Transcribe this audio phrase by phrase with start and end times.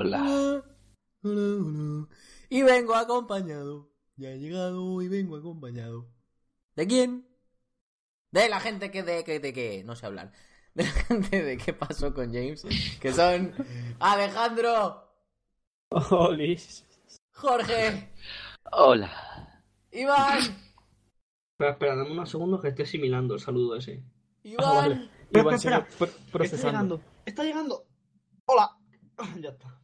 [0.00, 0.22] Hola.
[0.22, 0.62] Hola,
[1.22, 2.08] hola.
[2.48, 3.90] Y vengo acompañado.
[4.16, 6.08] Ya he llegado y vengo acompañado.
[6.74, 7.26] ¿De quién?
[8.30, 10.32] De la gente que de que de que no sé hablar.
[10.74, 12.64] De la gente de qué pasó con James,
[13.00, 13.52] que son
[13.98, 15.12] Alejandro,
[15.90, 16.86] Olis.
[17.32, 18.12] Jorge,
[18.70, 19.10] Hola.
[19.90, 24.04] Iván, Espera, espera, dame unos segundos que estoy asimilando el saludo ese.
[24.44, 24.64] Iván.
[24.64, 24.94] Ah, vale.
[25.24, 26.68] Espera, Iván, espera, sigue pro- Está procesando.
[26.70, 27.86] llegando, está llegando.
[28.46, 28.70] Hola.
[29.40, 29.79] Ya está.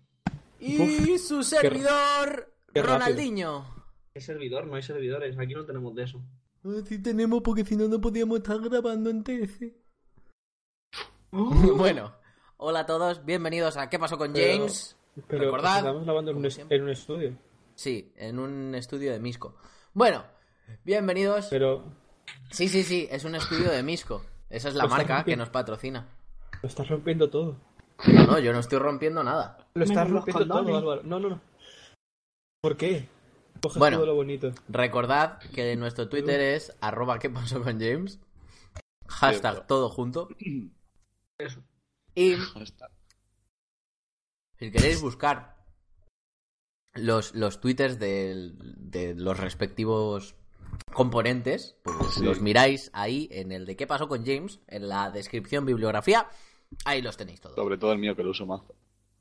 [0.61, 2.83] Y su servidor qué.
[2.83, 3.65] Ronaldinho.
[4.13, 4.67] ¿Qué servidor?
[4.67, 6.23] No hay servidores, aquí no tenemos de eso.
[6.89, 9.61] Si tenemos porque si no no podíamos estar grabando en TS.
[11.31, 12.15] Bueno,
[12.57, 14.97] hola a todos, bienvenidos a ¿Qué pasó con Pero- James?
[15.29, 17.37] Pero Recordad, estamos grabando en un, en estudio.
[17.75, 19.57] Sí, en un estudio de Misco.
[19.93, 20.25] Bueno,
[20.85, 21.47] bienvenidos.
[21.51, 21.85] Pero
[22.51, 24.25] Sí, sí, sí, es un estudio de Misco.
[24.51, 26.07] Esa es la marca que nos patrocina.
[26.63, 27.57] lo estás rompiendo todo.
[28.07, 29.66] No, no, yo no estoy rompiendo nada.
[29.77, 30.77] Lo estás rompiendo todo.
[30.77, 31.03] Álvaro.
[31.05, 31.41] No, no, no.
[32.63, 33.09] ¿Por qué?
[33.63, 33.97] Coges Bueno.
[33.99, 34.53] todo lo bonito.
[34.69, 38.19] Recordad que nuestro Twitter es arroba qué pasó con James.
[39.09, 40.29] Hashtag todo junto.
[41.39, 41.63] Eso.
[42.15, 42.35] Y
[44.59, 45.57] si queréis buscar
[46.95, 48.57] los, los twitters del-
[48.91, 50.35] de, los respectivos
[50.95, 52.25] componentes, pues Sí.
[52.25, 56.29] los miráis ahí en el de qué pasó con James, en la descripción, bibliografía,
[56.87, 57.55] ahí los tenéis todos.
[57.55, 58.63] Sobre todo el mío que lo uso más.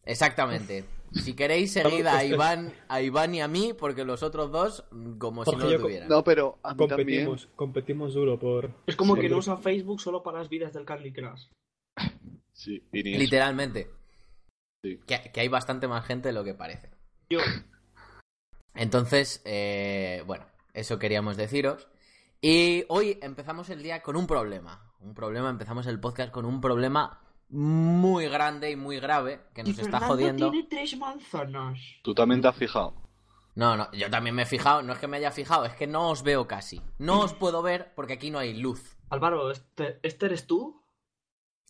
[0.06, 0.86] Exactamente.
[1.12, 4.86] Si queréis seguid a Iván, a Iván y a mí, porque los otros dos,
[5.18, 6.10] como si no lo tuvieran.
[6.10, 7.26] No, pero a mí también.
[7.26, 8.72] Competimos, competimos duro por.
[8.86, 11.48] Es como que no usa Facebook solo para las vidas del Candy Crush.
[12.52, 13.20] Sí, y ni eso.
[13.20, 13.90] Literalmente.
[14.84, 15.00] Sí.
[15.08, 16.90] Que, que hay bastante más gente de lo que parece.
[17.30, 17.40] Yo,
[18.76, 21.88] Entonces, eh, bueno, eso queríamos deciros.
[22.42, 24.94] Y hoy empezamos el día con un problema.
[25.00, 29.70] Un problema, empezamos el podcast con un problema muy grande y muy grave que nos
[29.70, 30.52] y está Fernando jodiendo.
[30.52, 31.80] tiene tres manzanas.
[32.04, 32.94] ¿Tú también te has fijado?
[33.56, 35.88] No, no, yo también me he fijado, no es que me haya fijado, es que
[35.88, 36.82] no os veo casi.
[36.98, 38.98] No os puedo ver porque aquí no hay luz.
[39.10, 40.82] Álvaro, ¿este, este eres tú?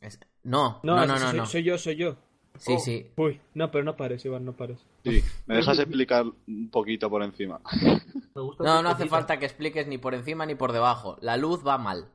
[0.01, 1.45] Es- No, No, no, no, soy, no.
[1.45, 2.15] soy yo, soy yo.
[2.57, 2.79] Sí, Oh.
[2.79, 3.11] sí.
[3.17, 4.79] Uy, no, pero no pares, Iván, no pares.
[5.03, 5.21] Sí.
[5.45, 7.59] ¿Me dejas explicar un poquito por encima?
[8.35, 11.17] Me gusta No, no hace falta que expliques ni por encima ni por debajo.
[11.21, 12.09] La luz va mal.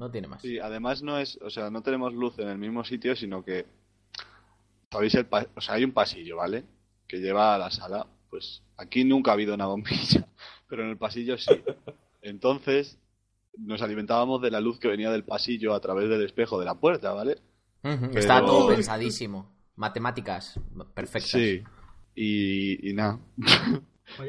[0.00, 0.40] No tiene más.
[0.40, 3.66] Sí, además no es, o sea, no tenemos luz en el mismo sitio, sino que
[4.90, 6.64] sabéis el pa- o sea, hay un pasillo, ¿vale?
[7.06, 8.06] Que lleva a la sala.
[8.30, 10.26] Pues aquí nunca ha habido una bombilla,
[10.68, 11.50] pero en el pasillo sí.
[12.22, 12.98] Entonces
[13.58, 16.74] nos alimentábamos de la luz que venía del pasillo a través del espejo de la
[16.76, 17.36] puerta, ¿vale?
[17.82, 19.50] Pero- Está todo pensadísimo.
[19.76, 20.58] Matemáticas
[20.94, 21.30] perfectas.
[21.30, 21.62] Sí.
[22.14, 23.18] Y, y nada.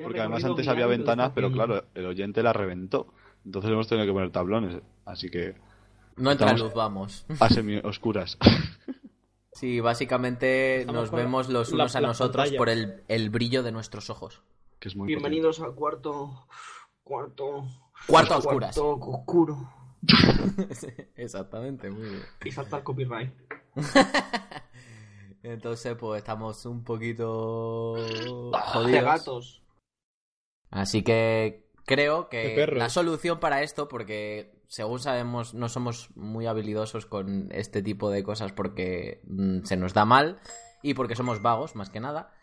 [0.04, 3.14] Porque además antes había ventanas, pero claro, el oyente la reventó.
[3.46, 4.82] Entonces hemos tenido que poner tablones.
[5.06, 5.56] Así que
[6.18, 7.26] No entra luz, vamos.
[7.40, 8.38] a semi oscuras.
[9.54, 12.58] Sí, básicamente Estamos nos vemos los la- unos a nosotros pantalla.
[12.58, 14.42] por el, el brillo de nuestros ojos.
[14.80, 16.48] que es muy Bienvenidos al cuarto.
[17.04, 17.66] Cuarto.
[18.08, 18.74] Cuarto a oscuras.
[18.76, 19.70] Cuarto oscuro.
[21.16, 22.22] Exactamente, muy bien.
[22.46, 23.34] Y salta el copyright.
[25.44, 29.04] Entonces, pues estamos un poquito De jodidos.
[29.04, 29.62] gatos.
[30.70, 37.06] Así que creo que la solución para esto, porque según sabemos no somos muy habilidosos
[37.06, 40.40] con este tipo de cosas porque mm, se nos da mal
[40.82, 42.34] y porque somos vagos más que nada,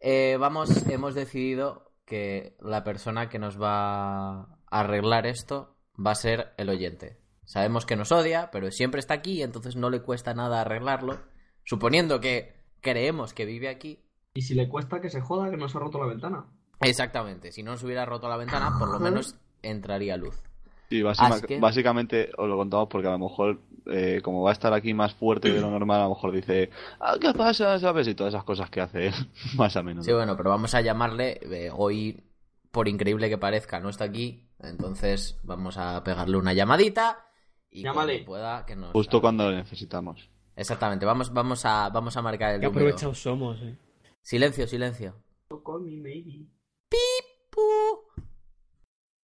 [0.00, 6.16] eh, vamos, hemos decidido que la persona que nos va a arreglar esto va a
[6.16, 7.20] ser el oyente.
[7.44, 11.20] Sabemos que nos odia, pero siempre está aquí entonces no le cuesta nada arreglarlo,
[11.64, 14.04] suponiendo que creemos que vive aquí
[14.34, 16.46] Y si le cuesta que se joda, que no se ha roto la ventana.
[16.80, 20.42] Exactamente, si no se hubiera roto la ventana, por lo menos entraría luz.
[20.90, 21.02] Sí,
[21.46, 24.94] que- básicamente os lo contamos porque a lo mejor, eh, como va a estar aquí
[24.94, 27.78] más fuerte de lo normal, a lo mejor dice, ah, ¿qué pasa?
[27.78, 28.06] ¿Sabes?
[28.06, 29.14] Y todas esas cosas que hace él,
[29.56, 30.04] más a menudo.
[30.04, 32.22] Sí, bueno, pero vamos a llamarle, eh, hoy,
[32.70, 37.26] por increíble que parezca, no está aquí, entonces vamos a pegarle una llamadita
[37.70, 38.24] y Llámale.
[38.24, 38.92] cuando pueda que nos...
[38.92, 40.30] Justo cuando lo necesitamos.
[40.54, 43.76] Exactamente, vamos, vamos, a, vamos a marcar el Qué aprovechados somos, eh.
[44.22, 45.16] Silencio, silencio.
[45.64, 46.46] Call me maybe.
[46.94, 47.64] Pu.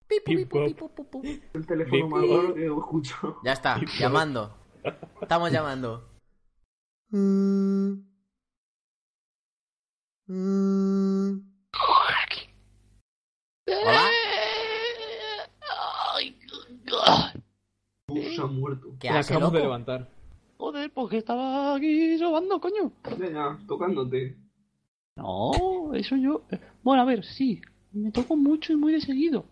[0.08, 0.90] Pi, pu, pi, Pip, pu, pi, pop.
[0.96, 1.28] pu, pu, pu.
[1.55, 3.37] El teléfono más raro que escucho.
[3.44, 4.52] Ya está, llamando.
[5.22, 6.08] Estamos llamando.
[13.67, 14.11] Hola,
[18.08, 18.88] Uf, se ha muerto.
[18.99, 19.66] ¿qué hace, acabamos de loco?
[19.69, 20.08] levantar.
[20.58, 22.93] Joder, porque estaba aquí sobando, coño.
[23.19, 24.37] Ya, ya, tocándote.
[25.16, 26.43] No, eso yo.
[26.82, 27.61] Bueno, a ver, sí,
[27.93, 29.44] me toco mucho y muy de seguido.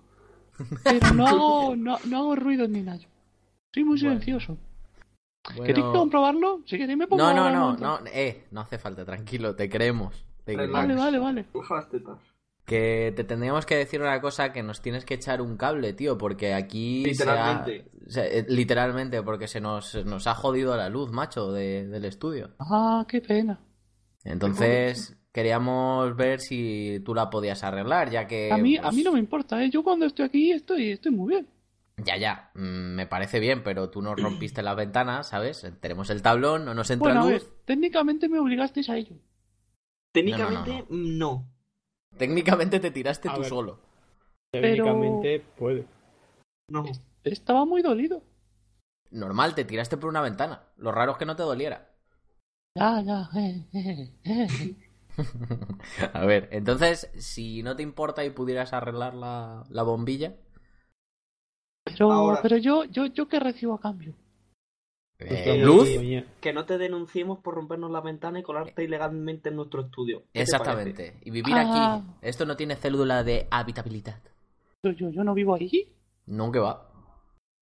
[0.85, 3.01] Pero no hago, no, no hago ruido ni nada.
[3.73, 4.57] Soy muy silencioso.
[5.51, 6.63] Bueno, ¿Queréis comprobarlo?
[6.67, 10.25] Si queréis me pongo No, no, no, no, eh, no hace falta, tranquilo, te creemos.
[10.47, 10.73] Relax.
[10.73, 11.47] Vale, vale, vale.
[11.91, 12.19] Tetas.
[12.65, 16.19] Que te tendríamos que decir una cosa que nos tienes que echar un cable, tío,
[16.19, 17.91] porque aquí se ha- Literalmente.
[18.09, 22.51] se- eh, literalmente, porque se nos, nos ha jodido la luz, macho, de- del estudio.
[22.59, 23.59] Ah, qué pena.
[24.25, 28.51] Entonces, queríamos ver si tú la podías arreglar, ya que...
[28.53, 29.71] A mí, a pues, mí no me importa, ¿eh?
[29.71, 31.49] Yo cuando estoy aquí estoy, estoy muy bien.
[32.05, 35.67] Ya, ya, mm, me parece bien, pero tú nos rompiste las ventanas, ¿sabes?
[35.81, 37.51] Tenemos el tablón, no nos entra Bueno, a ver, luz.
[37.65, 39.17] técnicamente me obligasteis a ello.
[40.13, 41.45] Técnicamente, no.
[42.17, 43.49] Técnicamente te tiraste A tú ver.
[43.49, 43.81] solo.
[44.53, 45.87] Técnicamente puede.
[46.69, 46.85] No.
[47.25, 48.23] Estaba muy dolido.
[49.11, 50.69] Normal, te tiraste por una ventana.
[50.77, 51.91] Lo raro es que no te doliera.
[52.77, 53.29] Ya, ya.
[53.37, 54.88] eh, eh, eh.
[56.13, 60.35] A ver, entonces, si no te importa y pudieras arreglar la, la bombilla,
[61.85, 64.15] Pero, Ahora- pero yo, yo, yo qué recibo a cambio.
[65.19, 66.25] Pues eh, vamos, luz.
[66.41, 70.21] Que no te denunciemos por rompernos la ventana y colarte ilegalmente en nuestro estudio.
[70.27, 71.19] ¿Qué te exactamente.
[71.25, 71.95] Y vivir Ah.
[71.97, 72.07] aquí.
[72.23, 74.21] Esto no tiene célula de habitabilidad.
[74.85, 75.93] Yo, yo, yo no vivo ahí.
[76.27, 76.85] No que va.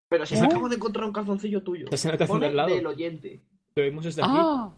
[0.09, 0.41] Pero si ¿Eh?
[0.41, 1.85] me acabo de encontrar un calzoncillo tuyo.
[1.85, 2.75] Estás en la Pone del lado.
[2.75, 3.41] del oyente.
[3.75, 4.31] Lo vimos desde aquí.
[4.35, 4.71] Ah,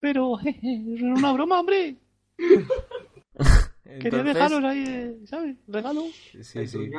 [0.00, 1.96] pero jeje, era una broma, hombre.
[4.00, 5.56] Quería dejaros ahí, ¿sabes?
[5.66, 6.02] Regalo.
[6.42, 6.90] Sí, el sí.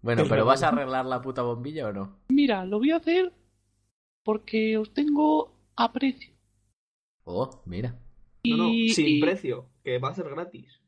[0.00, 0.44] Bueno, pero.
[0.44, 2.18] ¿vas a arreglar la puta bombilla o no?
[2.28, 3.32] Mira, lo voy a hacer
[4.22, 6.32] porque os tengo aprecio.
[7.24, 7.98] Oh, mira.
[8.44, 10.80] No, no, Y- sin y- precio, que va a ser gratis.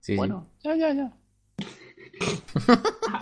[0.00, 0.16] Sí, sí.
[0.16, 1.16] Bueno, ya, ya, ya.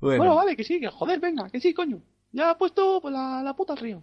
[0.00, 2.00] Bueno, Bueno, vale, que sí, que joder, venga, que sí, coño.
[2.32, 4.02] Ya ha puesto pues, la, la puta al río.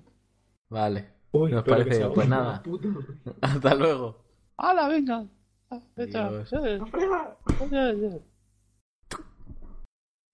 [0.69, 1.17] vale.
[1.31, 2.35] Uy, Nos parece, pues bueno.
[2.35, 2.63] nada.
[3.41, 4.24] Hasta luego.
[4.57, 5.25] ¡Hala, venga!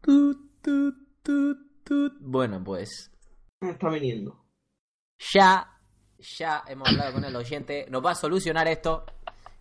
[0.02, 0.38] Tut.
[2.22, 3.12] Bueno, pues
[3.62, 4.38] Está viniendo.
[5.34, 5.68] ya,
[6.20, 9.06] ya hemos hablado con el oyente, nos va a solucionar esto.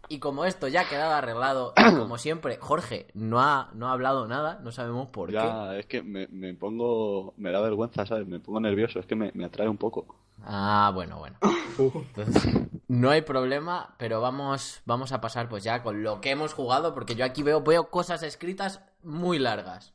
[0.08, 3.93] Y como esto ya ha quedado arreglado, y como siempre, Jorge no ha, no ha
[3.93, 5.34] hablado nada, no sabemos por qué.
[5.37, 7.32] Ya, es que me, me pongo.
[7.38, 8.26] Me da vergüenza, ¿sabes?
[8.26, 10.22] Me pongo nervioso, es que me, me atrae un poco.
[10.44, 11.39] Ah, bueno, bueno.
[12.89, 16.94] No hay problema, pero vamos, vamos a pasar pues ya con lo que hemos jugado,
[16.94, 19.94] porque yo aquí veo, veo cosas escritas muy largas.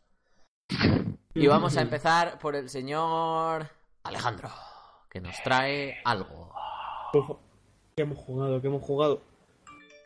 [1.33, 3.69] Y vamos a empezar por el señor
[4.03, 4.49] Alejandro,
[5.09, 6.51] que nos trae algo.
[7.95, 8.61] ¿Qué hemos jugado?
[8.61, 9.21] ¿Qué hemos jugado?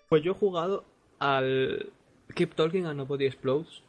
[0.10, 0.84] Pues yo he jugado
[1.20, 1.94] al
[2.36, 3.84] Keep Talking and Nobody Explodes.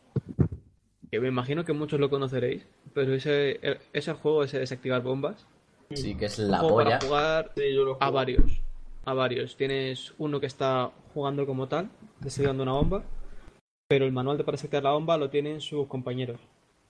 [1.10, 2.64] Que me imagino que muchos lo conoceréis.
[2.94, 3.60] Pero ese,
[3.93, 5.46] ese juego, ese desactivar bombas.
[5.96, 6.98] Sí, que es la juego polla.
[6.98, 8.60] para jugar Sí, yo lo a varios.
[9.04, 9.56] A varios.
[9.56, 13.04] Tienes uno que está jugando como tal, desactivando una bomba.
[13.88, 16.40] Pero el manual de para desactivar la bomba lo tienen sus compañeros.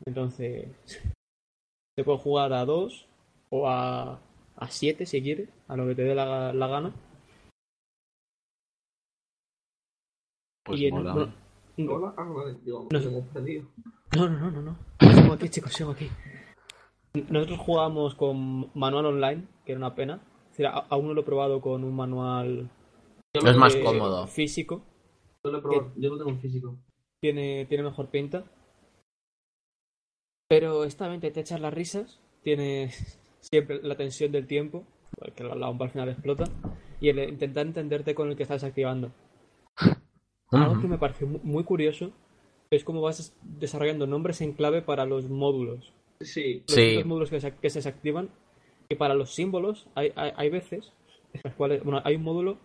[0.04, 3.06] Entonces, se puede jugar a dos
[3.50, 4.20] o a,
[4.56, 6.92] a siete si quieres, a lo que te dé la, la gana.
[10.64, 11.14] Pues Y en- mola.
[11.76, 13.68] no, ah, digo, No perdido.
[14.16, 14.76] no, no, no, no.
[15.00, 16.08] Sigo aquí, chicos, sigo aquí.
[17.28, 20.20] Nosotros jugábamos con manual online, que era una pena.
[20.44, 22.70] Es decir, a- aún no lo he probado con un manual
[23.34, 24.26] Yo Es más cómodo.
[24.26, 24.82] físico.
[25.44, 26.76] Yo lo he probado, yo lo tengo en físico.
[27.22, 28.44] tiene, tiene mejor pinta.
[30.48, 32.90] Pero esta vez te echas las risas, tiene
[33.40, 34.84] siempre la tensión del tiempo,
[35.18, 36.44] porque la, bomba al final explota,
[37.00, 39.12] y el intentar entenderte con el que estás activando.
[40.50, 42.12] Algo que me pareció mu- muy curioso
[42.70, 45.92] es cómo vas desarrollando nombres en clave para los módulos.
[46.24, 47.02] Sí, Los Sí.
[47.04, 48.30] módulos que se, que se desactivan.
[48.88, 50.92] Y para los símbolos hay, hay, hay veces,
[51.32, 52.58] en las cuales, bueno, hay un módulo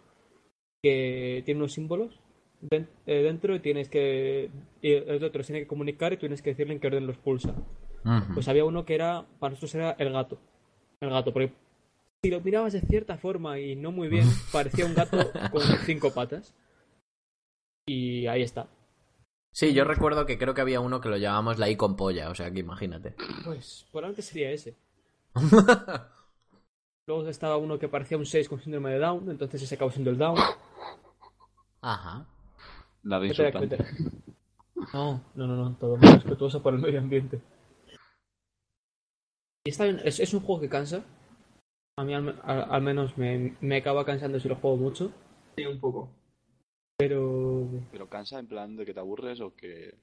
[0.84, 2.20] que tiene unos símbolos
[2.72, 4.50] eh, dentro y tienes que.
[4.82, 7.56] Y el otro tiene que comunicar y tienes que decirle en qué orden los pulsa.
[8.34, 10.38] Pues había uno que era, para nosotros era el gato.
[11.02, 11.52] El gato, porque
[12.24, 15.18] si lo mirabas de cierta forma y no muy bien, parecía un gato
[15.52, 16.54] con cinco patas.
[17.86, 18.68] Y ahí está.
[19.58, 22.30] Sí, yo recuerdo que creo que había uno que lo llamábamos la I con polla,
[22.30, 23.16] o sea que imagínate.
[23.44, 24.76] Pues probablemente sería ese.
[27.08, 30.12] Luego estaba uno que parecía un 6 con síndrome de Down, entonces ese acabó siendo
[30.12, 30.38] el Down.
[31.82, 32.28] Ajá.
[33.04, 33.78] Nada ¿Qué te das insultante.
[34.94, 37.42] No, no, no, no, todo muy respetuoso por el medio ambiente.
[39.66, 41.04] Y está bien, es, es un juego que cansa.
[41.98, 45.12] A mí al, al- al menos me, me acaba cansando si lo juego mucho.
[45.56, 46.10] sí, un poco.
[46.98, 49.94] Pero Pero cansa en plan de que te aburres o que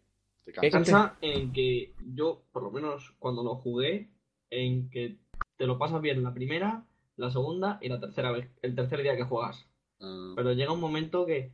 [0.45, 0.79] te ¿Qué cansa.
[0.79, 4.09] Cansa en que yo, por lo menos cuando lo jugué,
[4.51, 5.17] en que
[5.57, 6.85] te lo pasas bien la primera,
[7.17, 9.67] la segunda y la tercera vez, el tercer día que juegas.
[10.01, 11.51] Ah, Pero llega un momento que,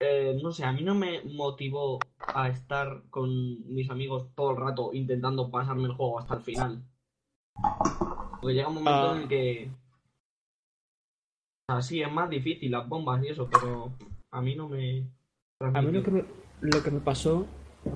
[0.00, 3.30] eh, no sé, a mí no me motivó a estar con
[3.72, 6.82] mis amigos todo el rato intentando pasarme el juego hasta el final.
[8.40, 9.16] Porque llega un momento Ah.
[9.16, 9.70] en el que
[11.68, 13.92] O sea, sí, es más difícil las bombas y eso, pero
[14.32, 15.04] a mí no me...
[15.60, 16.24] A mí lo que me,
[16.62, 17.46] lo que me pasó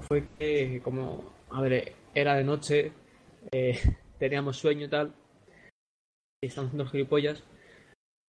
[0.03, 2.93] fue que, como, a ver, era de noche,
[3.51, 3.79] eh,
[4.19, 5.15] teníamos sueño y tal,
[6.43, 7.43] y estamos haciendo gilipollas.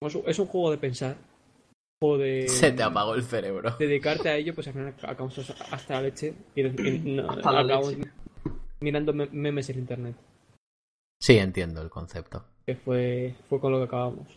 [0.02, 1.18] Es un- es un juego de pensar,
[2.02, 3.76] de Se te apagó el cerebro.
[3.80, 5.38] dedicarte a ello, pues al final acabamos
[5.72, 8.12] hasta la leche y, y no- Hasta la acabamos leche.
[8.82, 10.16] mirando me- memes en internet,
[11.22, 12.46] Sí, entiendo el concepto.
[12.66, 14.28] que fue, fue con lo que acabamos.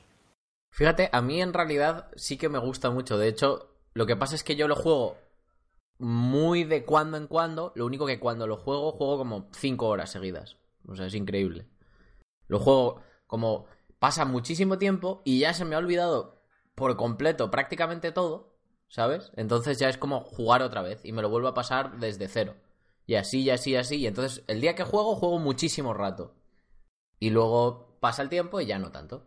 [0.71, 3.17] Fíjate, a mí en realidad sí que me gusta mucho.
[3.19, 5.17] De hecho, lo que pasa es que yo lo juego
[5.99, 7.73] muy de cuando en cuando.
[7.75, 10.57] Lo único que cuando lo juego, juego como 5 horas seguidas.
[10.87, 11.67] O sea, es increíble.
[12.49, 13.67] Lo juego como
[13.99, 16.43] pasa muchísimo tiempo y ya se me ha olvidado
[16.75, 18.59] por completo prácticamente todo,
[18.89, 19.33] ¿sabes?
[19.35, 22.55] Entonces ya es como jugar otra vez y me lo vuelvo a pasar desde cero.
[23.07, 23.97] Y así, y así, y así.
[23.97, 26.35] Y entonces el día que juego, juego muchísimo rato.
[27.19, 29.27] Y luego pasa el tiempo y ya no tanto.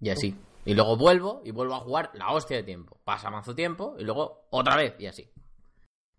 [0.00, 0.36] Y así.
[0.64, 2.98] Y luego vuelvo y vuelvo a jugar la hostia de tiempo.
[3.04, 5.30] Pasa mazo tiempo y luego otra vez y así.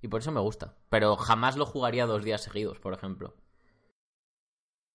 [0.01, 0.75] Y por eso me gusta.
[0.89, 3.35] Pero jamás lo jugaría dos días seguidos, por ejemplo.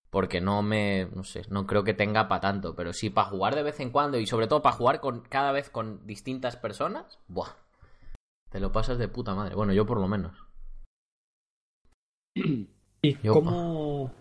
[0.09, 1.05] Porque no me.
[1.13, 2.75] No sé, no creo que tenga para tanto.
[2.75, 5.51] Pero sí para jugar de vez en cuando y sobre todo para jugar con cada
[5.51, 7.19] vez con distintas personas.
[7.27, 7.55] Buah.
[8.49, 9.55] Te lo pasas de puta madre.
[9.55, 10.33] Bueno, yo por lo menos.
[13.01, 14.11] ¿Y Yo- cómo,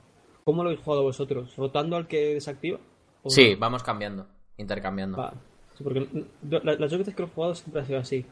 [0.45, 1.57] cómo lo habéis jugado vosotros?
[1.57, 2.79] ¿Rotando al que desactiva?
[3.23, 3.61] ¿O Sí, no?
[3.61, 4.27] vamos cambiando.
[4.59, 5.19] Intercambiando.
[5.19, 5.33] Va.
[5.77, 6.09] Sí, porque
[6.49, 8.25] la- las dos veces que lo he jugado siempre ha sido así.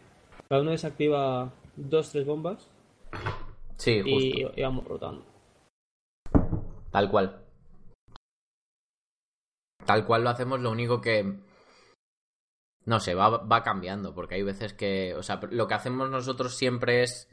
[0.49, 2.69] Cada uno desactiva dos, tres bombas
[3.77, 4.15] Sí, justo.
[4.19, 5.25] y, y vamos rotando.
[6.91, 7.41] Tal cual.
[9.85, 11.39] Tal cual lo hacemos, lo único que...
[12.87, 15.15] No sé, va, va cambiando, porque hay veces que...
[15.15, 17.29] O sea, lo que hacemos nosotros siempre es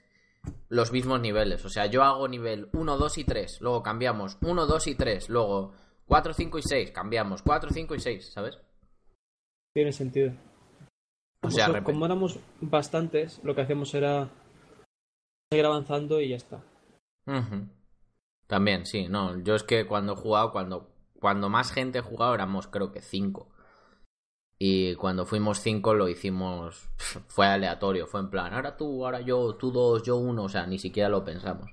[0.69, 1.63] los mismos niveles.
[1.65, 5.29] O sea, yo hago nivel 1, 2 y 3, luego cambiamos 1, 2 y 3,
[5.29, 5.73] luego
[6.07, 8.59] 4, 5 y 6, cambiamos 4, 5 y 6, ¿sabes?
[9.73, 10.33] Tiene sentido.
[11.43, 14.29] O sea, Como- éramos bastantes, lo que hacíamos era
[15.51, 16.63] seguir avanzando y ya está.
[18.47, 19.39] También, sí, no.
[19.43, 23.01] Yo es que cuando he jugado, cuando, cuando más gente he jugado, éramos creo que
[23.01, 23.49] cinco.
[24.59, 26.89] Y cuando fuimos cinco lo hicimos.
[27.27, 30.43] Fue aleatorio, fue en plan, ahora tú, ahora yo, tú dos, yo uno.
[30.43, 31.71] O sea, ni siquiera lo pensamos.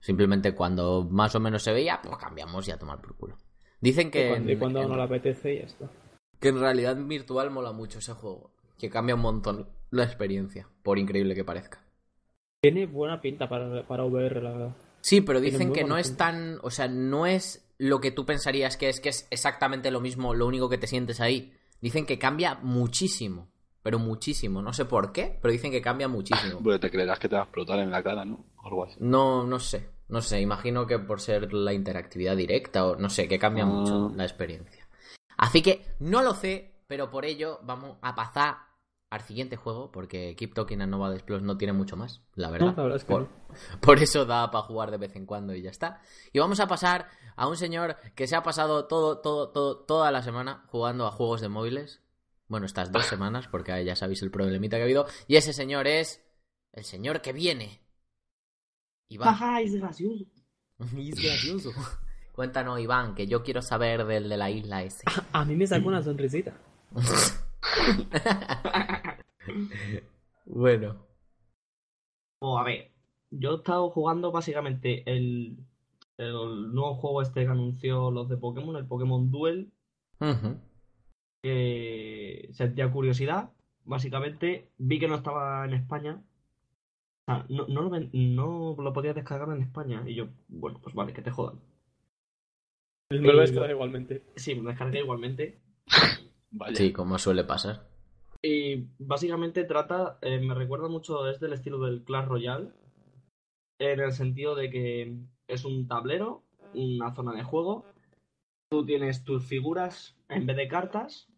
[0.00, 3.36] Simplemente cuando más o menos se veía, pues cambiamos y a tomar por culo.
[3.80, 4.26] Dicen que.
[4.26, 5.90] y cuando, y en- cuando en- no le apetece y ya está.
[6.40, 8.50] Que en realidad virtual mola mucho ese juego.
[8.78, 11.82] Que cambia un montón la experiencia, por increíble que parezca.
[12.60, 14.76] Tiene buena pinta para, para VR, la verdad.
[15.00, 16.58] Sí, pero dicen que no es tan.
[16.62, 20.34] O sea, no es lo que tú pensarías que es, que es exactamente lo mismo,
[20.34, 21.52] lo único que te sientes ahí.
[21.80, 23.48] Dicen que cambia muchísimo.
[23.82, 24.60] Pero muchísimo.
[24.60, 26.58] No sé por qué, pero dicen que cambia muchísimo.
[26.62, 28.44] Porque te creerás que te va a explotar en la cara, ¿no?
[28.62, 28.96] O algo así.
[28.98, 29.88] No, no sé.
[30.08, 33.66] No sé, imagino que por ser la interactividad directa o no sé, que cambia Ah.
[33.66, 34.77] mucho la experiencia.
[35.38, 38.58] Así que no lo sé, pero por ello vamos a pasar
[39.08, 42.66] al siguiente juego, porque Keep Talking and Nova Plus no tiene mucho más, la verdad.
[42.66, 43.28] No, la verdad es que por, no.
[43.80, 46.02] por eso da para jugar de vez en cuando y ya está.
[46.32, 50.10] Y vamos a pasar a un señor que se ha pasado todo, todo, todo, toda
[50.10, 52.02] la semana jugando a juegos de móviles.
[52.48, 55.06] Bueno, estas dos semanas, porque ya sabéis el problemita que ha habido.
[55.26, 56.22] Y ese señor es
[56.72, 57.80] el señor que viene.
[59.08, 59.34] Iván.
[59.34, 60.24] Jaja, es gracioso.
[60.98, 61.72] Es gracioso.
[62.38, 65.02] Cuéntanos, Iván, que yo quiero saber del de la isla ese.
[65.32, 66.52] A mí me sacó una sonrisita.
[70.46, 71.04] bueno.
[72.40, 72.92] O a ver,
[73.32, 75.56] yo he estado jugando básicamente el,
[76.16, 79.72] el nuevo juego este que anunció los de Pokémon, el Pokémon Duel,
[81.42, 83.50] que sentía curiosidad.
[83.84, 86.22] Básicamente vi que no estaba en España.
[87.26, 90.04] O sea, no, no, lo, ven- no lo podías descargar en España.
[90.06, 91.58] Y yo, bueno, pues vale, que te jodan.
[93.10, 94.22] Me lo voy a descargar igualmente.
[94.36, 95.58] Sí, me descargué igualmente.
[96.50, 96.76] Vaya.
[96.76, 97.88] Sí, como suele pasar.
[98.42, 102.70] Y básicamente trata, eh, me recuerda mucho, es del estilo del Clash Royale,
[103.80, 105.16] en el sentido de que
[105.48, 107.86] es un tablero, una zona de juego,
[108.70, 111.28] tú tienes tus figuras en vez de cartas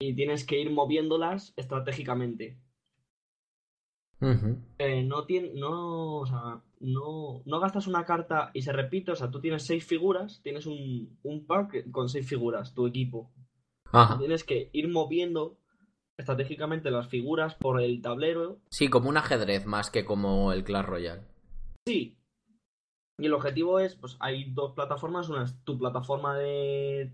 [0.00, 2.58] y tienes que ir moviéndolas estratégicamente.
[4.78, 9.16] Eh, no, tien- no, o sea, no, no gastas una carta y se repite, o
[9.16, 13.30] sea, tú tienes seis figuras, tienes un, un pack con seis figuras, tu equipo.
[13.92, 14.18] Ajá.
[14.18, 15.56] Tienes que ir moviendo
[16.18, 20.84] estratégicamente las figuras por el tablero Sí, como un ajedrez más que como el Clash
[20.84, 21.22] Royale.
[21.86, 22.18] Sí.
[23.18, 27.12] Y el objetivo es, pues hay dos plataformas, una es tu plataforma de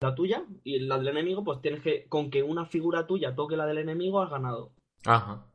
[0.00, 3.56] la tuya y la del enemigo, pues tienes que, con que una figura tuya toque
[3.56, 4.72] la del enemigo, has ganado.
[5.06, 5.46] Ajá.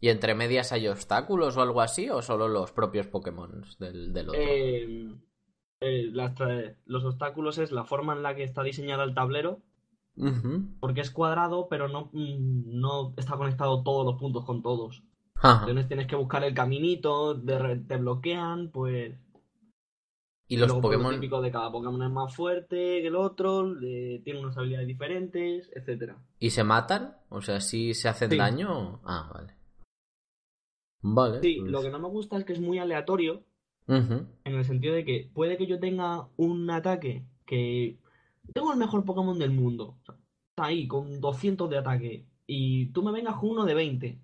[0.00, 2.08] ¿Y entre medias hay obstáculos o algo así?
[2.10, 4.40] ¿O solo los propios Pokémon del, del otro?
[4.40, 5.08] Eh,
[5.80, 6.34] eh, las
[6.86, 9.60] los obstáculos es la forma en la que está diseñado el tablero,
[10.80, 15.02] porque es cuadrado, pero no, mm, no está conectado todos los puntos con todos.
[15.36, 15.60] Ajá.
[15.62, 19.14] Entonces tienes que buscar el caminito, de te bloquean, pues
[20.48, 21.20] Y los Luego, pues, lo Pokémon.
[21.20, 26.16] típico de cada Pokémon es más fuerte que el otro, tiene unas habilidades diferentes, etcétera.
[26.38, 27.16] ¿Y se matan?
[27.28, 28.36] O sea, si se hacen Sí.
[28.38, 29.00] daño.
[29.04, 29.54] Ah, vale.
[31.02, 31.40] Vale.
[31.42, 33.44] Sí, pues- lo que no me gusta es que es muy aleatorio,
[33.86, 37.98] en el sentido de que puede que yo tenga un ataque que...
[38.52, 39.96] Tengo el mejor Pokémon del mundo.
[40.00, 40.14] o sea,
[40.50, 42.26] está ahí, con 200 de ataque.
[42.46, 44.18] Y tú me vengas con uno de 20.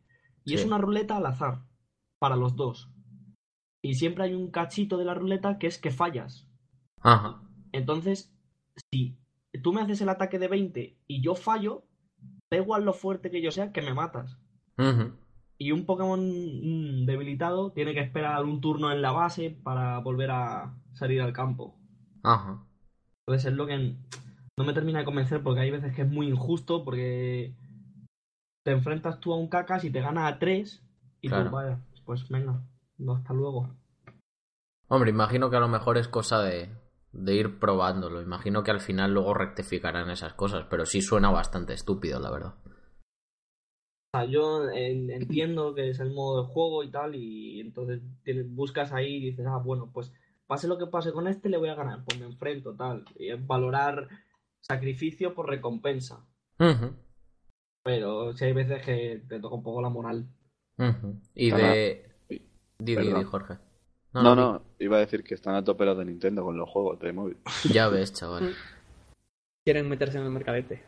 [0.45, 1.63] Y es una ruleta al azar.
[2.19, 2.91] Para los dos.
[3.83, 6.47] Y siempre hay un cachito de la ruleta que es que fallas.
[7.01, 7.43] Ajá.
[7.73, 8.35] Entonces,
[8.91, 9.17] si
[9.63, 11.85] tú me haces el ataque de 20 y yo fallo,
[12.51, 14.39] da igual lo fuerte que yo sea, que me matas.
[14.79, 15.13] Ujú.
[15.59, 20.31] Y un Pokémon mm, debilitado tiene que esperar un turno en la base para volver
[20.31, 21.77] a salir al campo.
[22.23, 22.65] Ajá.
[23.27, 23.97] Entonces es lo que
[24.57, 27.55] no me termina de convencer porque hay veces que es muy injusto porque
[28.65, 30.83] te enfrentas tú a un cacas y te gana a 3
[31.21, 31.51] y Claro.
[31.51, 32.63] tú, vaya, pues venga,
[32.99, 33.69] no, hasta luego.
[34.89, 36.71] Hombre, imagino que a lo mejor es cosa de,
[37.13, 38.21] de ir probándolo.
[38.21, 42.55] Imagino que al final luego rectificarán esas cosas, pero sí suena bastante estúpido, la verdad.
[44.15, 48.01] O sea, yo en- entiendo que es el modo de juego y tal, y entonces
[48.23, 50.13] tienes- buscas ahí y dices, ah, bueno, pues
[50.47, 53.05] pase lo que pase con este, le voy a ganar, pues me enfrento, tal.
[53.19, 54.09] Y es valorar
[54.61, 56.25] sacrificio por recompensa.
[57.83, 60.27] Pero sí hay veces que te toca un poco la moral.
[61.35, 62.11] Y de...
[62.29, 62.39] Di,
[62.79, 63.19] di, Perdón.
[63.19, 63.59] di, Jorge.
[64.13, 67.01] No, no, iba a decir que están a tope los de Nintendo con los juegos
[67.01, 67.37] de móvil.
[67.73, 68.55] Ya ves, chaval.
[69.65, 70.85] Quieren meterse en el mercadete.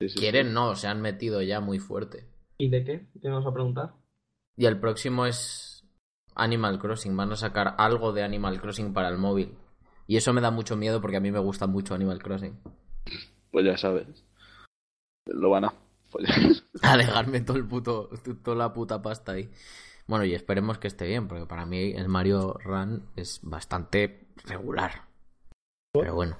[0.00, 0.18] Sí, sí, sí.
[0.20, 2.26] Quieren, no, se han metido ya muy fuerte.
[2.58, 3.06] ¿Y de qué?
[3.20, 3.94] ¿Qué me vas a preguntar?
[4.56, 5.84] Y el próximo es
[6.34, 7.16] Animal Crossing.
[7.16, 9.56] Van a sacar algo de Animal Crossing para el móvil.
[10.06, 12.58] Y eso me da mucho miedo porque a mí me gusta mucho Animal Crossing.
[13.50, 14.24] Pues ya sabes.
[15.26, 15.74] Lo van a.
[16.82, 18.08] A dejarme todo el puto,
[18.42, 19.50] toda la puta pasta ahí.
[20.06, 25.02] Bueno, y esperemos que esté bien, porque para mí el Mario Run es bastante regular.
[25.92, 26.38] Pero bueno,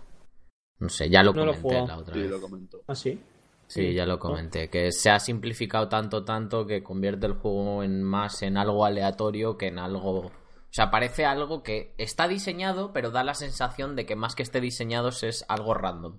[0.78, 1.86] no sé, ya lo No lo he comenté jugado.
[1.86, 2.30] la otra Sí, vez.
[2.30, 2.40] lo.
[2.86, 3.20] ¿Ah, sí?
[3.68, 4.70] Sí, ya lo comenté.
[4.70, 9.58] Que se ha simplificado tanto, tanto que convierte el juego en más en algo aleatorio
[9.58, 10.20] que en algo.
[10.20, 10.32] O
[10.70, 14.60] sea, parece algo que está diseñado, pero da la sensación de que más que esté
[14.60, 16.18] diseñado es algo random.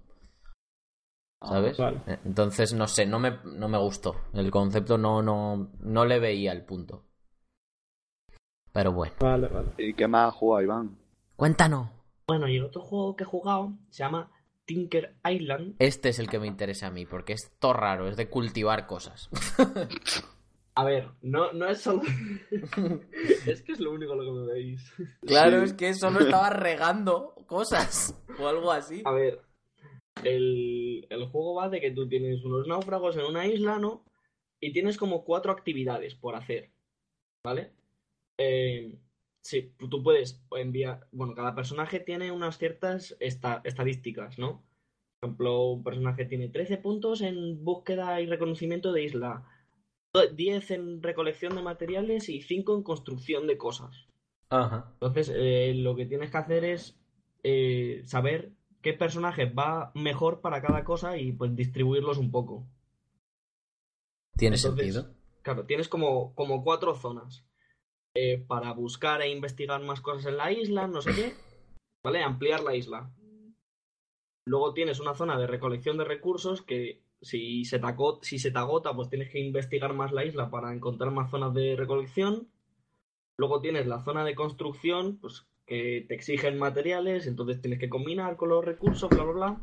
[1.41, 1.77] ¿Sabes?
[1.77, 2.01] Vale.
[2.05, 4.15] Eh, Entonces, no sé, no me, no me gustó.
[4.33, 7.05] El concepto no, no, no le veía el punto.
[8.71, 9.15] Pero bueno.
[9.19, 9.69] Vale, vale.
[9.77, 10.97] ¿Y qué más juega Iván?
[11.35, 11.89] Cuéntanos.
[12.27, 14.29] Bueno, y el otro juego que he jugado se llama
[14.69, 15.73] Tinker Island.
[15.79, 18.85] Este es el que me interesa a mí, porque es todo raro, es de cultivar
[18.85, 19.27] cosas.
[20.75, 22.03] A ver, no, no es solo...
[23.47, 24.93] es que es lo único lo que me veis.
[25.25, 25.65] Claro, Sí.
[25.65, 29.01] es que solo estaba regando cosas o algo así.
[29.05, 29.41] A ver,
[30.23, 34.05] el, el juego va de que tú tienes unos náufragos en una isla, ¿no?
[34.61, 36.69] Y tienes como cuatro actividades por hacer,
[37.43, 37.71] ¿vale?
[38.37, 38.99] Eh,
[39.41, 41.07] sí, tú puedes enviar...
[41.11, 44.63] Bueno, cada personaje tiene unas ciertas esta- estadísticas, ¿no?
[45.19, 49.45] Por ejemplo, un personaje tiene 13 puntos en búsqueda y reconocimiento de isla,
[50.35, 54.07] 10 en recolección de materiales y 5 en construcción de cosas.
[54.49, 54.89] Ajá.
[54.93, 56.97] Entonces, eh, lo que tienes que hacer es
[57.43, 62.65] eh, saber qué personaje va mejor para cada cosa y pues distribuirlos un poco.
[64.37, 65.13] ¿Tiene Entonces, sentido?
[65.41, 67.45] Claro, tienes como, como cuatro zonas
[68.15, 71.33] eh, para buscar e investigar más cosas en la isla, no sé qué,
[72.03, 72.23] ¿vale?
[72.23, 73.11] Ampliar la isla.
[74.45, 77.79] Luego tienes una zona de recolección de recursos que si se
[78.21, 81.53] si se te agota, pues tienes que investigar más la isla para encontrar más zonas
[81.53, 82.49] de recolección.
[83.37, 88.37] Luego tienes la zona de construcción, pues que te exigen materiales, entonces tienes que combinar
[88.37, 89.61] con los recursos, bla, bla, bla.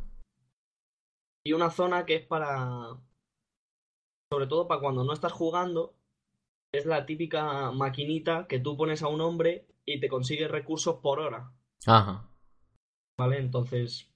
[1.45, 2.97] Y una zona que es para,
[4.31, 5.95] sobre todo para cuando no estás jugando,
[6.77, 11.19] es la típica maquinita que tú pones a un hombre y te consigue recursos por
[11.21, 11.53] hora,
[11.87, 12.29] Ajá.
[13.19, 13.39] ¿vale?
[13.39, 14.11] Entonces,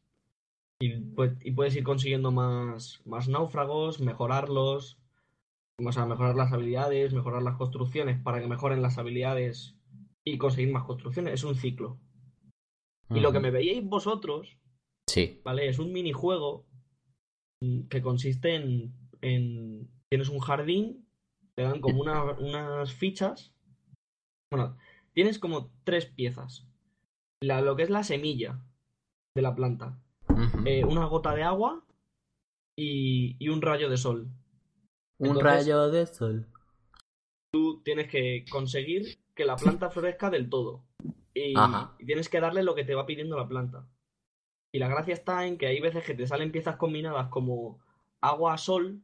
[0.81, 4.99] y, pues- y puedes ir consiguiendo más, más náufragos, mejorarlos,
[5.85, 9.75] o sea, mejorar las habilidades, mejorar las construcciones para que mejoren las habilidades
[10.25, 11.35] y conseguir más construcciones.
[11.35, 11.99] Es un ciclo.
[13.13, 14.57] Y lo que me veíais vosotros,
[15.09, 15.41] Sí.
[15.45, 15.69] ¿vale?
[15.69, 16.67] Es un minijuego
[17.89, 21.07] que consiste en, en- Tienes un jardín,
[21.55, 23.53] te dan como una- unas fichas.
[24.53, 24.77] Bueno,
[25.13, 26.67] tienes como tres piezas.
[27.43, 28.59] La, lo que es la semilla
[29.35, 29.99] de la planta.
[30.65, 31.85] Eh, una gota de agua
[32.79, 34.29] y, y un rayo de sol.
[35.19, 36.47] Un entonces- rayo de sol.
[37.53, 40.85] Tú tienes que conseguir que la planta florezca del todo.
[41.35, 41.95] y, Ajá.
[41.99, 43.87] y tienes que darle lo que te va pidiendo la planta.
[44.73, 47.79] Y la gracia está en que hay veces que te salen piezas combinadas como
[48.21, 49.01] agua-sol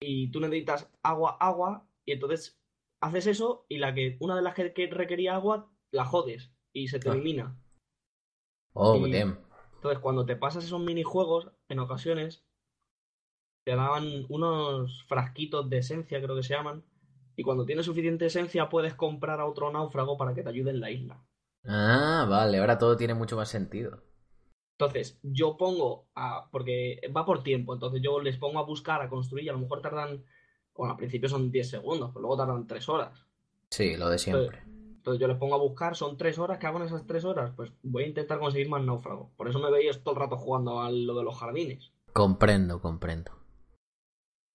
[0.00, 2.58] y tú necesitas agua-agua y entonces
[3.00, 6.88] haces eso y la que una de las que, que requería agua la jodes y
[6.88, 7.12] se te Ah.
[7.12, 7.56] elimina.
[8.74, 9.38] Oh, Y- damn.
[9.76, 12.44] Entonces, cuando te pasas esos minijuegos, en ocasiones,
[13.64, 16.84] te daban unos frasquitos de esencia, creo que se llaman,
[17.36, 20.80] y cuando tienes suficiente esencia puedes comprar a otro náufrago para que te ayude en
[20.80, 21.24] la isla.
[21.64, 24.02] Ah, vale, ahora todo tiene mucho más sentido.
[24.80, 26.48] Entonces, yo pongo a.
[26.50, 29.58] porque va por tiempo, entonces yo les pongo a buscar, a construir, y a lo
[29.58, 30.24] mejor tardan.
[30.74, 33.26] Bueno, al principio son 10 segundos, pero luego tardan 3 horas.
[33.68, 34.62] Sí, lo de siempre.
[34.96, 37.52] Entonces yo les pongo a buscar, son 3 horas, ¿qué hago en esas 3 horas?
[37.54, 39.30] Pues voy a intentar conseguir más náufragos.
[39.36, 41.92] Por eso me veis todo el rato jugando a lo de los jardines.
[42.14, 43.32] Comprendo, comprendo.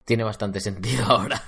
[0.05, 1.41] Tiene bastante sentido ahora.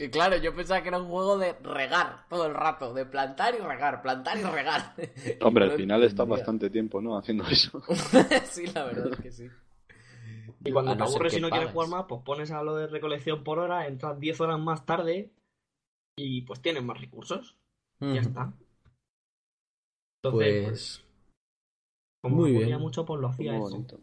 [0.00, 3.54] y claro, yo pensaba que era un juego de regar todo el rato, de plantar
[3.54, 4.94] y regar, plantar y regar.
[5.40, 7.16] Hombre, al final está bastante tiempo, ¿no?
[7.16, 7.80] Haciendo eso.
[8.44, 9.48] sí, la verdad es que sí.
[10.64, 13.44] Y cuando te aburres y no quieres jugar más, pues pones a lo de recolección
[13.44, 15.30] por hora, entras 10 horas más tarde
[16.16, 17.56] y pues tienes más recursos.
[18.00, 18.52] Y ya está.
[20.22, 21.04] Entonces, pues, Pues,
[22.20, 22.78] como muy bien.
[22.80, 23.70] mucho, pues lo hacía Muy eso.
[23.70, 24.00] bonito.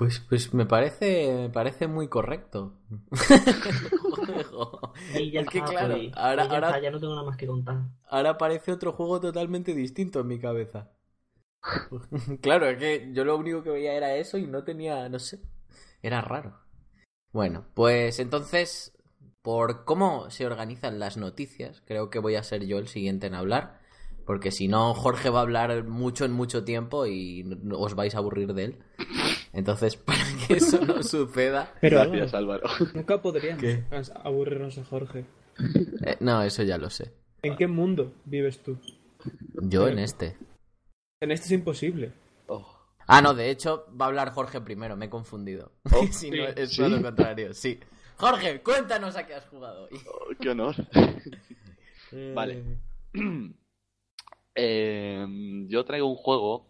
[0.00, 2.72] Pues, pues me parece, me parece muy correcto.
[5.18, 7.36] Y ya Es que claro, pues, ahora- ya ahora- está, ya no tengo nada más
[7.36, 7.82] que contar.
[8.08, 10.90] Ahora parece otro juego totalmente distinto en mi cabeza.
[12.40, 15.40] claro, es que yo lo único que veía era eso y no tenía, no sé,
[16.00, 16.58] era raro.
[17.30, 18.96] Bueno, pues entonces,
[19.42, 23.34] por cómo se organizan las noticias, creo que voy a ser yo el siguiente en
[23.34, 23.82] hablar,
[24.24, 28.18] porque si no, Jorge va a hablar mucho en mucho tiempo y os vais a
[28.18, 28.78] aburrir de él.
[29.52, 31.74] Entonces, para que eso no suceda...
[31.80, 33.84] Pero Gracias, Álvaro, nunca podríamos ¿Qué?
[34.22, 35.24] aburrirnos a Jorge.
[36.06, 37.12] eh, no, eso ya lo sé.
[37.42, 38.78] ¿En qué mundo vives tú?
[39.62, 40.36] Yo en este.
[41.20, 42.12] En este es imposible.
[42.46, 45.72] Oh, Ah, no, de hecho va a hablar Jorge primero, me he confundido.
[45.92, 46.30] Oh, si sí.
[46.30, 46.76] no, es ¿Sí?
[46.76, 47.80] todo lo contrario, sí.
[48.16, 49.98] Jorge, cuéntanos a qué has jugado hoy.
[50.06, 50.74] oh, qué honor.
[52.34, 52.62] Vale.
[53.14, 53.52] Eh,
[54.54, 55.26] Eh,
[55.68, 56.69] yo traigo un juego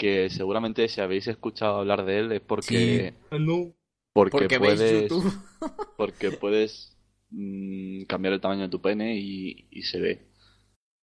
[0.00, 3.74] que seguramente si habéis escuchado hablar de él es porque, No.
[4.14, 5.12] porque, puedes,
[5.98, 6.96] porque puedes
[7.28, 10.26] mm, cambiar el tamaño de tu pene y, y se ve.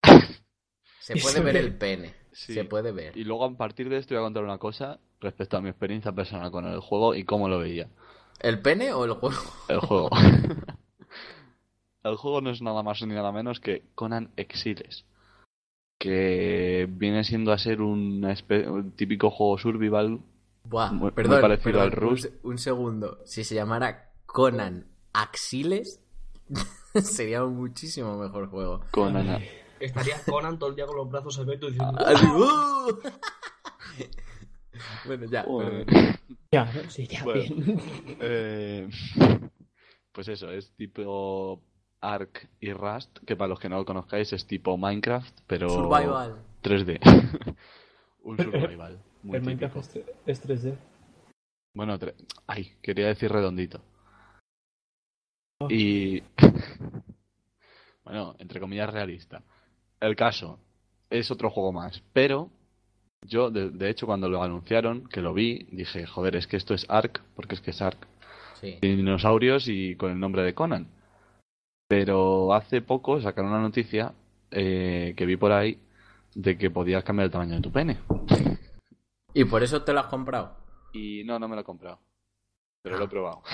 [0.99, 2.15] Se puede ver el pene.
[2.31, 2.55] Sí.
[2.55, 3.15] Se puede ver.
[3.15, 6.12] Y luego a partir de esto voy a contar una cosa respecto a mi experiencia
[6.12, 7.89] personal con el juego y cómo lo veía.
[8.39, 9.38] ¿El pene o el juego?
[9.69, 10.10] El juego.
[12.03, 15.05] el juego no es nada más ni nada menos que Conan Exiles.
[15.97, 18.25] Que viene siendo a ser un,
[18.95, 20.19] típico juego survival.
[20.63, 22.25] Buah, Muy- muy perdón, parecido perdón, al Rust.
[22.25, 23.19] Un, se- un segundo.
[23.25, 26.01] Si se llamara Conan Axiles,
[27.01, 28.81] sería un muchísimo mejor juego.
[28.91, 29.41] Conan.
[29.79, 31.99] Estarías Conan todo el día con los brazos abiertos diciendo.
[32.38, 32.97] ¡uh!
[35.05, 35.43] bueno, ya.
[35.45, 35.86] Perdón.
[36.51, 36.89] Ya, ¿no?
[36.89, 37.41] sí, ya, Bueno.
[37.55, 37.81] bien.
[38.21, 38.89] Eh,
[40.12, 41.62] pues eso, es tipo
[42.01, 46.36] Ark y Rust, que para los que no lo conozcáis es tipo Minecraft, pero Survival.
[46.63, 46.99] 3D.
[48.23, 48.99] un survival.
[49.23, 50.12] Muy El Minecraft típico.
[50.25, 50.77] es, es 3D.
[51.75, 52.13] Bueno, tre-
[52.47, 53.81] ay, quería decir redondito.
[55.60, 55.67] Oh.
[55.71, 56.23] Y
[58.03, 59.41] bueno, entre comillas realista.
[59.99, 60.60] El caso
[61.10, 62.49] es otro juego más, pero
[63.25, 66.73] yo de, de hecho cuando lo anunciaron, que lo vi, dije, joder, es que esto
[66.73, 68.07] es Ark, porque es que es Ark.
[68.62, 68.79] Sí.
[68.81, 70.88] dinosaurios y con el nombre de Conan.
[71.88, 74.13] Pero hace poco sacaron una noticia
[74.52, 75.80] eh, que vi por ahí
[76.36, 77.97] de que podías cambiar el tamaño de tu pene.
[79.34, 80.56] ¿Y por eso te lo has comprado?
[80.93, 82.00] Y no, no me lo he comprado.
[82.82, 83.43] Pero lo he probado.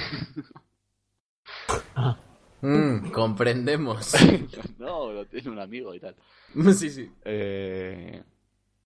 [2.63, 4.13] Mm, comprendemos.
[4.79, 6.15] no, lo tiene un amigo y tal.
[6.73, 7.11] sí, sí.
[7.25, 8.23] Eh,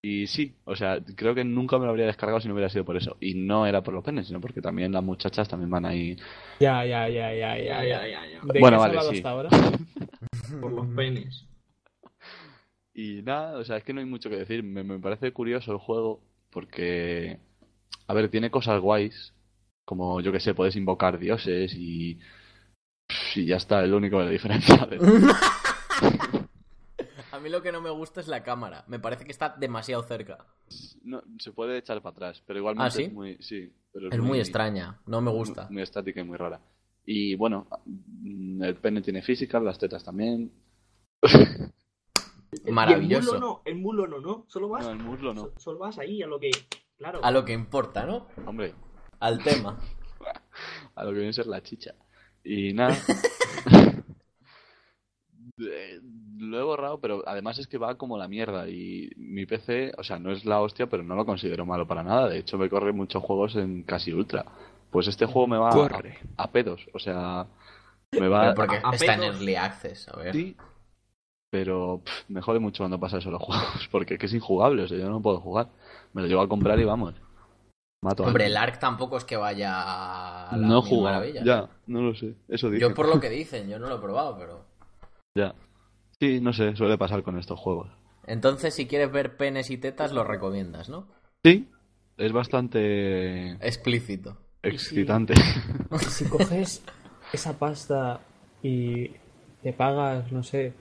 [0.01, 2.86] y sí, o sea, creo que nunca me lo habría descargado si no hubiera sido
[2.86, 3.17] por eso.
[3.19, 6.15] Y no era por los penes, sino porque también las muchachas también van ahí.
[6.60, 8.07] Ya, ya, ya, ya, Ya, ya.
[8.07, 8.41] ya, ya.
[8.43, 9.17] ¿De Bueno, qué has vale, hablado sí.
[9.17, 9.49] hasta ahora?
[10.62, 11.45] Por los penes.
[12.93, 14.63] Y nada, o sea, es que no hay mucho que decir.
[14.63, 17.38] Me, me parece curioso el juego porque,
[18.07, 19.33] a ver, tiene cosas guays,
[19.86, 22.19] como yo que sé, puedes invocar dioses y,
[23.36, 24.86] y ya está, es lo único que le diferencia.
[24.86, 24.99] de-
[27.38, 28.84] A mí lo que no me gusta es la cámara.
[28.88, 30.45] Me parece que está demasiado cerca.
[31.04, 33.04] No, se puede echar para atrás, pero igualmente ¿Ah, sí?
[33.04, 35.00] es muy, sí, pero Es muy extraña.
[35.06, 35.65] No me gusta.
[35.65, 36.60] Muy, muy estática y muy rara.
[37.06, 40.52] Y bueno, mm, el pene tiene física, las tetas también.
[42.63, 43.34] Y el Maravilloso.
[43.34, 44.45] mulo no, el mulo no, ¿no?
[44.47, 45.41] Solo vas, No, el muslo no.
[45.41, 46.50] so- solo vas ahí a lo que.
[46.97, 47.19] Claro.
[47.21, 48.28] A lo que importa, ¿no?
[48.45, 48.73] Hombre,
[49.19, 49.78] Al tema.
[50.95, 51.93] a lo que viene a ser la chicha.
[52.45, 52.95] Y nada.
[55.59, 55.99] Eh,
[56.39, 58.69] lo he borrado, pero además es que va como la mierda.
[58.69, 62.03] Y mi PC, o sea, no es la hostia, pero no lo considero malo para
[62.03, 62.29] nada.
[62.29, 64.45] De hecho, me corre muchos juegos en casi ultra.
[64.91, 66.19] Pues este juego me va a, Corre.
[66.37, 66.87] a pedos.
[66.93, 67.47] O sea,
[68.11, 69.23] me va Pero porque a está en.
[69.23, 70.33] Early Access, a ver.
[70.35, 70.55] Sí,
[71.49, 74.83] pero pff, me jode mucho cuando pasa eso los juegos, porque es que es injugable,
[74.83, 75.69] o sea, yo no puedo jugar.
[76.13, 77.15] Me lo llevo a comprar y vamos.
[78.03, 78.57] Mato a Hombre, el.
[78.57, 81.43] Ark tampoco es que vaya a la No he mil maravillas.
[81.43, 82.81] ya, no lo sé, eso dije.
[82.81, 84.66] Yo por lo que dicen, yo no lo he probado, pero...
[85.38, 85.54] Ya.
[86.19, 87.89] Sí, no sé, suele pasar con estos juegos.
[88.26, 91.08] Entonces, si quieres ver penes y tetas, lo recomiendas, ¿no?
[91.45, 91.69] Sí,
[92.17, 94.38] es bastante Explícito.
[94.63, 95.36] excitante.
[95.91, 96.84] Y si coges
[97.32, 98.19] esa pasta
[98.63, 99.12] y
[99.62, 100.73] te pagas, no sé,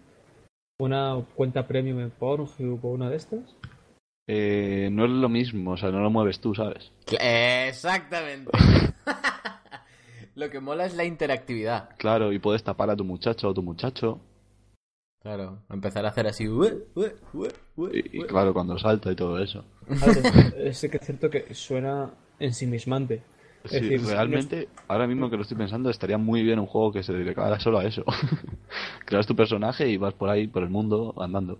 [0.78, 3.54] una cuenta premium en Pornhub o una de estas,
[4.28, 6.90] Eh, no es lo mismo, o sea, no lo mueves tú, ¿sabes?
[7.20, 8.50] Exactamente.
[10.34, 11.90] lo que mola es la interactividad.
[11.98, 14.18] Claro, y puedes tapar a tu muchacho o tu muchacho.
[15.26, 16.46] Claro, empezar a hacer así...
[16.46, 18.26] "Ue, ue, ue, ue, Y, y ue".
[18.28, 19.64] claro, cuando salta y todo eso.
[20.56, 23.22] es que es cierto que suena ensimismante.
[23.64, 26.92] Es Sí, decir, realmente, ahora mismo que lo estoy pensando, estaría muy bien un juego
[26.92, 28.04] que se dedicara solo a eso.
[29.04, 31.58] Creas tu personaje y vas por ahí, por el mundo, andando.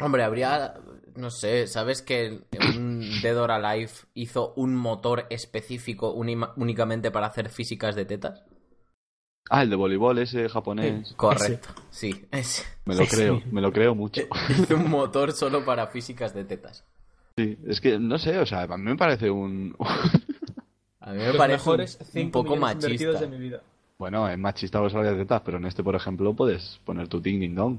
[0.00, 0.74] Hombre, habría...
[1.16, 7.50] No sé, ¿sabes que un Dead or Alive hizo un motor específico únicamente para hacer
[7.50, 8.42] físicas de tetas?
[9.50, 11.12] Ah, el de voleibol ese japonés.
[11.16, 12.24] Correcto, sí.
[12.30, 12.64] ese.
[12.86, 14.22] Me lo Ese creo, me lo creo mucho.
[14.48, 16.84] Hizo un motor solo para físicas de tetas.
[17.36, 19.76] Sí, es que no sé, o sea, a mí me parece un...
[21.00, 23.20] A mí me Los parece mejores un, poco machista.
[23.20, 23.60] de mi vida.
[23.98, 27.20] bueno, es machista que salga de tetas, pero en este, por ejemplo, puedes poner tu
[27.20, 27.78] ding ding dong.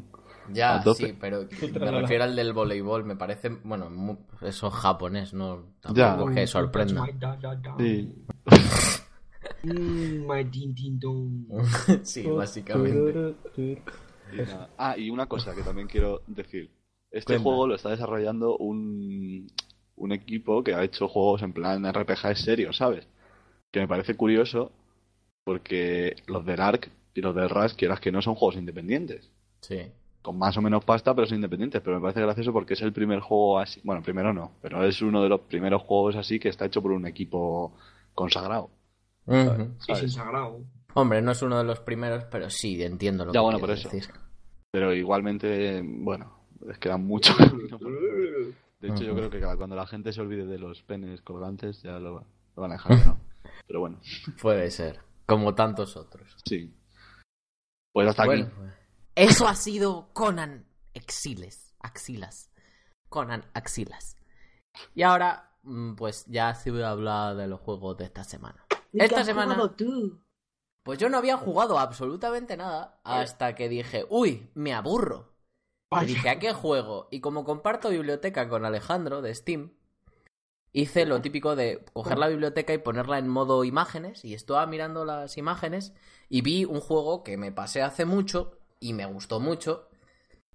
[0.54, 1.48] Ya, sí, pero
[1.80, 3.04] me refiero al del voleibol.
[3.04, 6.10] Me parece, bueno, mu- eso es japonés, no Ya.
[6.10, 7.04] tampoco es que sorprenda.
[7.80, 8.14] Sí.
[9.66, 11.48] Mm, my din, din, dong.
[12.04, 13.36] sí, básicamente.
[13.58, 14.70] Y nada.
[14.78, 16.70] Ah, y una cosa que también quiero decir.
[17.12, 17.44] Este Cuenta.
[17.44, 19.48] juego lo está desarrollando un,
[19.96, 23.08] un equipo que ha hecho juegos en plan RPG serio, ¿sabes?
[23.72, 24.72] Que me parece curioso
[25.46, 29.32] porque los del ARK y los del Rush, quieras que no, son juegos independientes.
[29.62, 29.92] Sí.
[30.22, 31.82] Con más o menos pasta, pero son independientes.
[31.82, 33.80] Pero me parece gracioso porque es el primer juego así.
[33.84, 36.92] Bueno, primero no, pero es uno de los primeros juegos así que está hecho por
[36.92, 37.74] un equipo
[38.14, 38.70] consagrado.
[39.26, 40.00] ¿Sabes?
[40.00, 40.62] sin sagrado.
[40.94, 43.68] Hombre, no es uno de los primeros, pero sí, entiendo lo Ya, que bueno, por
[43.70, 43.96] quieres eso.
[43.96, 44.14] decir.
[44.72, 49.88] Pero igualmente, bueno, les queda mucho camino por- De hecho, yo creo que cuando la
[49.88, 52.92] gente se olvide de los penes colgantes, ya lo, lo van a dejar.
[53.68, 54.00] Pero bueno,
[54.42, 55.00] Puede ser.
[55.26, 56.36] Como tantos otros.
[56.46, 56.74] sí.
[57.94, 58.54] Pues hasta Bueno, aquí.
[58.58, 58.74] pues,
[59.16, 61.74] Eso ha sido Conan Exiles.
[61.80, 62.52] Axilas.
[63.10, 64.18] Conan Axilas.
[64.94, 68.65] Y ahora, mm, pues ya se voy a hablar de los juegos de esta semana.
[68.98, 69.56] Esta semana.
[70.84, 75.34] Pues yo no había jugado absolutamente nada hasta que dije, uy, me aburro.
[76.02, 77.08] Y dije, ¿a qué juego?
[77.10, 79.72] Y como comparto biblioteca con Alejandro de Steam,
[80.74, 84.24] hice lo típico de coger la biblioteca y ponerla en modo imágenes.
[84.26, 85.94] Y estaba mirando las imágenes
[86.30, 89.90] y vi un juego que me pasé hace mucho y me gustó mucho.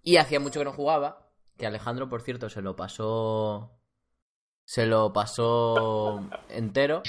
[0.03, 1.31] Y hacía mucho que no jugaba.
[1.57, 3.81] Que Alejandro, por cierto, se lo pasó.
[4.65, 7.03] Se lo pasó entero.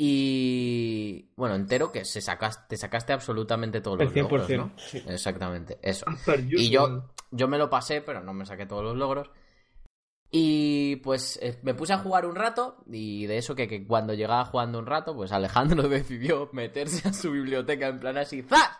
[0.00, 1.28] Y.
[1.36, 4.22] Bueno, entero que se sacas, te sacaste absolutamente todos los 100%.
[4.22, 4.72] logros, ¿no?
[4.76, 5.02] sí.
[5.06, 6.06] Exactamente, eso.
[6.50, 9.28] Y yo, yo me lo pasé, pero no me saqué todos los logros.
[10.30, 14.12] Y pues eh, me puse a jugar un rato y de eso que, que cuando
[14.12, 18.78] llegaba jugando un rato, pues Alejandro decidió meterse a su biblioteca en plan así, ¡zas!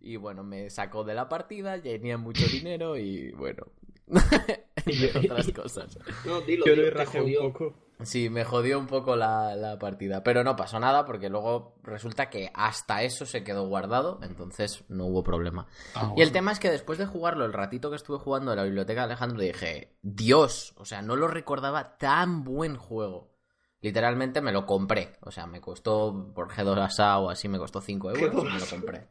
[0.00, 3.66] Y bueno, me sacó de la partida, tenía mucho dinero y bueno,
[4.86, 5.98] entre otras cosas.
[6.24, 7.74] No, dilo, Yo rajé un poco.
[8.02, 12.30] Sí, me jodió un poco la, la partida, pero no pasó nada porque luego resulta
[12.30, 15.66] que hasta eso se quedó guardado, entonces no hubo problema.
[15.96, 18.58] Ah, Y el tema es que después de jugarlo, el ratito que estuve jugando en
[18.58, 23.32] la biblioteca de Alejandro, dije, Dios, o sea, no lo recordaba tan buen juego.
[23.80, 28.10] Literalmente me lo compré, o sea, me costó por G2A o así, me costó 5
[28.10, 29.08] euros y me lo compré.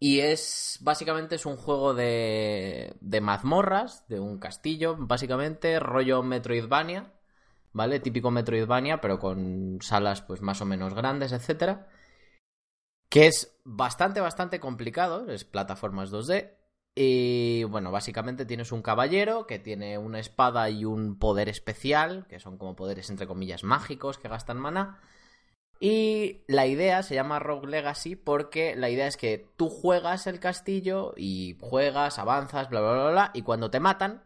[0.00, 7.12] Y es, básicamente es un juego de, de mazmorras, de un castillo, básicamente, rollo Metroidvania,
[7.72, 8.00] ¿vale?
[8.00, 11.88] Típico Metroidvania, pero con salas pues más o menos grandes, etcétera
[13.10, 16.52] que es bastante, bastante complicado, es plataformas 2D.
[16.94, 22.40] Y bueno, básicamente tienes un caballero que tiene una espada y un poder especial, que
[22.40, 25.00] son como poderes entre comillas mágicos que gastan mana.
[25.82, 30.38] Y la idea se llama Rogue Legacy porque la idea es que tú juegas el
[30.38, 34.22] castillo y juegas, avanzas, bla, bla, bla, bla, y cuando te matan,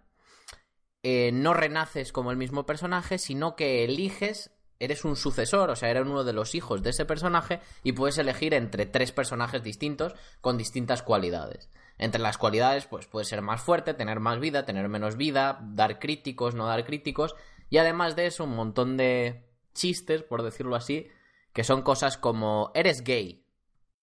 [1.05, 5.91] eh, no renaces como el mismo personaje, sino que eliges eres un sucesor, o sea,
[5.91, 10.15] eres uno de los hijos de ese personaje y puedes elegir entre tres personajes distintos
[10.41, 11.71] con distintas cualidades.
[11.99, 15.99] Entre las cualidades, pues puede ser más fuerte, tener más vida, tener menos vida, dar
[15.99, 17.37] críticos, no dar críticos,
[17.71, 21.09] y además de eso, un montón de chistes, por decirlo así,
[21.55, 23.47] que son cosas como eres gay,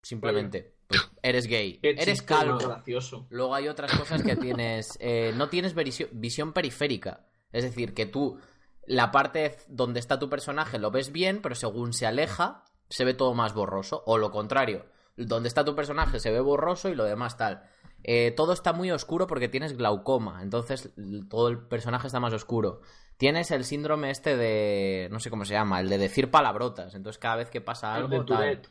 [0.01, 0.73] simplemente.
[0.87, 2.57] Pues, eres gay, Qué eres calvo.
[2.57, 3.27] gracioso.
[3.29, 4.97] Luego hay otras cosas que tienes.
[5.01, 7.27] eh, no tienes visión periférica.
[7.51, 8.39] Es decir, que tú
[8.87, 13.13] la parte donde está tu personaje lo ves bien, pero según se aleja, se ve
[13.13, 14.03] todo más borroso.
[14.05, 14.85] O lo contrario,
[15.17, 17.63] donde está tu personaje se ve borroso y lo demás tal.
[18.03, 20.91] Eh, todo está muy oscuro porque tienes glaucoma, entonces
[21.29, 22.81] todo el personaje está más oscuro.
[23.21, 25.07] Tienes el síndrome este de.
[25.11, 26.95] no sé cómo se llama, el de decir palabrotas.
[26.95, 28.23] Entonces cada vez que pasa El algo.
[28.23, 28.61] de tal-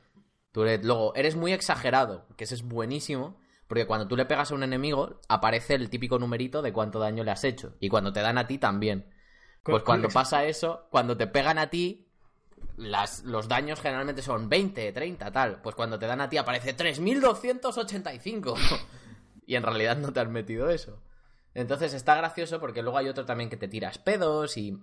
[0.50, 0.84] Tourette.
[0.84, 4.64] Luego, eres muy exagerado, que ese es buenísimo, porque cuando tú le pegas a un
[4.64, 7.76] enemigo, aparece el típico numerito de cuánto daño le has hecho.
[7.78, 9.08] Y cuando te dan a ti también.
[9.62, 12.08] Pues cuando pasa eso, cuando te pegan a ti,
[12.76, 15.62] las, los daños generalmente son 20, 30, tal.
[15.62, 18.54] Pues cuando te dan a ti aparece 3285.
[19.46, 21.00] y en realidad no te has metido eso.
[21.54, 24.78] Entonces está gracioso porque luego hay otro también que te tiras pedos y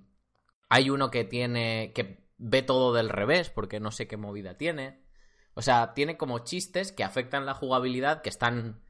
[0.69, 5.01] hay uno que tiene que ve todo del revés porque no sé qué movida tiene.
[5.53, 8.82] O sea, tiene como chistes que afectan la jugabilidad que están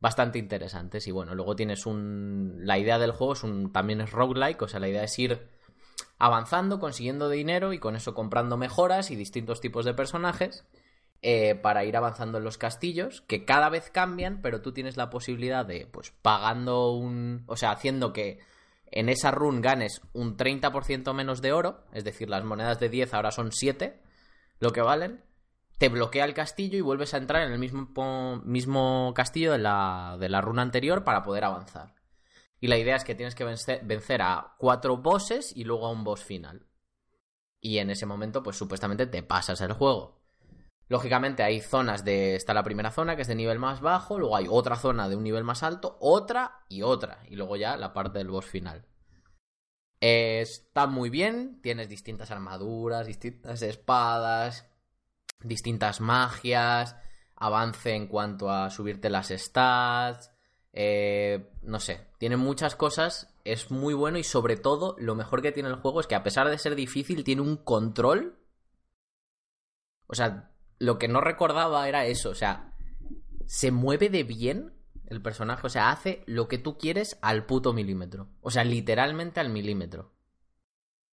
[0.00, 1.06] bastante interesantes.
[1.06, 2.58] Y bueno, luego tienes un.
[2.60, 3.72] La idea del juego es un.
[3.72, 4.62] también es roguelike.
[4.62, 5.48] O sea, la idea es ir
[6.18, 10.66] avanzando, consiguiendo dinero y con eso comprando mejoras y distintos tipos de personajes.
[11.22, 15.10] Eh, para ir avanzando en los castillos, que cada vez cambian, pero tú tienes la
[15.10, 17.44] posibilidad de, pues, pagando un.
[17.46, 18.38] O sea, haciendo que
[18.90, 23.14] en esa run ganes un 30% menos de oro, es decir, las monedas de 10
[23.14, 24.00] ahora son 7,
[24.58, 25.22] lo que valen,
[25.78, 27.88] te bloquea el castillo y vuelves a entrar en el mismo,
[28.44, 31.94] mismo castillo de la, de la runa anterior para poder avanzar.
[32.60, 35.90] Y la idea es que tienes que vencer, vencer a cuatro bosses y luego a
[35.90, 36.66] un boss final.
[37.60, 40.19] Y en ese momento, pues supuestamente te pasas el juego.
[40.90, 42.34] Lógicamente hay zonas de...
[42.34, 45.14] Está la primera zona que es de nivel más bajo, luego hay otra zona de
[45.14, 47.22] un nivel más alto, otra y otra.
[47.28, 48.84] Y luego ya la parte del boss final.
[50.00, 54.68] Está muy bien, tienes distintas armaduras, distintas espadas,
[55.38, 56.96] distintas magias,
[57.36, 60.32] avance en cuanto a subirte las stats,
[60.72, 65.52] eh, no sé, tiene muchas cosas, es muy bueno y sobre todo lo mejor que
[65.52, 68.36] tiene el juego es que a pesar de ser difícil tiene un control.
[70.08, 70.50] O sea,
[70.80, 72.74] lo que no recordaba era eso, o sea,
[73.46, 74.74] se mueve de bien
[75.06, 79.38] el personaje, o sea, hace lo que tú quieres al puto milímetro, o sea, literalmente
[79.38, 80.10] al milímetro.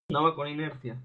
[0.09, 0.99] No va con inercia.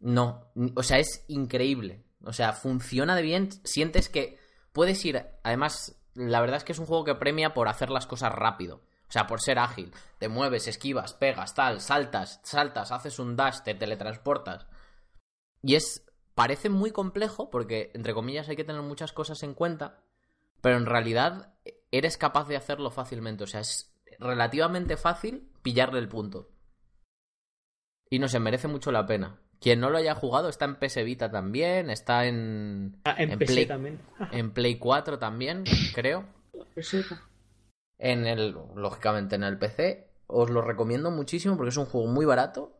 [0.00, 2.04] No, o sea, es increíble.
[2.24, 3.50] O sea, funciona de bien.
[3.64, 4.38] Sientes que
[4.72, 5.24] puedes ir.
[5.42, 8.82] Además, la verdad es que es un juego que premia por hacer las cosas rápido.
[9.08, 9.92] O sea, por ser ágil.
[10.18, 14.66] Te mueves, esquivas, pegas, tal, saltas, saltas, haces un dash, te teletransportas.
[15.62, 16.04] Y es.
[16.38, 19.98] Parece muy complejo porque, entre comillas, hay que tener muchas cosas en cuenta.
[20.60, 21.54] Pero en realidad
[21.90, 23.44] eres capaz de hacerlo fácilmente.
[23.44, 26.48] O sea, es relativamente fácil pillarle el punto.
[28.10, 29.38] Y no se merece mucho la pena.
[29.60, 33.52] Quien no lo haya jugado está en PS Vita también, está en, Ah, en empecé
[33.54, 34.00] Play- también.
[34.32, 36.24] en Play 4 también, creo.
[37.98, 40.08] En el, lógicamente en el PC.
[40.28, 42.78] Os lo recomiendo muchísimo porque es un juego muy barato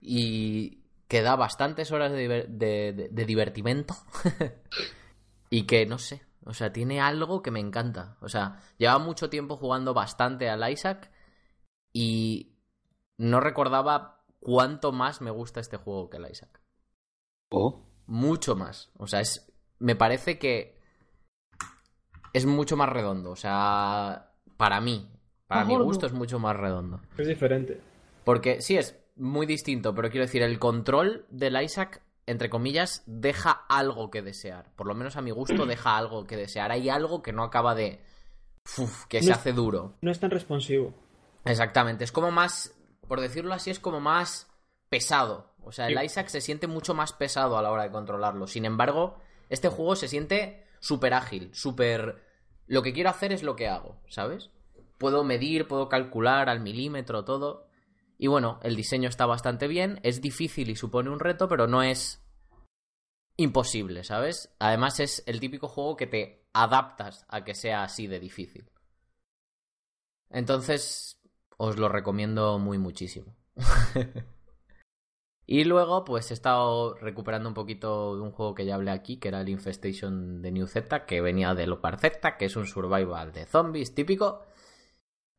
[0.00, 0.79] y
[1.10, 3.94] que da bastantes horas de, diver- de, de- de divertimento.
[5.50, 8.16] y que no sé, o sea, tiene algo que me encanta.
[8.20, 11.10] O sea, lleva mucho tiempo jugando bastante al Isaac
[11.92, 12.54] y
[13.18, 16.60] no recordaba cuánto más me gusta este juego que el Isaac.
[17.50, 17.82] Oh.
[18.06, 18.90] Mucho más.
[18.96, 19.52] O sea, es.
[19.80, 20.78] Me parece que.
[22.32, 23.32] Es mucho más redondo.
[23.32, 24.30] O sea.
[24.56, 25.10] Para mí.
[25.48, 25.84] Para Ah, mi gordo.
[25.86, 27.00] gusto es mucho más redondo.
[27.18, 27.80] Es diferente.
[28.24, 33.50] Porque sí es muy distinto, pero quiero decir, el control del Isaac, entre comillas, deja
[33.68, 34.70] algo que desear.
[34.76, 36.72] Por lo menos a mi gusto deja algo que desear.
[36.72, 38.00] Hay algo que no acaba de.
[38.78, 39.94] Uf, que No se es- hace duro.
[40.00, 40.94] No es tan responsivo.
[41.44, 42.74] Exactamente, es como más,
[43.08, 44.50] por decirlo así, es como más
[44.88, 45.50] pesado.
[45.62, 46.04] O sea, el Sí.
[46.06, 48.46] Isaac se siente mucho más pesado a la hora de controlarlo.
[48.46, 49.18] Sin embargo,
[49.48, 52.22] este juego se siente súper ágil, súper...
[52.66, 54.50] Lo que quiero hacer es lo que hago, ¿sabes?
[54.98, 57.66] Puedo medir, puedo calcular al milímetro todo.
[58.22, 61.82] Y bueno, el diseño está bastante bien, es difícil y supone un reto, pero no
[61.82, 62.22] es
[63.38, 64.54] imposible, ¿sabes?
[64.58, 68.70] Además es el típico juego que te adaptas a que sea así de difícil.
[70.28, 71.18] Entonces,
[71.56, 73.34] os lo recomiendo muy muchísimo.
[75.46, 79.16] y luego, pues he estado recuperando un poquito de un juego que ya hablé aquí,
[79.16, 82.66] que era el Infestation de New Z, que venía de Lopar Z, que es un
[82.66, 84.42] survival de zombies típico,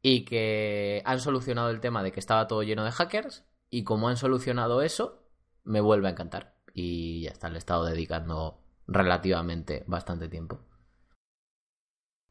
[0.01, 4.09] y que han solucionado el tema de que estaba todo lleno de hackers, y como
[4.09, 5.23] han solucionado eso,
[5.63, 6.55] me vuelve a encantar.
[6.73, 10.59] Y ya está, le he estado dedicando relativamente bastante tiempo.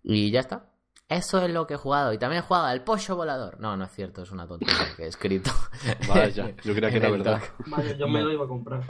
[0.03, 0.67] Y ya está.
[1.09, 2.13] Eso es lo que he jugado.
[2.13, 3.59] Y también he jugado al pollo volador.
[3.61, 5.51] No, no es cierto, es una tontería que he escrito.
[6.09, 7.43] Vaya, yo creía que era verdad.
[7.67, 8.85] Vaya, yo me lo iba a comprar.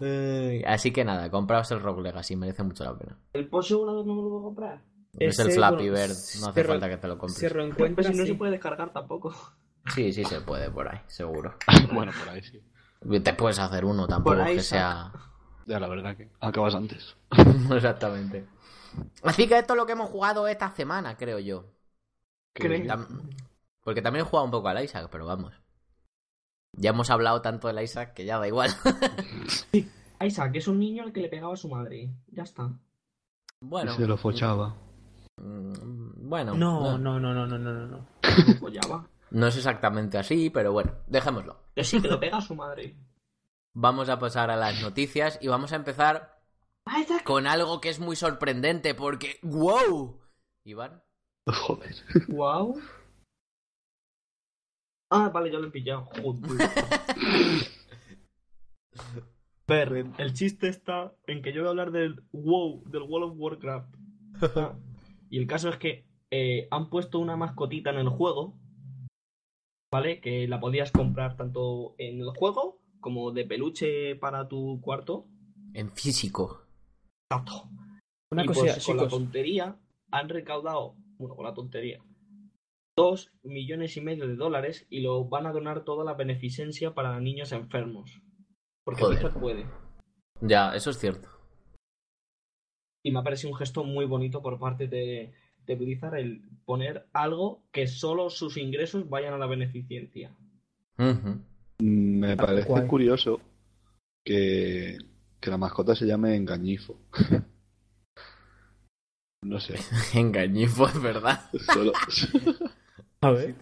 [0.00, 3.18] Eh, Así que nada, compraos el Rogue Legacy, merece mucho la pena.
[3.32, 4.82] ¿El pollo volador no me lo voy a comprar?
[5.18, 7.40] Es el Flappy bueno, Bird, no se hace falta que te lo Se compres.
[7.40, 8.04] Pues reencuentra.
[8.04, 8.28] si no sí.
[8.30, 9.34] se puede descargar tampoco.
[9.94, 11.54] Sí, sí se puede por ahí, seguro.
[11.92, 12.62] bueno, por ahí sí.
[13.20, 15.12] Te puedes hacer uno, tampoco ahí que sea...
[15.66, 17.16] Ya, la verdad que acabas antes.
[17.70, 18.46] Exactamente.
[19.22, 21.66] Así que esto es lo que hemos jugado esta semana, creo yo.
[22.52, 22.88] ¿Crees?
[23.82, 25.54] Porque también he jugado un poco al Isaac, pero vamos.
[26.72, 28.70] Ya hemos hablado tanto del Isaac que ya da igual.
[30.20, 32.10] Isaac es un niño al que le pegaba a su madre.
[32.28, 32.70] Ya está.
[33.60, 33.92] bueno.
[33.92, 34.74] Y se lo fochaba.
[35.36, 36.54] Mm, Bueno.
[36.54, 38.06] No, no, no, no, no, no, no, no.
[38.46, 39.08] Lo follaba.
[39.30, 41.56] No es exactamente así, pero bueno, dejémoslo.
[41.74, 42.96] Que sí, que le pega a su madre.
[43.74, 46.42] Vamos a pasar a las noticias y vamos a empezar
[47.24, 50.20] con algo que es muy sorprendente porque ¡wow!
[50.64, 51.02] Iván.
[51.46, 51.94] Joder.
[52.28, 52.78] Wow.
[55.10, 56.04] Ah, vale, yo lo he pillado.
[56.04, 56.42] Joder.
[59.66, 63.38] Ver, el chiste está en que yo voy a hablar del WoW, del World of
[63.38, 63.94] Warcraft.
[64.56, 64.74] Ah,
[65.32, 68.54] Y el caso es que eh, han puesto una mascotita en el juego,
[69.90, 70.20] ¿vale?
[70.20, 75.26] Que la podías comprar tanto en el juego como de peluche para tu cuarto.
[75.72, 76.66] En físico.
[77.30, 77.66] Exacto.
[78.30, 79.80] Una y cosilla, pues, con la tontería
[80.10, 82.04] han recaudado, bueno, con la tontería,
[82.94, 87.18] dos millones y medio de dólares y lo van a donar toda la beneficencia para
[87.20, 88.20] niños enfermos.
[88.84, 89.32] Porque Joder.
[89.32, 89.66] Puede.
[90.42, 91.31] Ya, eso es cierto.
[93.02, 95.32] Y me ha parecido un gesto muy bonito por parte de,
[95.66, 100.30] de Blizzard el poner algo que solo sus ingresos vayan a la beneficencia.
[100.98, 101.40] Ujú.
[101.80, 102.86] Me parece guay.
[102.86, 103.40] curioso
[104.24, 104.98] que,
[105.40, 106.96] que la mascota se llame Engañifo.
[109.42, 109.74] no sé.
[110.14, 111.50] Engañifo, es verdad.
[111.72, 111.92] Solo,
[113.20, 113.54] A ver.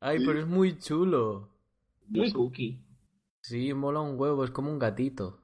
[0.00, 1.48] Ay, pero es muy chulo.
[2.08, 2.78] Muy cookie.
[3.42, 5.40] Sí, mola un huevo, es como un gatito.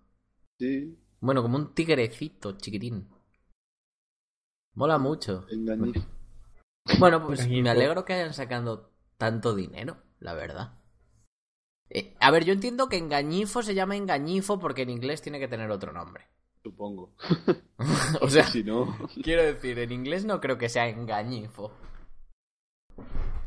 [0.59, 3.09] sí, Bueno, como un tigrecito chiquitín.
[4.75, 5.47] Mola mucho.
[5.51, 6.01] Engañifo.
[6.99, 10.79] Bueno, pues me alegro que hayan sacando tanto dinero, la verdad.
[11.91, 15.49] Eh, a ver, yo entiendo que engañifo se llama engañifo porque en inglés tiene que
[15.49, 16.27] tener otro nombre.
[16.63, 17.15] Supongo.
[18.21, 21.73] o sea, Si no, quiero decir, en inglés no creo que sea engañifo.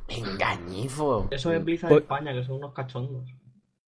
[0.08, 1.28] Engañifo.
[1.32, 3.30] Eso es Blizzard Voy- España, que son unos cachondos.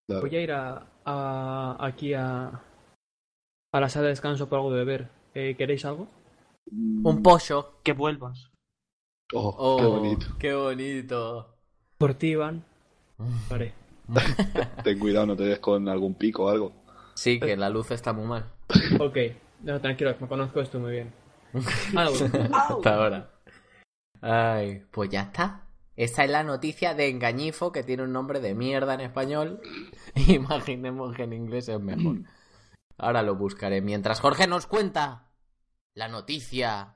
[0.07, 0.21] claro.
[0.21, 2.63] Voy a ir a, a- aquí a,
[3.77, 5.09] a la sala de descanso por algo de beber.
[5.33, 6.07] Eh, ¿Queréis algo?
[6.71, 7.79] Un pollo.
[7.83, 8.51] Que vuelvas.
[9.33, 10.25] Oh, Oh, qué bonito.
[10.39, 11.55] Qué bonito.
[11.97, 12.63] Por ti, Iván.
[13.49, 13.73] Vale.
[14.83, 16.71] Ten cuidado, no te des con algún pico o algo.
[17.15, 18.45] Sí, que la luz está muy mal.
[18.99, 19.17] Ok.
[19.63, 21.13] No, tranquilo, me conozco esto muy bien.
[21.95, 22.55] Ah, bueno.
[22.55, 23.31] Hasta ahora.
[24.21, 25.63] Ay, pues ya está.
[25.95, 29.61] Esta es la noticia de engañifo que tiene un nombre de mierda en español.
[30.27, 32.17] Imaginemos que en inglés es mejor.
[32.97, 33.81] Ahora lo buscaré.
[33.81, 35.31] Mientras Jorge nos cuenta
[35.95, 36.95] la noticia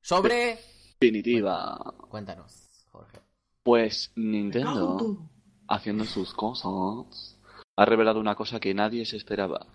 [0.00, 0.58] sobre...
[1.00, 1.78] Definitiva.
[2.08, 3.20] Cuéntanos, Jorge.
[3.62, 5.28] Pues Nintendo,
[5.68, 7.38] haciendo sus cosas,
[7.76, 9.66] ha revelado una cosa que nadie se esperaba.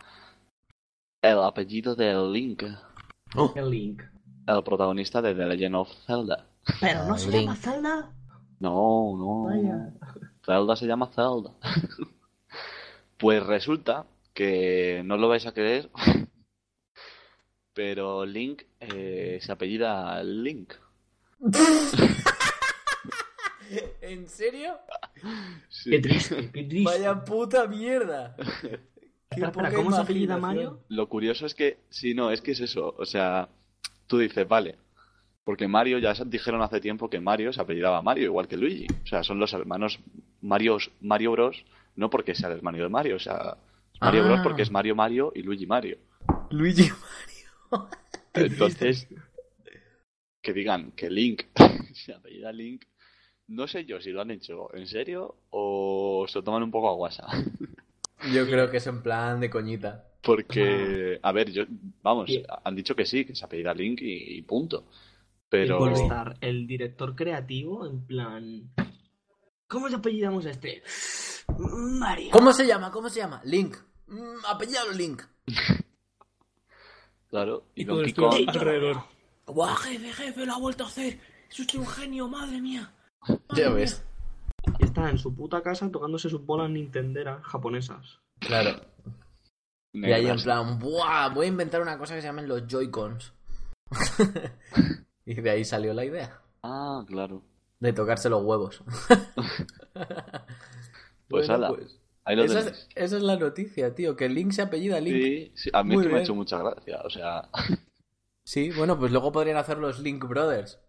[1.22, 2.64] El apellido de Link,
[3.56, 4.02] El link.
[4.48, 6.48] el protagonista de The Legend of Zelda.
[6.80, 7.42] Pero no Ah, se Link.
[7.42, 8.12] llama Zelda.
[8.60, 9.44] No, no.
[9.46, 9.94] Vaya.
[10.46, 11.52] Zelda se llama Zelda.
[13.18, 14.06] pues resulta
[14.36, 15.90] que no lo vais a creer,
[17.74, 20.74] pero Link eh, se apellida Link.
[24.02, 24.78] ¿En serio?
[25.70, 25.90] Sí.
[25.90, 26.84] Qué triste, qué triste.
[26.84, 28.36] Vaya puta mierda.
[29.28, 30.84] Espera, espera, ¿cómo se apellida Mario?
[30.88, 32.96] Lo curioso es que, sí, no, es que es eso.
[32.98, 33.50] O sea,
[34.08, 34.78] tú dices, vale.
[35.44, 38.88] Porque Mario, ya dijeron hace tiempo que Mario se apellidaba Mario, igual que Luigi.
[39.04, 40.00] O sea, son los hermanos
[40.42, 41.66] Mario, Mario Bros.
[41.96, 43.58] No porque sea el hermano de Mario, o sea,
[44.02, 44.28] Mario Ah.
[44.28, 44.40] Bros.
[44.44, 45.98] porque es Mario Mario y Luigi Mario.
[46.52, 46.90] Luigi
[48.34, 49.08] Entonces,
[50.42, 51.44] que digan que Link
[51.94, 52.84] se apellida Link,
[53.48, 56.90] no sé yo si lo han hecho en serio o se lo toman un poco
[56.90, 57.26] a guasa.
[58.34, 60.06] Yo creo que es en plan de coñita.
[60.24, 61.66] Porque, a ver, yo,
[62.02, 62.46] vamos, Bien.
[62.64, 64.86] han dicho que sí, que se apellida Link y, y punto.
[64.90, 68.64] Y Pero, puede estar el director creativo en plan.
[69.68, 70.84] ¿Cómo le apellidamos a este?
[71.58, 72.32] Mario.
[72.32, 72.92] ¿Cómo se llama?
[72.92, 73.42] ¿Cómo se llama?
[73.44, 73.78] Link.
[74.08, 75.24] Mm, apellidado Link.
[77.30, 79.04] claro, y, Y todo Donkey Kong, alrededor.
[79.48, 80.46] ¡Guau, jefe, jefe!
[80.46, 81.20] Lo ha vuelto a hacer.
[81.50, 82.92] Es usted un genio, madre mía.
[83.56, 84.04] Ya ves.
[84.80, 88.20] Y está en su puta casa tocándose sus bolas nintenderas japonesas.
[88.40, 88.82] Claro.
[89.94, 91.30] Y ahí en plan, ¡buah!
[91.30, 93.34] Voy a inventar una cosa que se llamen los Joy-Cons.
[95.26, 96.42] y de ahí salió la idea.
[96.64, 97.44] Ah, claro.
[97.80, 98.84] De tocarse los huevos.
[101.28, 102.78] Pues Bueno, ala, pues, ahí lo esa, tenéis.
[102.78, 104.16] es, esa es la noticia, tío.
[104.16, 105.16] Que Link se apellida Link.
[105.24, 107.02] Sí, sí, a mí Muy es que me ha hecho mucha gracia.
[107.04, 107.50] O sea,
[108.44, 110.80] Sí, bueno, pues luego podrían hacer los Link Brothers.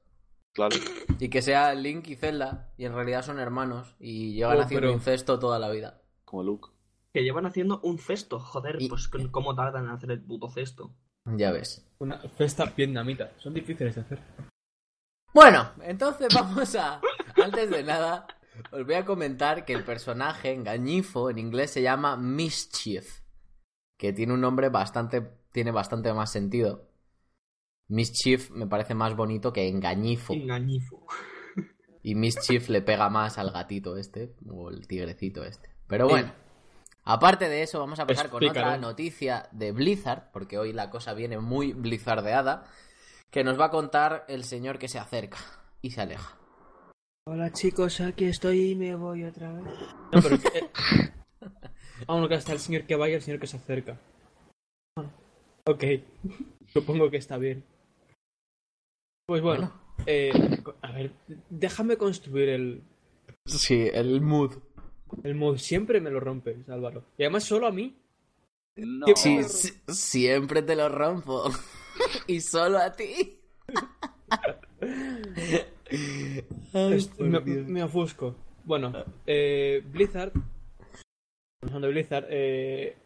[0.53, 0.77] claro.
[1.19, 2.71] Y que sea Link y Zelda.
[2.77, 3.97] Y en realidad son hermanos.
[3.99, 6.03] Y llevan Oh, haciendo pero- incesto toda la vida.
[6.27, 6.69] Como Luke.
[7.15, 10.95] Que llevan haciendo un cesto, joder, Y- pues ¿cómo tardan en hacer el puto cesto?
[11.25, 11.89] Ya ves.
[11.99, 13.33] Una festa vietnamita.
[13.39, 14.19] Son difíciles de hacer.
[15.37, 16.99] Bueno, entonces vamos a.
[17.45, 18.27] Antes de nada,
[18.73, 23.21] os voy a comentar que el personaje engañifo en inglés se llama Mischief.
[23.99, 25.21] Que tiene un nombre bastante.
[25.53, 26.89] Tiene bastante más sentido.
[27.87, 30.33] Mischief me parece más bonito que engañifo.
[30.33, 31.05] Engañifo.
[32.03, 34.35] Y Mischief le pega más al gatito este.
[34.49, 35.69] O el tigrecito este.
[35.87, 36.33] Pero bueno.
[37.05, 41.15] Aparte de eso, vamos a pasar con otra noticia de Blizzard, porque hoy la cosa
[41.15, 42.65] viene muy blizzardeada,
[43.31, 45.39] que nos va a contar el señor que se acerca
[45.83, 46.37] y se aleja.
[47.29, 49.65] Hola chicos, aquí estoy y me voy otra vez.
[50.13, 50.39] No, pero.
[52.09, 53.99] Aún que está el señor que vaya y el señor que se acerca.
[55.67, 55.85] Ok.
[56.73, 57.65] Supongo que está bien.
[59.27, 59.73] Pues bueno.
[60.07, 60.31] eh,
[60.83, 61.13] a ver,
[61.51, 62.83] déjame construir el,
[63.47, 64.53] Sí, el mood.
[65.25, 65.57] el mod.
[65.57, 67.05] Siempre me lo rompes, Álvaro.
[67.19, 67.97] Y además solo a mí.
[68.77, 69.07] No.
[69.17, 71.51] Sí, sí, siempre te lo rompo.
[72.27, 73.41] y solo a ti.
[76.73, 77.11] Ay,
[77.67, 78.35] me, ofusco.
[78.65, 78.93] Bueno,
[79.27, 80.33] eh, Blizzard,
[81.63, 82.97] hablando de Blizzard, eh,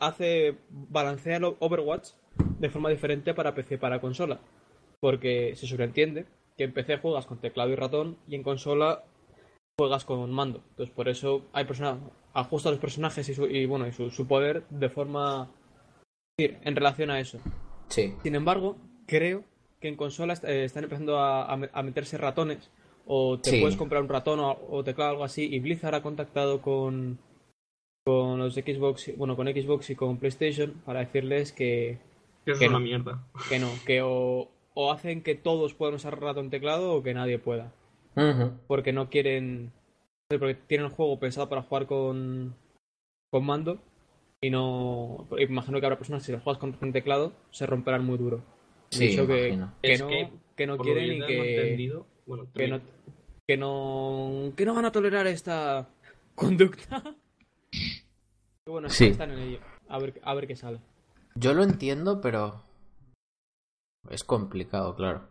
[0.00, 2.10] hace balancea el Overwatch
[2.58, 4.40] de forma diferente para PC y para consola,
[5.00, 9.04] porque se sobreentiende que en PC juegas con teclado y ratón y en consola
[9.78, 10.62] juegas con mando.
[10.70, 11.98] Entonces por eso hay personas
[12.32, 15.50] ajusta los personajes y, su, y, bueno y su, su poder de forma
[16.38, 17.38] es decir, en relación a eso.
[17.88, 18.14] Sí.
[18.22, 18.76] Sin embargo,
[19.06, 19.44] creo
[19.80, 22.70] que en consolas eh, están empezando a, a me- a meterse ratones.
[23.06, 23.60] O te Sí.
[23.60, 25.44] puedes comprar un ratón o, o teclado o algo así.
[25.52, 27.18] Y Blizzard ha contactado con,
[28.04, 31.98] con los Xbox, y- bueno, con Xbox y con PlayStation para decirles que,
[32.44, 32.84] Que es Que una no.
[32.84, 33.24] mierda.
[33.48, 37.38] que no, que o, o hacen que todos puedan usar ratón teclado o que nadie
[37.38, 37.72] pueda.
[38.66, 39.72] Porque no quieren.
[40.28, 42.54] Porque tienen el juego pensado para jugar con,
[43.30, 43.78] con mando.
[44.42, 45.26] Y no.
[45.38, 48.42] Imagino que habrá personas que si lo juegas con ratón teclado se romperán muy duro.
[48.90, 52.68] Sí, Dicho que, que Es no, que, que no quieren y que, entendido, bueno, que
[52.68, 52.80] no
[53.48, 55.88] que no que no van a tolerar esta
[56.34, 57.02] conducta.
[57.72, 59.06] Y bueno, Sí.
[59.06, 59.58] están en ello.
[59.88, 60.80] A ver, a ver qué sale.
[61.34, 62.62] Yo lo entiendo, pero
[64.10, 65.28] es complicado, claro.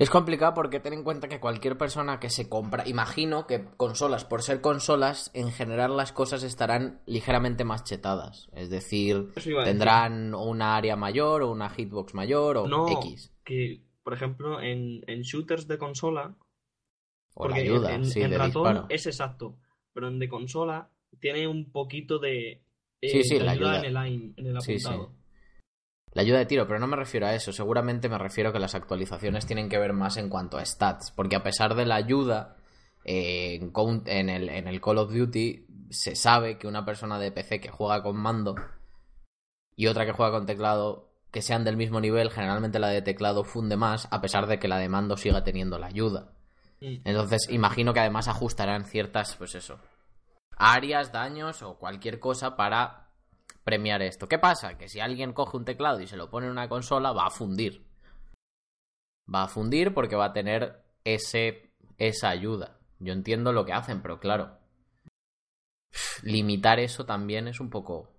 [0.00, 4.24] Es complicado porque ten en cuenta que cualquier persona que se compra, imagino que consolas,
[4.24, 8.48] por ser consolas, en general las cosas estarán ligeramente más chetadas.
[8.54, 9.28] Es decir,
[9.64, 13.30] tendrán una área mayor o una hitbox mayor o No, X.
[13.44, 16.34] que por ejemplo en, en shooters de consola,
[17.34, 18.86] O la porque ayuda, en, sí, en ratón disparo.
[18.88, 19.58] es exacto,
[19.92, 20.88] pero en de consola
[21.20, 22.62] tiene un poquito de,
[23.02, 23.88] eh, Sí, sí, de la ayuda ayuda.
[23.88, 24.72] en el, en el sí.
[26.12, 27.52] La ayuda de tiro, pero no me refiero a eso.
[27.52, 31.12] Seguramente me refiero que las actualizaciones tienen que ver más en cuanto a stats.
[31.12, 32.56] Porque a pesar de la ayuda,
[33.04, 33.60] eh,
[34.06, 37.70] en el, en el Call of Duty se sabe que una persona de PC que
[37.70, 38.54] juega con mando
[39.76, 43.44] y otra que juega con teclado, que sean del mismo nivel, generalmente la de teclado
[43.44, 46.32] funde más, a pesar de que la de mando siga teniendo la ayuda.
[46.80, 46.96] Mm.
[47.04, 49.78] Entonces, imagino que además ajustarán ciertas, pues eso,
[50.56, 52.99] áreas, daños o cualquier cosa para
[53.64, 54.28] premiar esto.
[54.28, 54.76] ¿Qué pasa?
[54.78, 57.30] Que si alguien coge un teclado y se lo pone en una consola, va a
[57.30, 57.86] fundir.
[59.32, 62.78] Va a fundir porque va a tener ese, esa ayuda.
[62.98, 64.58] Yo entiendo lo que hacen, pero claro,
[66.22, 68.14] limitar eso también es un poco...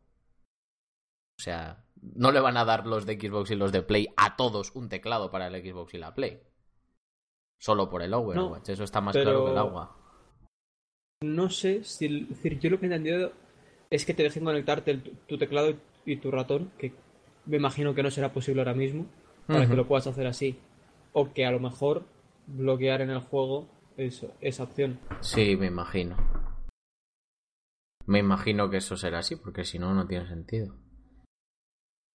[1.39, 4.35] O sea, no le van a dar los de Xbox y los de Play a
[4.35, 6.41] todos un teclado para el Xbox y la Play.
[7.59, 8.69] Solo por el Overwatch.
[8.69, 9.97] Eso está más pero- claro que el agua.
[11.23, 12.23] No sé si.
[12.23, 13.31] Es decir, yo lo que he entendido
[13.91, 15.75] es que te dejen conectarte el- tu teclado
[16.05, 16.93] y tu ratón, que
[17.45, 19.05] me imagino que no será posible ahora mismo,
[19.47, 20.57] para que lo puedas hacer así.
[21.13, 22.05] O que a lo mejor
[22.47, 23.67] bloquear en el juego
[23.97, 24.97] eso, esa opción.
[25.19, 26.15] Sí, me imagino.
[28.05, 30.75] Me imagino que eso será así, porque si no, no tiene sentido.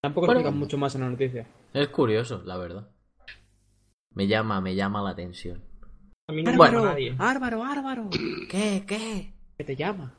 [0.01, 0.39] Tampoco Bueno.
[0.41, 1.47] explican mucho más en la noticia.
[1.73, 2.89] Es curioso, la verdad.
[4.13, 5.63] Me llama, me llama la atención.
[6.27, 6.79] A mí no me Bueno.
[6.79, 7.15] llama nadie.
[7.19, 8.09] Álvaro, Álvaro.
[8.49, 8.83] ¿Qué?
[8.87, 9.33] ¿Qué?
[9.57, 10.13] ¿Qué te llama?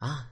[0.00, 0.29] Ah,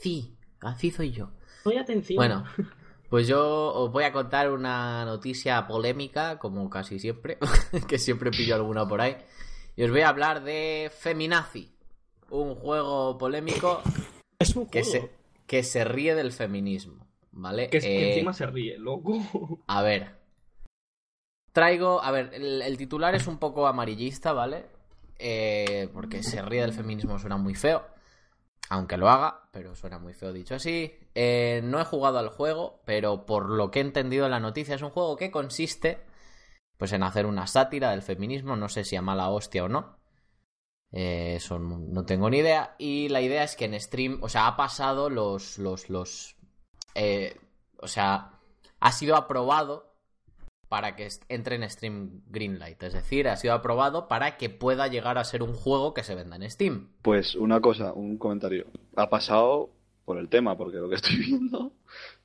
[0.00, 1.30] sí, así soy yo.
[1.64, 2.16] Doy atención.
[2.16, 2.44] Bueno,
[3.10, 7.38] pues yo os voy a contar una noticia polémica, como casi siempre,
[7.88, 9.16] que siempre pillo alguna por ahí.
[9.76, 11.72] Y os voy a hablar de Feminazi,
[12.30, 13.82] un juego polémico
[14.38, 15.06] Es un que juego.
[15.06, 15.10] se,
[15.46, 17.68] que se ríe del feminismo, ¿vale?
[17.68, 19.62] Que, que Eh, encima se ríe, loco.
[19.66, 20.18] A ver.
[21.52, 22.00] Traigo.
[22.02, 24.66] A ver, el, el titular es un poco amarillista, ¿vale?
[25.18, 27.84] Eh, porque se ríe del feminismo suena muy feo.
[28.70, 30.96] Aunque lo haga, pero suena muy feo dicho así.
[31.16, 34.76] Eh, no he jugado al juego, pero por lo que he entendido en la noticia,
[34.76, 36.04] es un juego que consiste.
[36.76, 38.54] Pues en hacer una sátira del feminismo.
[38.54, 39.98] No sé si a mala hostia o no.
[40.92, 42.76] Eh, eso no, tengo ni idea.
[42.78, 44.20] Y la idea es que en stream.
[44.22, 45.58] O sea, ha pasado los.
[45.58, 45.90] los.
[45.90, 46.36] los.
[46.94, 47.36] eh,
[47.76, 48.38] o sea,
[48.78, 49.89] ha sido aprobado
[50.70, 52.80] para que entre en Steam Greenlight.
[52.84, 56.14] Es decir, ha sido aprobado para que pueda llegar a ser un juego que se
[56.14, 56.90] venda en Steam.
[57.02, 58.66] Pues una cosa, un comentario.
[58.94, 59.70] Ha pasado
[60.04, 61.72] por el tema, porque lo que estoy viendo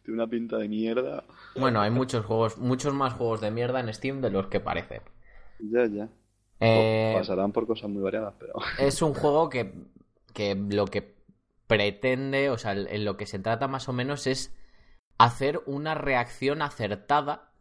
[0.04, 1.24] tiene una pinta de mierda.
[1.60, 5.02] Bueno, hay muchos juegos, muchos más juegos de mierda en Steam de los que parece.
[5.58, 6.08] Ya, ya.
[6.60, 8.54] Eh, Pasarán por cosas muy variadas, pero.
[8.80, 9.74] es un juego que,
[10.36, 11.16] que lo que
[11.66, 14.56] pretende, o sea, en lo que se trata más o menos es
[15.18, 17.55] hacer una reacción acertada.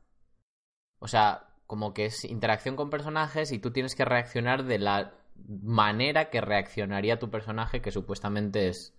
[1.05, 5.13] O sea, como que es interacción con personajes y tú tienes que reaccionar de la
[5.35, 8.97] manera que reaccionaría tu personaje, que supuestamente es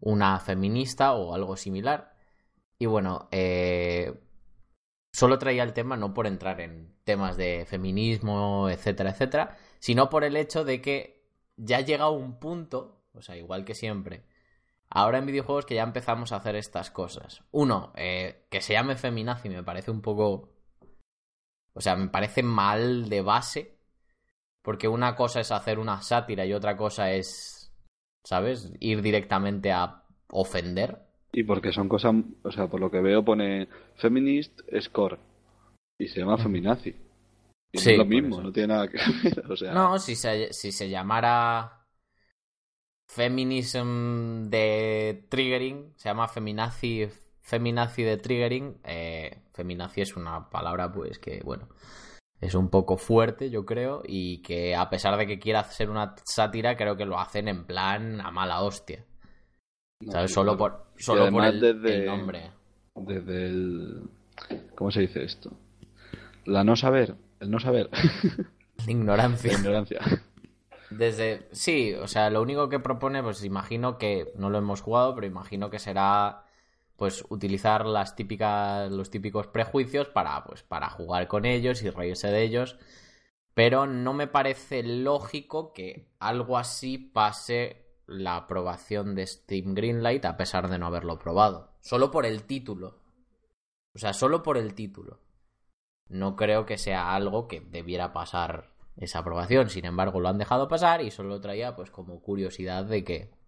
[0.00, 2.14] una feminista o algo similar.
[2.78, 4.22] Y bueno, eh,
[5.12, 10.24] solo traía el tema no por entrar en temas de feminismo, etcétera, etcétera, sino por
[10.24, 11.26] el hecho de que
[11.58, 14.24] ya llega un punto, o sea, igual que siempre,
[14.88, 17.42] ahora en videojuegos que ya empezamos a hacer estas cosas.
[17.50, 20.51] Uno, eh, que se llame feminazi me parece un poco...
[21.74, 23.76] O sea, me parece mal de base,
[24.62, 27.72] porque una cosa es hacer una sátira y otra cosa es,
[28.24, 28.72] ¿sabes?
[28.80, 30.98] Ir directamente a ofender.
[31.32, 32.14] Y porque son cosas.
[32.42, 35.18] O sea, por lo que veo pone Feminist Score.
[35.98, 36.94] Y se llama Feminazi.
[37.72, 39.44] Y Sí, no es lo mismo, no tiene nada que ver.
[39.50, 39.72] O sea.
[39.72, 41.86] No, si se, si se llamara
[43.08, 47.08] feminism de triggering, se llama feminazi,
[47.42, 48.78] feminazi de triggering.
[48.84, 51.68] Eh, feminazi es una palabra, pues que, bueno,
[52.40, 56.14] es un poco fuerte, yo creo, y que a pesar de que quiera hacer una
[56.24, 59.04] sátira, creo que lo hacen en plan a mala hostia.
[60.00, 60.32] no, ¿Sabes?
[60.32, 62.50] Solo por, solo por el, desde- el nombre.
[62.94, 64.02] Desde el.
[64.74, 65.50] ¿Cómo se dice esto?
[66.44, 67.14] La no saber.
[67.40, 67.88] El no saber.
[67.92, 69.52] La Ignorancia.
[69.52, 70.00] ignorancia.
[70.90, 71.48] Desde.
[71.52, 74.32] Sí, o sea, lo único que propone, pues imagino que.
[74.36, 76.44] No lo hemos jugado, pero imagino que será.
[77.02, 78.88] Pues utilizar las típicas.
[78.92, 80.44] los típicos prejuicios para.
[80.44, 82.78] Pues para jugar con ellos y reírse de ellos.
[83.54, 90.36] Pero no me parece lógico que algo así pase la aprobación de Steam Greenlight a
[90.36, 91.72] pesar de no haberlo probado.
[91.80, 93.00] Solo por el título.
[93.96, 95.18] O sea, solo por el título.
[96.08, 99.70] No creo que sea algo que debiera pasar esa aprobación.
[99.70, 103.41] Sin embargo, lo han dejado pasar y solo traía pues como curiosidad de que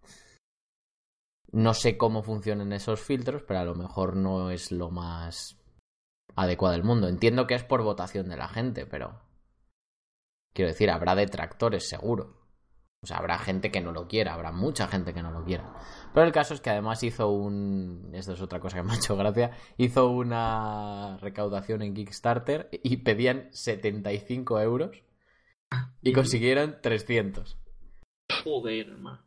[1.52, 5.58] no sé cómo funcionan esos filtros, pero a lo mejor no es lo más
[6.34, 7.08] adecuado del mundo.
[7.08, 9.20] Entiendo que es por votación de la gente, pero
[10.52, 12.44] quiero decir, habrá detractores seguro.
[13.02, 15.74] O sea, habrá gente que no lo quiera, habrá mucha gente que no lo quiera.
[16.14, 18.10] Pero el caso es que además hizo un...
[18.14, 19.50] Esto es otra cosa que me ha hecho gracia.
[19.76, 25.02] Hizo una recaudación en Kickstarter y pedían 75 euros
[26.00, 27.58] y consiguieron 300.
[28.42, 29.22] Joder, hermano.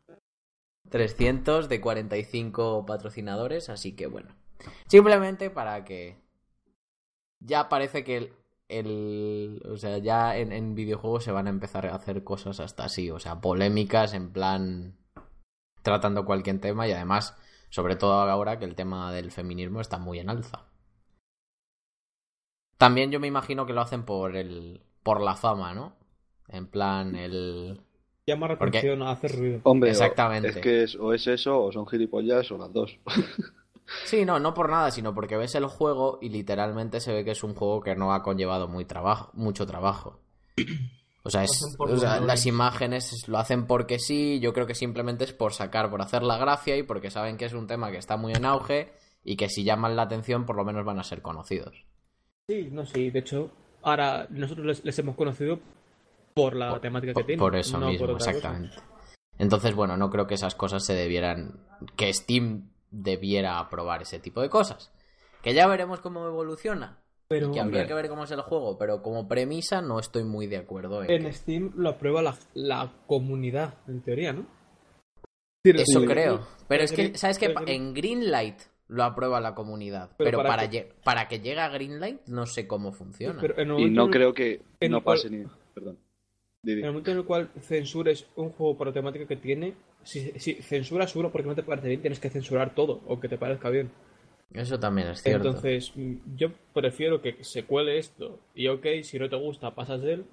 [0.90, 4.34] 300 de 45 patrocinadores, así que bueno.
[4.86, 6.20] Simplemente para que
[7.40, 8.32] ya parece que
[8.68, 12.84] el, o sea, ya en, en videojuegos se van a empezar a hacer cosas hasta
[12.84, 14.98] así, o sea, polémicas en plan
[15.82, 17.36] tratando cualquier tema y además,
[17.70, 20.66] sobre todo ahora que el tema del feminismo está muy en alza.
[22.76, 25.96] También yo me imagino que lo hacen por el por la fama, ¿no?
[26.48, 27.80] En plan el
[28.28, 29.60] Llama la Porque- atención a hacer ruido.
[29.62, 30.48] Hombre, o- Exactamente.
[30.50, 32.98] es que es, o es eso o son gilipollas o las dos.
[34.04, 37.30] Sí, no, no por nada, sino porque ves el juego y literalmente se ve que
[37.30, 40.20] es un juego que no ha conllevado muy trabajo, mucho trabajo.
[41.22, 45.24] O sea, es- o sea, las imágenes lo hacen porque sí, yo creo que simplemente
[45.24, 47.96] es por sacar, por hacer la gracia y porque saben que es un tema que
[47.96, 48.92] está muy en auge
[49.24, 51.74] y que si llaman la atención por lo menos van a ser conocidos.
[52.46, 53.08] Sí, no, sí.
[53.08, 53.50] De hecho,
[53.82, 55.60] ahora nosotros les, les hemos conocido
[56.42, 57.38] por la Por- temática que Por, tienen.
[57.40, 58.36] por eso no mismo, por otra cosa.
[58.36, 58.76] exactamente.
[59.38, 61.60] Entonces, bueno, no creo que esas cosas se debieran.
[61.96, 64.90] que Steam debiera aprobar ese tipo de cosas.
[65.42, 66.98] Que ya veremos cómo evoluciona.
[67.28, 67.86] Pero y que habría hombre.
[67.86, 71.10] que ver cómo es el juego, pero como premisa no estoy muy de acuerdo en,
[71.10, 74.46] en que- Steam lo aprueba la, la comunidad, en teoría, ¿no?
[75.64, 76.46] Eso creo.
[76.68, 77.54] Pero es que, ¿sabes qué?
[77.66, 80.10] En Greenlight lo aprueba la comunidad.
[80.16, 83.38] Pero, Pero para, para lle- para que llegue a Greenlight no sé cómo funciona.
[83.40, 85.44] pero en el Y no creo que en no pase ni.
[85.74, 85.98] Perdón.
[86.72, 90.32] En el momento en el cual censures un juego por la temática que tiene, si,
[90.38, 93.38] si censuras uno porque no te parece bien, tienes que censurar todo, o que te
[93.38, 93.90] parezca bien.
[94.52, 95.48] Eso también es cierto.
[95.48, 98.40] Entonces, mm, yo prefiero que se cuele esto.
[98.54, 100.24] Y ok, si no te gusta, pasas de él.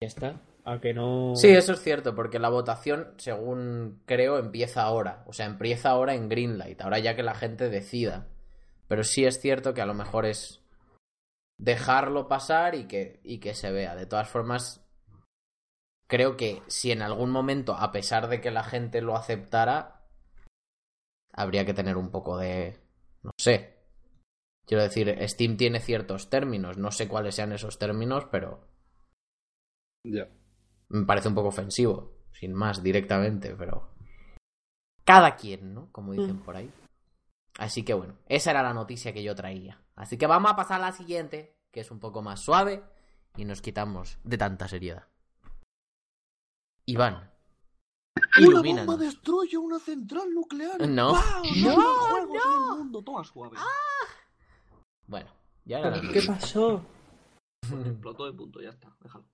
[0.00, 0.40] Ya está.
[0.64, 1.34] A que no.
[1.34, 5.24] Sí, eso es cierto, porque la votación, según creo, empieza ahora.
[5.26, 8.28] O sea, empieza ahora en Greenlight, ahora ya que la gente decida.
[8.86, 10.62] Pero sí es cierto que a lo mejor es
[11.58, 13.94] dejarlo pasar y que, y que se vea.
[13.94, 14.87] De todas formas,
[16.08, 20.02] creo que si en algún momento, a pesar de que la gente lo aceptara,
[21.32, 22.80] habría que tener un poco de...
[23.22, 23.76] no sé.
[24.66, 28.66] Quiero decir, Steam tiene ciertos términos, no sé cuáles sean esos términos, pero
[30.04, 30.28] Ya.
[30.88, 33.94] me parece un poco ofensivo, sin más, directamente, pero...
[35.04, 35.90] Cada quien, ¿no?
[35.90, 36.70] Como dicen por ahí.
[37.58, 39.82] Así que bueno, esa era la noticia que yo traía.
[39.96, 42.82] Así que vamos a pasar a la siguiente, que es un poco más suave,
[43.36, 45.06] y nos quitamos de tanta seriedad.
[46.88, 47.30] Iván.
[48.38, 48.86] Una Ilumínanos.
[48.86, 50.88] bomba destruye una central nuclear.
[50.88, 51.12] No.
[51.62, 53.58] No, ¡Más juegos en el mundo, toma suave.
[55.06, 55.30] Bueno,
[55.64, 56.84] ya era la ¿Qué pasó?
[57.86, 59.26] Explotó de punto, ya está, déjalo.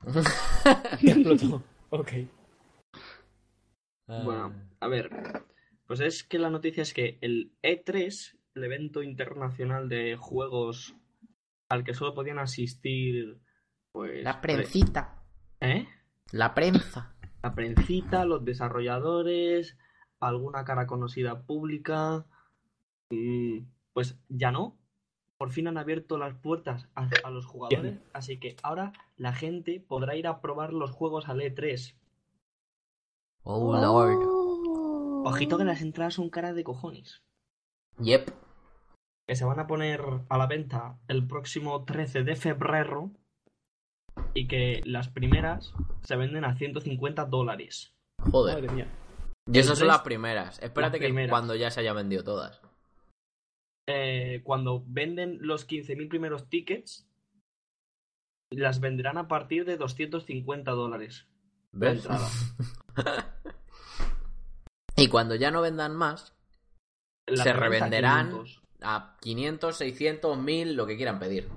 [1.02, 1.62] Explotó.
[1.90, 2.12] Ok.
[4.08, 4.22] Ah.
[4.24, 5.44] Bueno, a ver.
[5.86, 10.94] Pues es que la noticia es que el E3, el evento internacional de juegos
[11.68, 13.40] al que solo podían asistir,
[13.92, 14.24] pues.
[14.24, 15.22] La prensita.
[15.60, 15.86] ¿Eh?
[16.32, 17.14] La prensa.
[17.42, 19.78] La prensita, los desarrolladores,
[20.20, 22.26] alguna cara conocida pública.
[23.92, 24.76] Pues ya no.
[25.38, 28.00] Por fin han abierto las puertas a, a los jugadores.
[28.12, 31.94] Así que ahora la gente podrá ir a probar los juegos al E3.
[33.44, 35.26] Oh, lord.
[35.26, 37.22] Ojito que las entradas son caras de cojones.
[38.00, 38.30] Yep.
[39.26, 43.10] Que se van a poner a la venta el próximo 13 de febrero.
[44.34, 47.94] Y que las primeras se venden a 150 dólares.
[48.30, 48.54] Joder.
[48.62, 48.88] Madre mía.
[49.50, 50.58] Y esas son las primeras.
[50.62, 51.30] Espérate las que primeras.
[51.30, 52.60] cuando ya se hayan vendido todas.
[53.88, 57.08] eh, cuando venden los 15.000 primeros tickets,
[58.50, 61.26] las venderán a partir de 250 dólares.
[61.72, 61.96] La ¿Ves?
[62.04, 62.28] entrada.
[64.96, 66.34] y cuando ya no vendan más,
[67.26, 68.62] La se revenderán 500.
[68.82, 71.48] a 500, 600, 1000, lo que quieran pedir.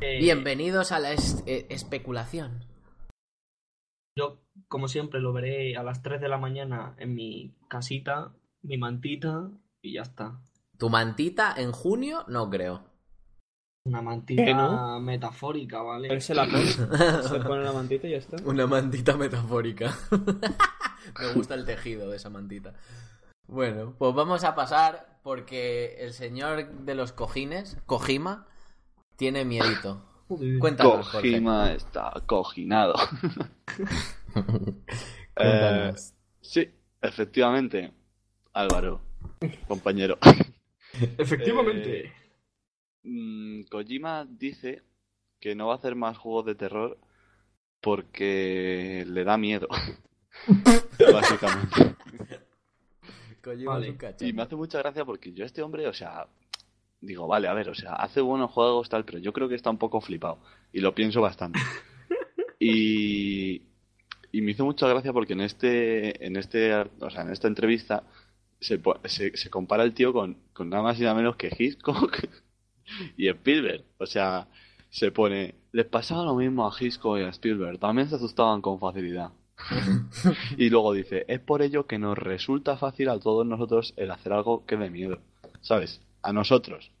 [0.00, 2.64] Eh, Bienvenidos a la es- eh, especulación.
[4.16, 8.32] Yo, como siempre, lo veré a las 3 de la mañana en mi casita,
[8.62, 9.50] mi mantita,
[9.82, 10.40] y ya está.
[10.78, 12.84] Tu mantita en junio, no creo.
[13.86, 15.00] Una mantita ¿Qué no?
[15.00, 16.20] metafórica, Él ¿vale?
[16.20, 16.64] se la pone.
[17.22, 18.36] Se pone la mantita y ya está.
[18.44, 19.94] Una mantita metafórica.
[21.20, 22.72] Me gusta el tejido de esa mantita.
[23.46, 28.46] Bueno, pues vamos a pasar porque el señor de los cojines, Kojima,
[29.16, 30.02] tiene miedito.
[30.58, 31.30] Cuéntanos, Jorge.
[31.30, 32.94] Kojima está cojinado.
[35.36, 36.14] Eh, Cuéntanos.
[36.40, 36.68] sí,
[37.02, 37.92] efectivamente,
[38.52, 39.00] Álvaro,
[39.66, 40.16] compañero.
[41.18, 42.06] Efectivamente.
[42.06, 42.12] Eh,
[43.04, 44.82] Mm, Kojima dice
[45.38, 46.98] que no va a hacer más juegos de terror
[47.80, 49.68] porque le da miedo.
[51.12, 51.96] Básicamente.
[53.42, 53.96] Kojima vale.
[54.20, 56.26] Y me hace mucha gracia porque yo a este hombre, o sea,
[57.04, 59.70] digo, vale, a ver, o sea, hace buenos juegos tal, pero yo creo que está
[59.70, 60.38] un poco flipado.
[60.72, 61.60] Y lo pienso bastante.
[62.66, 63.62] Y,
[64.32, 68.04] y me hizo mucha gracia porque en este, en este, o sea, en esta entrevista
[68.58, 72.26] se, se, se compara el tío con, con nada más y nada menos que Hitchcock
[73.18, 73.84] y Spielberg.
[73.98, 74.48] O sea,
[74.88, 78.78] se pone, les pasaba lo mismo a Hitchcock y a Spielberg, también se asustaban con
[78.78, 79.32] facilidad.
[80.56, 84.32] Y luego dice, es por ello que nos resulta fácil a todos nosotros el hacer
[84.32, 85.18] algo que dé miedo.
[85.60, 86.00] ¿Sabes?
[86.22, 86.93] A nosotros.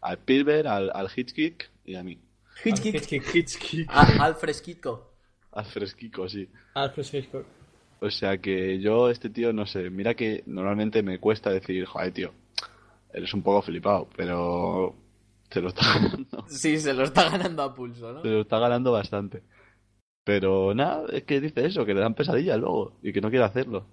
[0.00, 2.18] A Spielberg, al, al Hitchcock y a mí.
[2.64, 2.94] Hitchkick.
[2.94, 3.34] Hitchkick.
[3.34, 3.86] Hitchkick.
[3.88, 5.08] Ah, al fresquito.
[5.52, 6.48] Al fresquico, sí.
[6.74, 7.46] Alfred Hitchcock.
[8.00, 12.12] O sea que yo, este tío, no sé, mira que normalmente me cuesta decir, joder,
[12.12, 12.32] tío,
[13.12, 14.94] eres un poco flipado, pero
[15.48, 16.44] te lo está ganando.
[16.48, 18.22] Sí, se lo está ganando a pulso, ¿no?
[18.22, 19.42] Se lo está ganando bastante.
[20.22, 23.44] Pero nada, es que dice eso, que le dan pesadillas luego y que no quiere
[23.44, 23.86] hacerlo.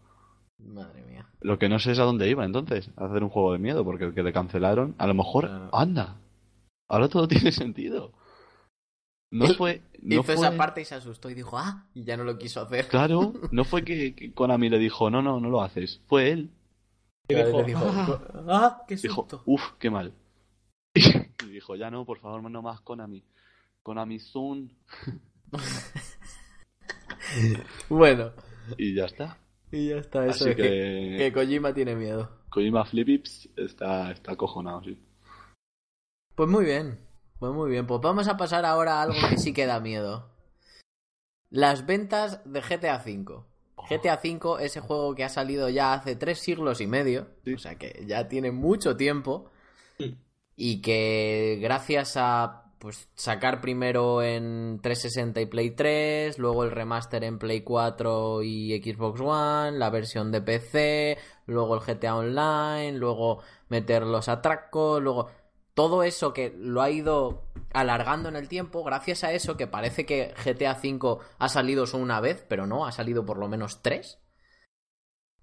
[0.58, 1.28] Madre mía.
[1.41, 3.84] Lo que no sé es a dónde iba entonces, a hacer un juego de miedo,
[3.84, 5.70] porque el que le cancelaron, a lo mejor, Claro.
[5.76, 6.18] anda,
[6.89, 8.14] ahora todo tiene sentido.
[9.32, 12.16] No fue, no Hizo fue, esa parte y se asustó y dijo, ah, y ya
[12.16, 12.88] no lo quiso hacer.
[12.88, 16.51] claro, no fue que, que Konami le dijo, no, no, no lo haces, fue él.
[17.28, 18.20] Y Claro, dijo, le "Ah".
[18.47, 19.41] ah, qué Dijo, susto.
[19.45, 20.14] uff, qué mal.
[21.43, 23.24] Y dijo, ya no, por favor, no más Konami.
[23.84, 24.72] Konami Zun.
[27.89, 28.32] Bueno,
[28.78, 29.38] Y ya está.
[29.76, 30.26] Y ya está.
[30.26, 32.30] Eso Así es que, que, que Kojima tiene miedo.
[32.49, 34.97] Kojima Flipips está, está acojonado, sí.
[36.36, 36.99] Pues muy bien,
[37.39, 37.86] pues muy bien.
[37.88, 40.30] Pues vamos a pasar ahora a algo que sí que da miedo.
[41.49, 43.43] las ventas de GTA V.
[43.89, 47.53] GTA V, ese juego que ha salido ya hace tres siglos y medio, Sí.
[47.53, 49.51] o sea que ya tiene mucho tiempo,
[49.99, 50.17] Sí.
[50.55, 57.23] y que gracias a pues sacar primero en 360 y Play 3, luego el remaster
[57.23, 63.41] en Play 4 y Xbox One, la versión de PC, luego el GTA Online, luego
[63.69, 65.30] meter los atracos, luego
[65.73, 70.05] todo eso que lo ha ido alargando en el tiempo, gracias a eso que parece
[70.05, 73.82] que GTA V ha salido solo una vez, pero no, ha salido por lo menos
[73.82, 74.19] tres.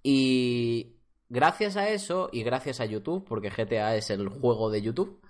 [0.01, 0.97] Y
[1.29, 5.21] gracias a eso, y gracias a YouTube, porque GTA es el juego de YouTube,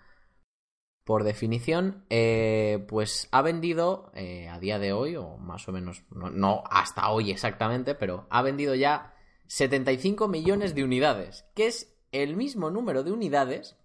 [1.04, 6.04] por definición, eh, pues ha vendido eh, a día de hoy, o más o menos,
[6.12, 9.14] no, no hasta hoy exactamente, pero ha vendido ya
[9.47, 13.76] 75 millones de unidades, que es el mismo número de unidades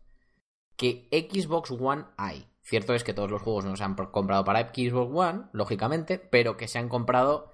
[0.77, 2.47] que Xbox One hay.
[2.63, 6.57] Cierto es que todos los juegos no se han comprado para Xbox One, lógicamente, pero
[6.57, 7.53] que se han comprado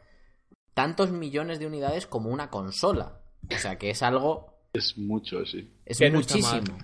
[0.74, 3.20] tantos millones de unidades como una consola.
[3.50, 5.72] O sea que es algo Es mucho, sí.
[5.86, 6.78] es Que no está muchísimo.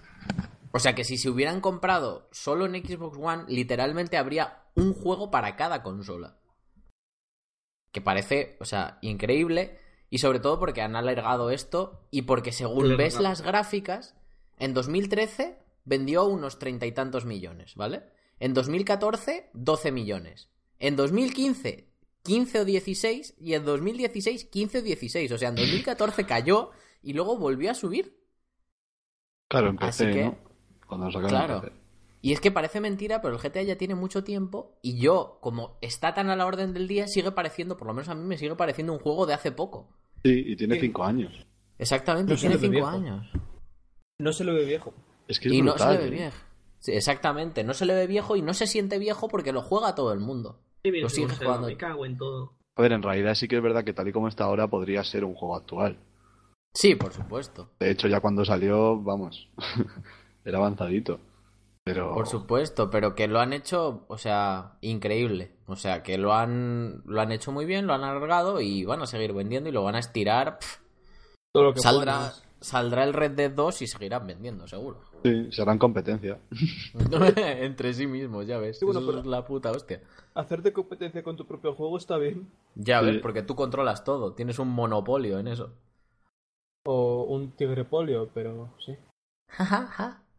[0.72, 5.30] O sea que si se hubieran comprado solo en Xbox One, literalmente habría un juego
[5.30, 6.38] para cada consola.
[7.92, 9.78] Que parece, o sea, increíble.
[10.10, 12.98] Y sobre todo porque han alargado esto y porque según Alargado.
[12.98, 14.14] ves las gráficas,
[14.58, 18.04] en 2013 vendió unos treinta y tantos millones, ¿vale?
[18.38, 20.50] En 2014, 12 millones.
[20.78, 21.88] En 2015,
[22.22, 23.34] 15 o 16.
[23.38, 25.32] Y en 2016, 15 o 16.
[25.32, 26.70] O sea, en 2014 cayó
[27.02, 28.18] y luego volvió a subir.
[29.48, 30.49] Claro, Así que- ¿no?
[30.90, 31.60] Cuando lo sacaron Claro.
[31.62, 31.72] PC.
[32.20, 35.78] Y es que parece mentira, pero el GTA ya tiene mucho tiempo y yo, como
[35.80, 38.36] está tan a la orden del día, sigue pareciendo, por lo menos a mí me
[38.36, 39.88] sigue pareciendo un juego de hace poco.
[40.22, 40.82] Sí, y tiene Sí.
[40.82, 41.46] cinco años.
[41.78, 42.88] Exactamente, No tiene le ve cinco viejo.
[42.88, 43.26] años.
[44.18, 44.92] No se lo ve viejo.
[45.28, 46.10] Es que es y no se le ve ¿eh?
[46.10, 46.36] viejo.
[46.80, 49.94] Sí, exactamente, no se le ve viejo y no se siente viejo porque lo juega
[49.94, 50.60] todo el mundo.
[50.82, 51.68] Qué bien Lo conserva, jugando.
[51.68, 52.52] Me cago en todo.
[52.76, 55.02] A ver, en realidad sí que es verdad que tal y como está ahora podría
[55.04, 55.98] ser un juego actual.
[56.74, 57.70] Sí, por supuesto.
[57.80, 59.48] De hecho, ya cuando salió, vamos,
[60.44, 61.20] era avanzadito.
[61.84, 65.56] Pero Por supuesto, pero que lo han hecho, o sea, increíble.
[65.66, 69.00] O sea, que lo han, lo han hecho muy bien, lo han alargado y van
[69.00, 70.58] a seguir vendiendo y lo van a estirar.
[70.58, 70.78] Pff,
[71.54, 72.44] Todo lo que saldrá, puedas.
[72.60, 75.00] saldrá el Red Dead 2 y seguirán vendiendo, seguro.
[75.24, 76.38] sí, se harán competencia.
[77.36, 78.78] Entre sí mismos, ya ves.
[78.78, 80.02] Sí, bueno, Eso es la puta hostia.
[80.34, 82.50] Hacerte competencia con tu propio juego está bien.
[82.74, 83.06] Ya Sí.
[83.06, 84.34] ves, porque tú controlas todo.
[84.34, 85.72] Tienes un monopolio en eso.
[86.84, 88.96] O un tigrepolio, pero sí.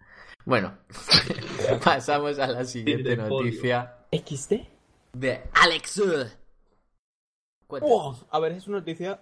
[0.46, 0.78] bueno,
[1.84, 4.62] pasamos a la siguiente noticia ¿XD?
[5.14, 6.02] de Alex.
[7.70, 8.16] ¡Wow!
[8.30, 9.22] A ver, es una noticia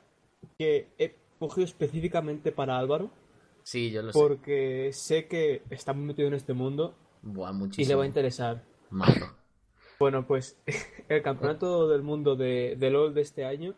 [0.57, 3.11] que he cogido específicamente para Álvaro,
[3.63, 4.19] Sí, yo lo sé.
[4.19, 7.97] porque sé que está muy metido en este mundo Buah, y le muchísimo.
[7.99, 8.63] va a interesar.
[8.89, 9.35] Mazo.
[9.99, 10.57] Bueno, pues
[11.09, 13.75] el campeonato del mundo de, de LOL de este año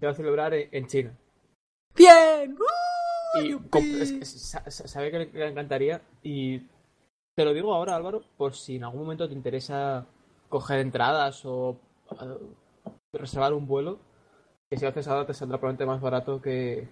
[0.00, 1.16] se va a celebrar en, en China.
[1.94, 2.56] ¡Bien!
[3.34, 6.58] Y es sabe que le, encantaría y
[7.36, 10.06] te lo digo ahora, Álvaro, por si en algún momento te interesa
[10.48, 11.76] coger entradas o
[12.12, 12.38] eh,
[13.12, 13.98] reservar un vuelo,
[14.68, 16.88] que si haces ahora te saldrá probablemente más barato que,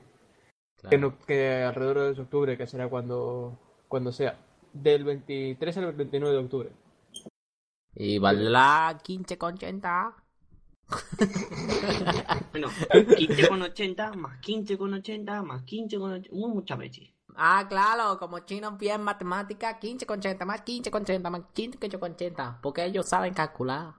[0.76, 0.90] Claro.
[0.90, 3.58] que, no- que alrededor de octubre, que será cuando,
[3.88, 4.38] cuando sea.
[4.72, 6.70] Del 23 al 29 de octubre.
[7.94, 10.14] Y valdrá 15 con 80.
[12.52, 12.68] Bueno,
[13.16, 16.34] 15 con 80, más 15 con 80, más 15 con 80.
[16.34, 17.08] Muy muchas veces.
[17.36, 21.98] Ah, claro, como chino bien matemática, 15 con 80 más 15 con 80 más 15
[21.98, 22.58] con 80.
[22.62, 23.94] Porque ellos saben calcular.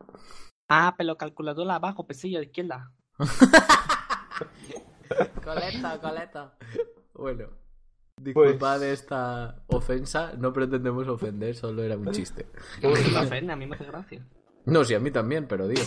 [0.67, 2.91] Ah, pero calculadora abajo, pesillo la izquierda.
[5.43, 6.51] Coleto, coleto.
[7.13, 7.47] Bueno,
[8.21, 12.47] disculpad Pues- esta ofensa, no pretendemos ofender, solo era un chiste.
[12.83, 14.25] No me gusta Fernet, a mí me hace gracia.
[14.65, 15.81] No, sí, a mí también, pero digo.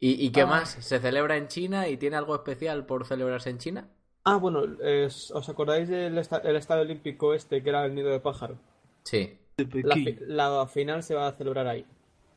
[0.00, 0.46] ¿Y, y qué Ah.
[0.46, 0.70] más?
[0.70, 3.88] ¿Se celebra en China y tiene algo especial por celebrarse en China?
[4.24, 8.10] Ah, bueno, es- ¿os acordáis del esta- el estadio olímpico este que era el nido
[8.10, 8.56] de pájaro?
[9.04, 9.38] Sí.
[9.56, 11.86] La, fi- la final se va a celebrar ahí.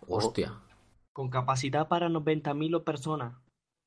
[0.07, 0.53] Hostia.
[1.13, 3.33] Con capacidad para 90.000 personas.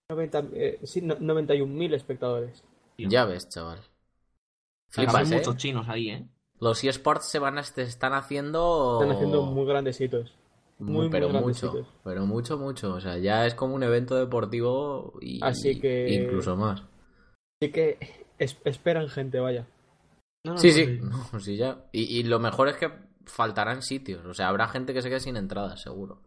[0.09, 2.65] 90, eh, sí, no- 91.000 espectadores.
[2.97, 3.79] Ya ves, chaval.
[3.79, 5.37] Hay Flipas, ¿eh?
[5.37, 6.27] muchos chinos ahí, ¿eh?
[6.61, 8.99] Los eSports se van a, se están haciendo...
[9.01, 10.35] Están haciendo muy grandes hitos.
[10.79, 12.95] Muy- pero mucho, pero mucho, mucho.
[12.95, 16.83] O sea, ya es como un evento deportivo y Así que- incluso más.
[17.61, 17.99] Así que
[18.39, 19.67] es- esperan gente, vaya.
[20.47, 21.01] No, no, Sí, no, sí,
[21.33, 21.85] no, sí, ya.
[21.93, 22.91] Y, y lo mejor es que
[23.27, 24.25] faltarán sitios.
[24.25, 26.23] O sea, habrá gente que se quede sin entradas, seguro.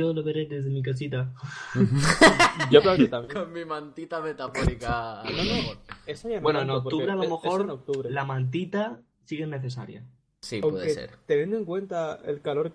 [0.00, 1.32] Yo lo veré desde mi casita.
[2.70, 3.34] Yo creo que también.
[3.34, 5.22] Con mi mantita metafórica.
[5.24, 8.10] no Bueno, en octubre a lo mejor en octubre.
[8.10, 10.04] la mantita sigue necesaria.
[10.42, 11.10] Sí, Aunque puede ser.
[11.26, 12.72] teniendo en cuenta el calor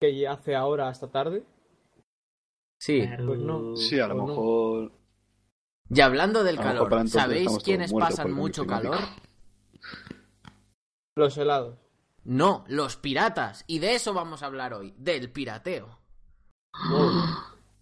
[0.00, 1.44] que ya hace ahora hasta tarde,
[2.82, 3.06] Sí.
[3.26, 3.76] Pues no.
[3.76, 4.26] Sí, a lo ¿O no?
[4.26, 4.92] mejor.
[5.90, 8.92] Y hablando del A calor, ¿sabéis quiénes pasan mucho climático.
[8.94, 9.04] calor?
[11.16, 11.76] Los helados.
[12.24, 13.64] No, los piratas.
[13.66, 15.98] Y de eso vamos a hablar hoy, del pirateo.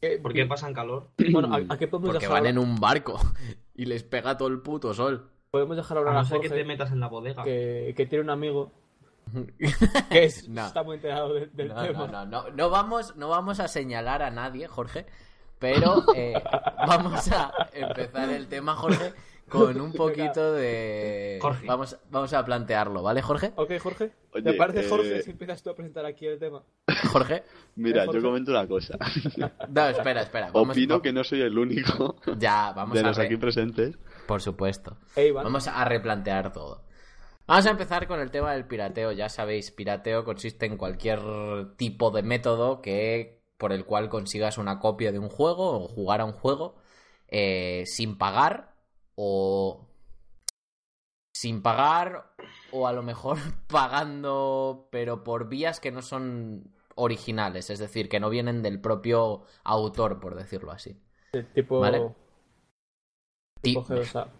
[0.00, 1.10] ¿Qué- ¿Por qué pasan calor?
[1.30, 3.20] Bueno, ¿a, a qué podemos Porque dejar, van en un barco
[3.74, 5.30] y les pega todo el puto sol.
[5.52, 7.44] podemos dejar A hablar a, no ser que te metas en la bodega.
[7.44, 8.72] que, que tiene un amigo
[10.10, 10.66] que es- No.
[10.66, 12.06] está muy enterado de- del No, tema.
[12.06, 15.06] no, no, no, no vamos, no vamos a señalar a nadie, Jorge,
[15.58, 16.34] pero eh,
[16.86, 19.12] vamos a empezar el tema, Jorge,
[19.48, 21.38] con un poquito de...
[21.40, 21.66] Jorge.
[21.66, 23.52] Vamos, vamos a plantearlo, ¿vale, Jorge?
[23.56, 24.12] Ok, Jorge.
[24.34, 26.62] Oye, ¿Te parece, eh, Jorge, si empiezas tú a presentar aquí el tema?
[27.10, 27.44] Jorge.
[27.76, 28.20] Mira, Eh, Jorge.
[28.20, 28.98] yo comento una cosa.
[29.68, 30.50] No, espera, espera.
[30.52, 33.06] Vamos, Opino que no soy el único Ya, vamos de a...
[33.08, 33.96] los re- aquí presentes.
[34.26, 34.98] Por supuesto.
[35.34, 36.82] Vamos a replantear todo.
[37.48, 39.10] Vamos a empezar con el tema del pirateo.
[39.12, 41.18] Ya sabéis, pirateo consiste en cualquier
[41.76, 46.20] tipo de método que por el cual consigas una copia de un juego o jugar
[46.20, 46.76] a un juego
[47.26, 48.74] eh, sin pagar
[49.14, 49.88] o
[51.32, 52.34] sin pagar
[52.70, 58.20] o a lo mejor pagando pero por vías que no son originales, es decir, que
[58.20, 61.00] no vienen del propio autor, por decirlo así.
[61.54, 62.02] Tipo, Vale.
[63.62, 64.37] tipo Ti- G2A.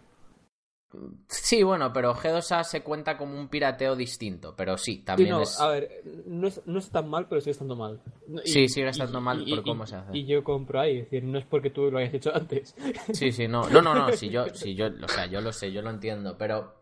[1.27, 5.41] Sí, bueno, pero G2A se cuenta como un pirateo distinto, pero sí, Sí, también no,
[5.43, 5.59] es...
[5.59, 8.01] a ver, no, es- no está tan mal, pero sigue estando mal.
[8.43, 10.17] Y- Sí, sigue estando mal por cómo se hace.
[10.17, 12.75] Y yo compro ahí, es decir, no es porque tú lo hayas hecho antes.
[13.13, 15.71] Sí, sí, no, no, no, no, si yo, si yo, o sea, yo lo sé,
[15.71, 16.73] yo lo entiendo, pero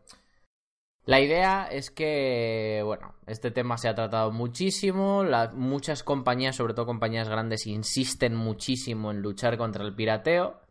[1.06, 6.74] la idea es que, bueno, este tema se ha tratado muchísimo, la- muchas compañías, sobre
[6.74, 10.62] todo compañías grandes, insisten muchísimo en luchar contra el pirateo,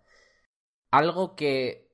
[0.91, 1.86] algo que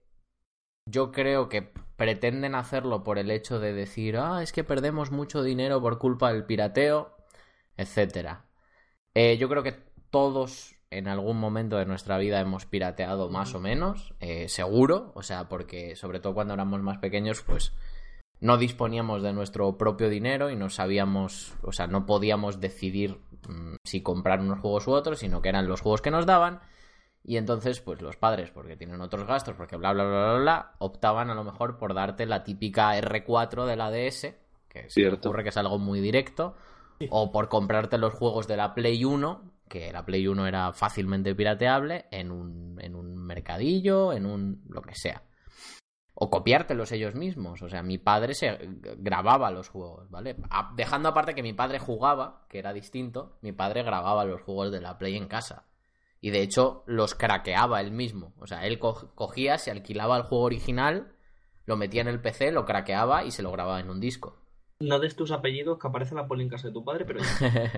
[0.87, 1.62] yo creo que
[1.97, 6.33] pretenden hacerlo por el hecho de decir, ah, es que perdemos mucho dinero por culpa
[6.33, 7.16] del pirateo,
[7.76, 8.47] etcétera.
[9.14, 9.76] Eh, yo creo que
[10.11, 15.22] todos en algún momento de nuestra vida hemos pirateado más o menos, eh, seguro, o
[15.22, 17.72] sea, porque sobre todo cuando éramos más pequeños, pues
[18.41, 23.76] no disponíamos de nuestro propio dinero y no sabíamos, o sea, no podíamos decidir mm,
[23.85, 26.61] si comprar unos juegos u otros, sino que eran los juegos que nos daban.
[27.25, 30.73] Y entonces, pues los padres, porque tienen otros gastos, porque bla, bla, bla, bla, bla,
[30.79, 34.35] optaban a lo mejor por darte la típica R4 de la DS,
[34.68, 36.57] que se me ocurre que es algo muy directo,
[37.11, 41.35] o por comprarte los juegos de la Play 1, que la Play 1 era fácilmente
[41.35, 45.23] pirateable, en un, en un mercadillo, en un lo que sea.
[46.14, 47.62] O copiártelos ellos mismos.
[47.62, 48.59] O sea, mi padre se
[48.99, 50.37] grababa los juegos, ¿vale?
[50.51, 54.70] A- dejando aparte que mi padre jugaba, que era distinto, mi padre grababa los juegos
[54.73, 55.64] de la Play en casa.
[56.23, 58.33] Y de hecho los craqueaba él mismo.
[58.39, 61.12] O sea, él co- cogía, se alquilaba el juego original,
[61.66, 64.39] lo metía en el PC, lo craqueaba y se lo grababa en un disco.
[64.81, 67.20] No des tus apellidos que aparecen la poli en casa de tu padre, pero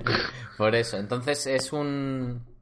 [0.58, 2.52] Por eso, entonces es un...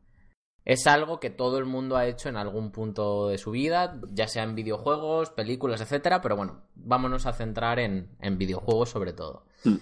[0.64, 4.28] Es algo que todo el mundo ha hecho en algún punto de su vida, ya
[4.28, 9.46] sea en videojuegos, películas, etcétera, pero bueno, vámonos a centrar en, en videojuegos sobre todo.
[9.64, 9.78] Hmm.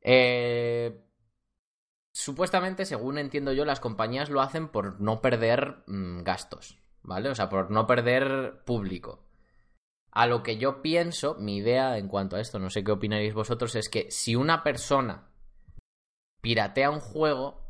[0.00, 1.00] Eh,
[2.12, 7.30] Supuestamente, según entiendo yo, las compañías lo hacen por no perder mm, gastos, ¿vale?
[7.30, 9.24] O sea, por no perder público.
[10.10, 13.32] A lo que yo pienso, mi idea en cuanto a esto, no sé qué opinaréis
[13.32, 15.30] vosotros, es que si una persona
[16.42, 17.62] piratea un juego,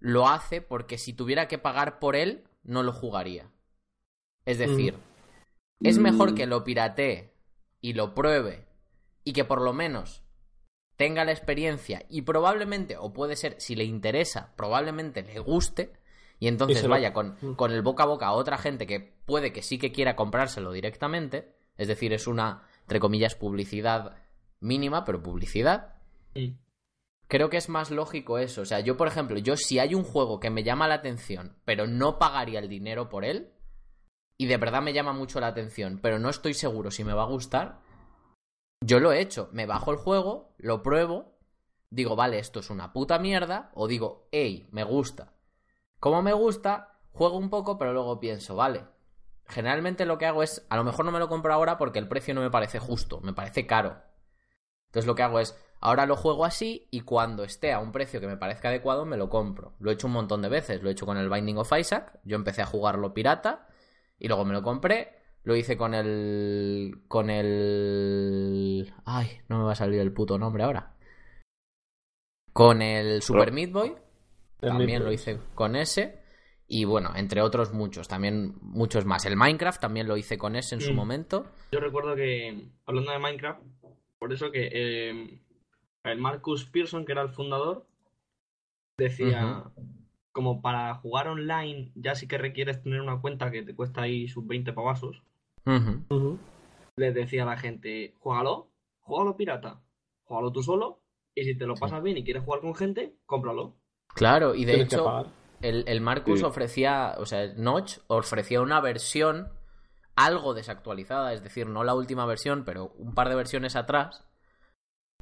[0.00, 3.50] lo hace porque si tuviera que pagar por él, no lo jugaría.
[4.46, 4.96] Es decir,
[5.82, 6.34] es mejor Mm.
[6.36, 7.34] que lo piratee
[7.82, 8.66] y lo pruebe
[9.24, 10.22] y que por lo menos
[10.98, 15.92] tenga la experiencia y probablemente, o puede ser, si le interesa, probablemente le guste
[16.40, 17.54] y entonces Y se lo- vaya con, Mm.
[17.54, 20.72] con el boca a boca a otra gente que puede que sí que quiera comprárselo
[20.72, 24.16] directamente, es decir, es una, entre comillas, publicidad
[24.60, 25.94] mínima, pero publicidad.
[27.28, 28.62] Creo que es más lógico eso.
[28.62, 31.56] O sea, yo, por ejemplo, yo si hay un juego que me llama la atención,
[31.64, 33.52] pero no pagaría el dinero por él,
[34.38, 37.22] y de verdad me llama mucho la atención, pero no estoy seguro si me va
[37.24, 37.80] a gustar,
[38.80, 39.48] yo lo he hecho.
[39.52, 41.38] Me bajo el juego, lo pruebo,
[41.90, 45.32] digo, vale, esto es una puta mierda, o digo, hey, me gusta.
[46.00, 48.84] Como me gusta, juego un poco, pero luego pienso, vale.
[49.46, 52.08] Generalmente lo que hago es, a lo mejor no me lo compro ahora porque el
[52.08, 54.02] precio no me parece justo, me parece caro.
[54.86, 58.20] Entonces lo que hago es, ahora lo juego así y cuando esté a un precio
[58.20, 59.74] que me parezca adecuado me lo compro.
[59.78, 62.20] Lo he hecho un montón de veces, lo he hecho con el Binding of Isaac,
[62.24, 63.66] yo empecé a jugarlo pirata
[64.18, 65.17] y luego me lo compré.
[65.48, 67.04] Lo hice con el...
[67.08, 68.92] con el...
[69.06, 70.92] Ay, no me va a salir el puto nombre ahora.
[72.52, 73.94] Con el Super Meat Boy.
[74.60, 76.20] El También Meat lo hice con ese.
[76.66, 79.24] Y bueno, entre otros muchos, también muchos más.
[79.24, 80.96] El Minecraft también lo hice con ese en su Mm.
[80.96, 81.46] momento.
[81.72, 83.62] Yo recuerdo que, hablando de Minecraft,
[84.18, 85.40] por eso que eh,
[86.04, 87.86] el Marcus Pearson, que era el fundador,
[88.98, 89.64] decía
[90.32, 94.28] como para jugar online ya sí que requieres tener una cuenta que te cuesta ahí
[94.28, 95.22] sus 20 pavasos,
[95.68, 96.38] Ujú.
[96.96, 99.82] les decía a la gente, juégalo, juégalo pirata,
[100.24, 101.02] juégalo tú solo,
[101.34, 103.76] y si te lo pasas bien y quieres jugar con gente, cómpralo.
[104.14, 105.24] Claro, y de hecho,
[105.62, 106.44] el, el Marcus Sí.
[106.44, 109.52] ofrecía, o sea, el Notch ofrecía una versión
[110.16, 114.24] algo desactualizada, es decir, no la última versión, pero un par de versiones atrás,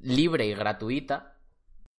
[0.00, 1.36] libre y gratuita,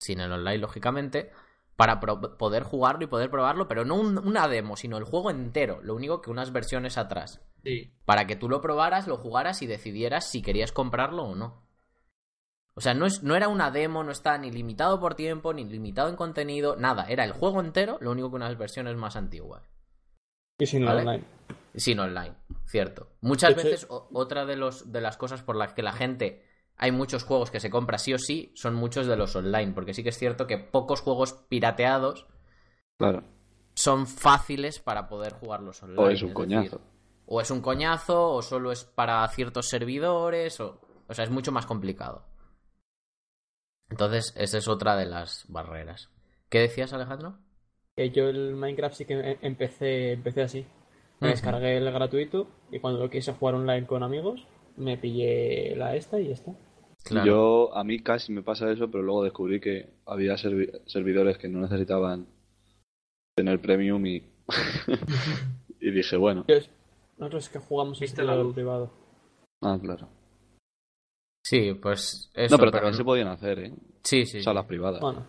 [0.02, 1.32] sin el online, lógicamente,
[1.78, 5.80] para poder jugarlo y poder probarlo, pero no un- una demo, sino el juego entero,
[5.84, 9.68] lo único que unas versiones atrás, Sí, para que tú lo probaras, lo jugaras y
[9.68, 11.66] decidieras si querías comprarlo o no.
[12.74, 15.66] O sea, no, es, no era una demo, no está ni limitado por tiempo, ni
[15.66, 17.06] limitado en contenido, nada.
[17.10, 19.64] Era el juego entero, lo único que unas versiones más antiguas.
[20.60, 21.02] Y si no ¿Vale?
[21.02, 21.24] online.
[21.76, 23.10] Sin online, cierto.
[23.22, 26.44] Muchas hecho- veces, o- otra de, los, de las cosas por las que la gente.
[26.78, 29.74] Hay muchos juegos que se compra sí o sí, son muchos de los online.
[29.74, 32.28] Porque sí que es cierto que pocos juegos pirateados
[32.98, 33.24] Claro.
[33.74, 36.02] son fáciles para poder jugarlos online.
[36.02, 36.82] O es un coñazo.
[37.26, 41.52] o es un coñazo, o solo es para ciertos servidores, o, o sea, es mucho
[41.52, 42.26] más complicado.
[43.90, 46.10] Entonces, esa es otra de las barreras.
[46.50, 47.40] ¿Qué decías, Alejandro?
[47.96, 50.66] Que yo el Minecraft sí que em- empecé, empecé así.
[51.20, 55.96] Me descargué el gratuito y cuando lo quise jugar online con amigos, me pillé la
[55.96, 56.52] esta y ya está.
[57.10, 57.26] Claro.
[57.28, 61.48] Yo, a mí casi me pasa eso, pero luego descubrí que había servi- servidores que
[61.48, 62.28] no necesitaban
[63.36, 64.24] tener premium y,
[65.80, 66.46] y dije, bueno,
[67.18, 68.54] Nosotros es que jugamos en Viste la servidor luz.
[68.56, 68.92] privado.
[69.64, 70.10] ah, claro.
[71.46, 72.56] Sí, pues eso.
[72.56, 73.74] no, pero también se podían hacer, ¿eh?
[74.04, 74.42] Sí, sí.
[74.44, 75.00] Salas privadas.
[75.02, 75.26] Bueno,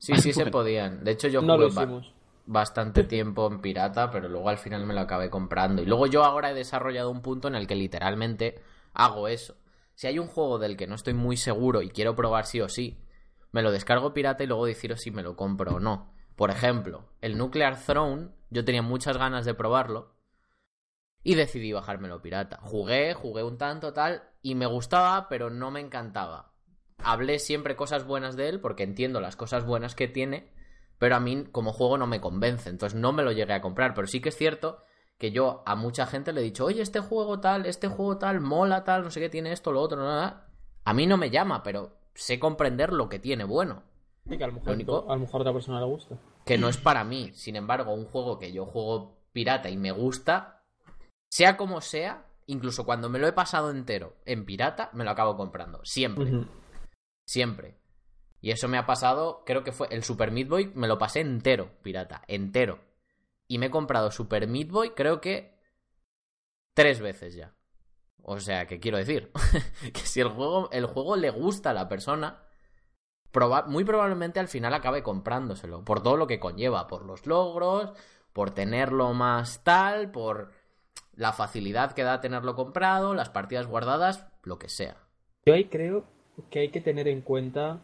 [0.00, 1.04] Sí, sí se podían.
[1.04, 2.02] De hecho, yo no lo jugué ba-
[2.46, 5.80] bastante tiempo en pirata, pero luego al final me lo acabé comprando.
[5.82, 8.56] Y luego yo ahora he desarrollado un punto en el que literalmente
[8.94, 9.54] hago eso.
[9.94, 12.68] Si hay un juego del que no estoy muy seguro y quiero probar sí o
[12.68, 13.04] sí,
[13.52, 16.12] me lo descargo pirata y luego decido si me lo compro o no.
[16.36, 20.16] Por ejemplo, el Nuclear Throne, yo tenía muchas ganas de probarlo
[21.22, 22.58] y decidí bajármelo pirata.
[22.62, 26.54] Jugué, jugué un tanto tal y me gustaba, pero no me encantaba.
[26.98, 30.52] Hablé siempre cosas buenas de él porque entiendo las cosas buenas que tiene,
[30.98, 33.94] pero a mí como juego no me convence, entonces no me lo llegué a comprar.
[33.94, 34.82] Pero sí que es cierto
[35.22, 38.40] que yo a mucha gente le he dicho, oye, este juego tal, este juego tal,
[38.40, 40.48] mola tal, no sé qué tiene esto, lo otro, nada.
[40.84, 43.84] A mí no me llama, pero sé comprender lo que tiene bueno.
[44.28, 46.18] Que a lo mejor, Lo único- a lo mejor a otra persona le gusta.
[46.44, 47.30] Que no es para mí.
[47.34, 50.64] Sin embargo, un juego que yo juego pirata y me gusta,
[51.30, 55.36] sea como sea, incluso cuando me lo he pasado entero en pirata, me lo acabo
[55.36, 55.78] comprando.
[55.84, 56.46] Siempre.
[57.26, 57.78] Siempre.
[58.40, 61.20] Y eso me ha pasado, creo que fue el Super Meat Boy, me lo pasé
[61.20, 62.80] entero, pirata, entero.
[63.52, 65.58] Y me he comprado Super Meat Boy, creo que
[66.72, 67.54] tres veces ya.
[68.22, 69.30] O sea, que quiero decir
[69.92, 72.44] que si el juego, el juego le gusta a la persona,
[73.30, 75.84] proba- muy probablemente al final acabe comprándoselo.
[75.84, 77.92] Por todo lo que conlleva, por los logros,
[78.32, 80.52] por tenerlo más tal, por
[81.14, 84.96] la facilidad que da tenerlo comprado, las partidas guardadas, lo que sea.
[85.44, 86.06] Yo ahí creo
[86.48, 87.80] que hay que tener en cuenta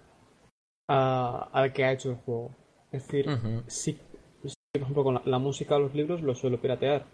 [0.89, 2.55] a- al que ha hecho el juego.
[2.90, 3.31] Es decir,
[3.66, 4.01] sí,
[4.79, 7.07] por ejemplo, con la, la música o los libros lo suelo piratear.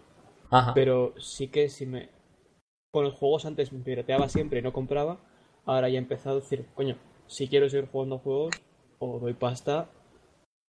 [0.49, 0.73] Ajá.
[0.73, 2.09] Pero sí que si me.
[2.91, 5.17] Con los juegos antes me pirateaba siempre y no compraba.
[5.65, 6.95] Ahora ya he empezado a decir, coño,
[7.27, 8.55] si quiero seguir jugando juegos,
[8.99, 9.89] o doy pasta,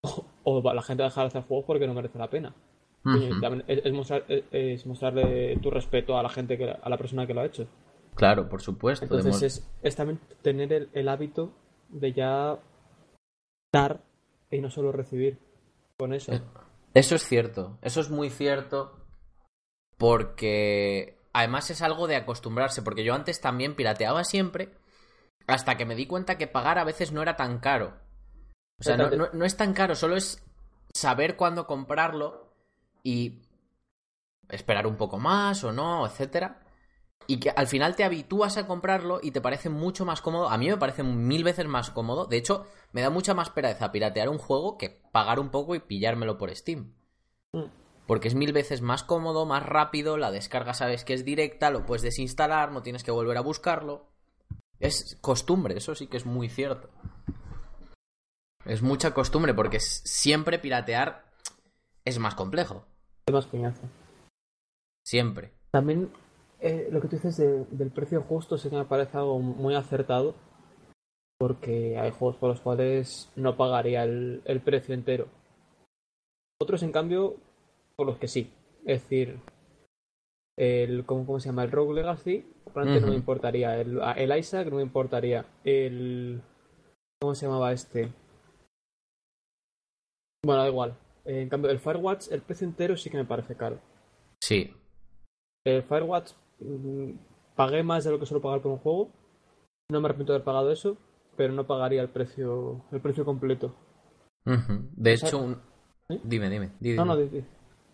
[0.44, 2.56] o, la gente va a dejar de hacer juegos porque no merece la pena.
[3.68, 7.28] Es, es mostrar- es- es mostrarle tu respeto a la gente, que, a la persona
[7.28, 7.68] que lo ha hecho.
[8.16, 9.06] Claro, por supuesto.
[9.06, 11.52] Entonces es, es también tener el, el hábito
[11.90, 12.60] de ya
[13.74, 14.02] dar
[14.52, 15.38] y no solo recibir
[15.98, 16.32] con eso.
[16.94, 19.00] Eso es cierto, eso es muy cierto
[19.98, 24.74] porque además es algo de acostumbrarse, porque yo antes también pirateaba siempre
[25.48, 28.00] hasta que me di cuenta que pagar a veces no era tan caro.
[28.80, 30.44] O sea, no, no- no es tan caro, solo es
[30.94, 32.54] saber cuándo comprarlo
[33.04, 33.42] y
[34.50, 36.63] esperar un poco más o no, etcétera.
[37.28, 40.50] Y que al final te habitúas a comprarlo y te parece mucho más cómodo.
[40.50, 42.26] A mí me parece mil veces más cómodo.
[42.26, 45.80] De hecho, me da mucha más pereza piratear un juego que pagar un poco y
[45.80, 46.94] pillármelo por Steam.
[47.54, 47.66] Mm.
[48.06, 51.86] Porque es mil veces más cómodo, más rápido, la descarga sabes que es directa, lo
[51.86, 54.10] puedes desinstalar, no tienes que volver a buscarlo.
[54.80, 56.90] Es costumbre, eso sí que es muy cierto.
[58.66, 61.26] Es mucha costumbre porque siempre piratear
[62.06, 62.86] es más complejo.
[63.26, 63.82] Es más coñazo.
[65.06, 65.54] Siempre.
[65.72, 66.12] También
[66.64, 69.76] eh, lo que tú dices de- del precio justo sí que me parece algo muy
[69.76, 70.34] acertado.
[71.40, 75.28] Porque hay juegos por los cuales no pagaría el, el precio entero.
[76.62, 77.36] Otros, en cambio,
[77.98, 78.50] por los que sí.
[78.86, 79.40] Es decir,
[80.58, 81.64] el ¿cómo, cómo se llama?
[81.64, 83.78] El Rogue Legacy, probablemente no me importaría.
[83.80, 85.46] El, el Isaac no me importaría.
[85.66, 86.42] El.
[87.20, 88.10] ¿Cómo se llamaba este?
[90.46, 90.96] Bueno, da igual.
[91.26, 93.80] En cambio, el Firewatch, el precio entero sí que me parece caro.
[94.42, 94.74] Sí.
[95.66, 96.34] El Firewatch
[97.56, 99.10] pagué más de lo que suelo pagar por un juego.
[99.90, 100.98] No me arrepiento de haber pagado eso,
[101.36, 103.76] pero no pagaría el precio, el precio completo.
[104.46, 105.62] De hecho, un...
[106.10, 106.20] ¿Eh?
[106.24, 106.72] dime, dime.
[106.80, 107.30] di- No, no, dime.
[107.30, 107.46] di- di.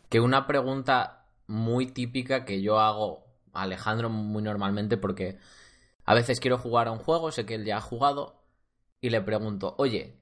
[0.10, 3.24] Que una pregunta muy típica que yo hago
[3.54, 5.38] a Alejandro muy normalmente porque
[6.06, 8.42] a veces quiero jugar a un juego, sé que él ya ha jugado
[9.02, 10.18] y le pregunto, oye,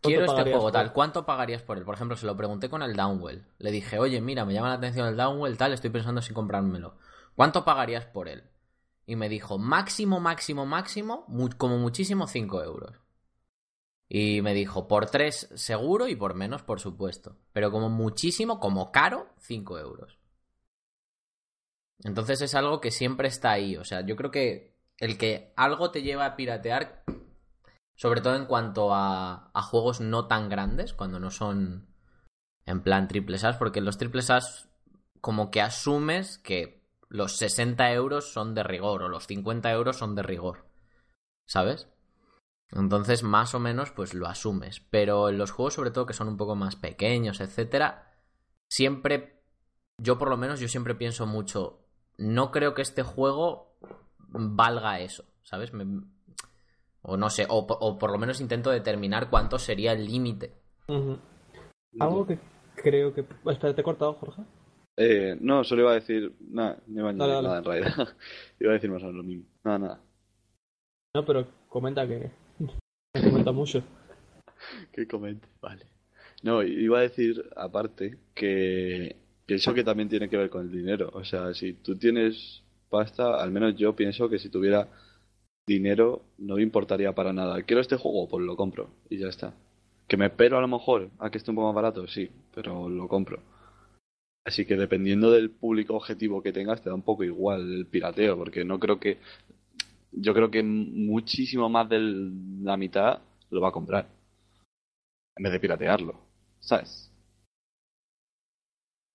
[0.00, 0.92] quiero este juego tal?
[0.92, 1.84] ¿cuánto pagarías por él?
[1.84, 3.44] Por ejemplo, se lo pregunté con el Downwell.
[3.58, 6.94] Le dije, oye, mira, me llama la atención el Downwell tal, estoy pensando si comprármelo.
[7.36, 8.50] ¿Cuánto pagarías por él?
[9.04, 11.26] Y me dijo, máximo, máximo, máximo,
[11.58, 12.96] como muchísimo 5 euros.
[14.08, 17.36] Y me dijo, por 3 seguro y por menos, por supuesto.
[17.52, 20.18] Pero como muchísimo, como caro, 5 euros.
[22.02, 23.76] Entonces es algo que siempre está ahí.
[23.76, 27.04] O sea, yo creo que el que algo te lleva a piratear,
[27.94, 31.88] sobre todo en cuanto a, a juegos no tan grandes, cuando no son
[32.64, 34.68] en plan triple SAS, porque los triple SAS
[35.20, 36.75] como que asumes que
[37.08, 40.64] los 60 euros son de rigor o los 50 euros son de rigor.
[41.46, 41.88] ¿Sabes?
[42.72, 44.80] Entonces, más o menos, pues lo asumes.
[44.90, 48.12] Pero en los juegos, sobre todo, que son un poco más pequeños, etcétera,
[48.68, 49.40] siempre,
[49.98, 51.86] yo por lo menos, yo siempre pienso mucho,
[52.18, 53.76] no creo que este juego
[54.28, 55.72] valga eso, ¿sabes?
[55.72, 56.02] Me-
[57.02, 60.60] o no sé, o, po- o por lo menos intento determinar cuánto sería el límite.
[62.00, 62.38] Algo que
[62.74, 63.20] creo que.
[63.46, 64.42] Espera, te he cortado, Jorge.
[64.96, 66.32] Eh, no, solo iba a decir.
[66.40, 67.48] Nada, no iba a añadir Dale, dale.
[67.48, 68.16] nada en realidad.
[68.60, 69.44] iba a decir más o menos lo mismo.
[69.64, 70.00] Nada, nada.
[71.14, 72.30] No, pero comenta que.
[73.14, 73.82] Me comenta mucho.
[74.92, 75.86] Que comente, vale.
[76.42, 79.16] No, iba a decir aparte que
[79.46, 81.10] pienso que también tiene que ver con el dinero.
[81.12, 84.88] O sea, si tú tienes pasta, al menos yo pienso que si tuviera
[85.66, 87.62] dinero no me importaría para nada.
[87.62, 89.54] Quiero este juego, pues lo compro y ya está.
[90.08, 92.88] Que me espero a lo mejor a que esté un poco más barato, sí, pero
[92.88, 93.40] lo compro.
[94.46, 98.36] Así que dependiendo del público objetivo que tengas, te da un poco igual el pirateo,
[98.38, 99.18] porque no creo que.
[100.12, 101.98] Yo creo que muchísimo más de
[102.62, 103.18] la mitad
[103.50, 104.08] lo va a comprar
[105.36, 106.14] en vez de piratearlo,
[106.60, 107.12] ¿sabes?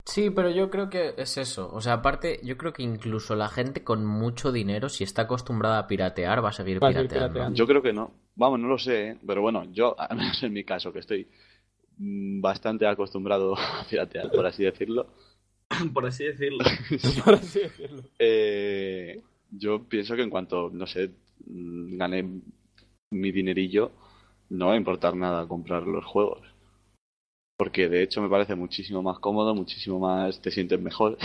[0.06, 1.72] Sí, pero yo creo que es eso.
[1.74, 5.80] O sea, aparte, yo creo que incluso la gente con mucho dinero, si está acostumbrada
[5.80, 7.34] a piratear, va a seguir Va a seguir pirateando.
[7.34, 7.58] pirateando.
[7.58, 8.12] Yo creo que no.
[8.36, 9.18] Vamos, no lo sé, ¿eh?
[9.26, 11.28] pero bueno, yo, al menos en mi caso, que estoy
[12.42, 15.08] bastante acostumbrado a piratear, por así decirlo,
[15.94, 16.66] Por así decirlo.
[17.26, 18.04] Por así decirlo.
[18.20, 19.22] eh,
[19.52, 21.12] yo pienso que en cuanto, no sé,
[21.46, 22.42] mm, gané
[23.12, 23.92] mi dinerillo,
[24.50, 26.42] no va a importar nada comprar los juegos.
[27.58, 31.18] Porque de hecho me parece muchísimo más cómodo, muchísimo más te sientes mejor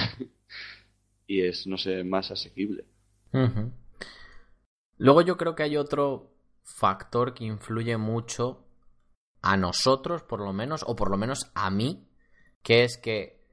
[1.26, 2.84] y es, no sé, más asequible.
[4.98, 6.32] Luego yo creo que hay otro
[6.62, 8.65] factor que influye mucho
[9.46, 12.08] a nosotros, por lo menos, o por lo menos a mí,
[12.64, 13.46] que es que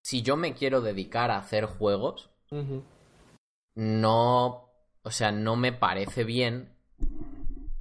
[0.00, 2.30] si yo me quiero dedicar a hacer juegos,
[3.74, 4.70] no,
[5.02, 6.76] o sea, no me parece bien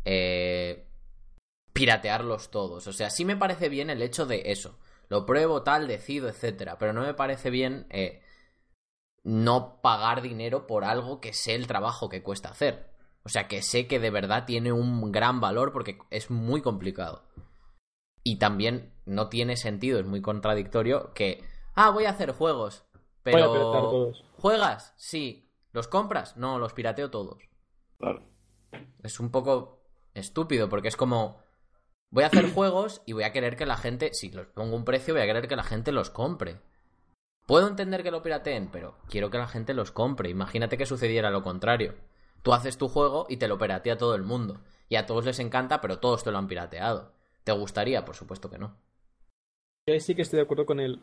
[0.03, 0.87] eh,
[1.71, 2.87] piratearlos todos.
[2.87, 4.79] O sea, sí me parece bien el hecho de eso.
[5.07, 6.79] Lo pruebo, tal, decido, etcétera.
[6.79, 8.23] Pero no me parece bien eh,
[9.23, 12.89] no pagar dinero por algo que sé el trabajo que cuesta hacer.
[13.21, 17.29] O sea, que sé que de verdad tiene un gran valor porque es muy complicado.
[18.29, 21.43] Y también no tiene sentido, es muy contradictorio que,
[21.73, 22.85] ah, voy a hacer juegos.
[23.25, 23.71] Voy a piratear Pero...
[23.71, 24.23] todos.
[24.37, 24.93] ¿Juegas?
[24.97, 25.49] Sí.
[25.71, 26.37] ¿Los compras?
[26.37, 27.41] No, los pirateo todos.
[27.97, 28.21] Claro.
[29.01, 29.81] Es un poco
[30.13, 31.41] estúpido porque es como
[32.11, 34.85] voy a hacer juegos y voy a querer que la gente, si los pongo un
[34.85, 36.61] precio, voy a querer que la gente los compre.
[37.47, 40.29] Puedo entender que lo pirateen, pero quiero que la gente los compre.
[40.29, 41.95] Imagínate que sucediera lo contrario.
[42.43, 44.61] Tú haces tu juego y te lo piratea todo el mundo.
[44.87, 47.17] Y a todos les encanta, pero todos te lo han pirateado.
[47.53, 48.05] ¿Te gustaría?
[48.05, 48.75] Por supuesto que no.
[49.87, 51.01] Y ahí sí que estoy de acuerdo con el,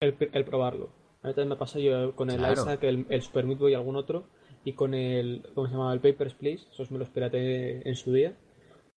[0.00, 0.90] el, el probarlo.
[1.22, 2.52] A mí también me pasa yo con el Claro.
[2.52, 4.28] Isaac, el, el Super Meat Boy y algún otro.
[4.62, 5.94] Y con el, ¿cómo se llamaba?
[5.94, 6.66] El Papers, Please.
[6.70, 8.36] Esos me los pirateé en su día.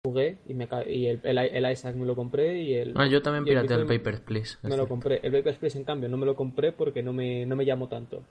[0.06, 2.94] Jugué y, me, y el, el, el Isaac me lo compré y el...
[2.98, 4.58] Ah, yo también pirateé el Papers, Please.
[4.64, 5.22] Me lo compré.
[5.24, 7.88] El Papers, Please, en cambio, no me lo compré porque no me, no me llamó
[7.88, 8.24] tanto.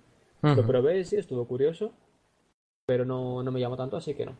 [0.42, 1.94] Lo probé, sí, estuvo curioso.
[2.86, 4.36] Pero no, no me llamó tanto, así que no.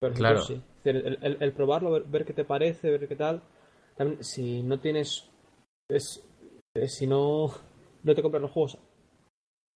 [0.00, 0.40] Pero Claro.
[0.40, 0.60] sí.
[0.84, 3.42] El, el- el probarlo, ver, ver qué te parece, ver qué tal.
[3.96, 5.28] También, si no tienes.
[5.88, 6.24] Es,
[6.74, 7.50] es- si no,
[8.02, 8.78] no te compras los juegos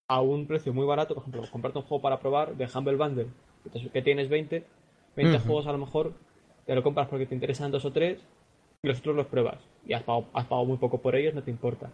[0.09, 3.27] a un precio muy barato, por ejemplo, comprarte un juego para probar de Humble Bundle,
[3.93, 4.65] que, tienes 20,
[5.17, 5.47] 20 Ujú.
[5.47, 6.13] juegos a lo mejor,
[6.67, 8.21] te lo compras porque te interesan dos o tres
[8.83, 9.59] y los otros los pruebas.
[9.87, 11.91] Y has pagado, has pagado muy poco por ellos, no te importa.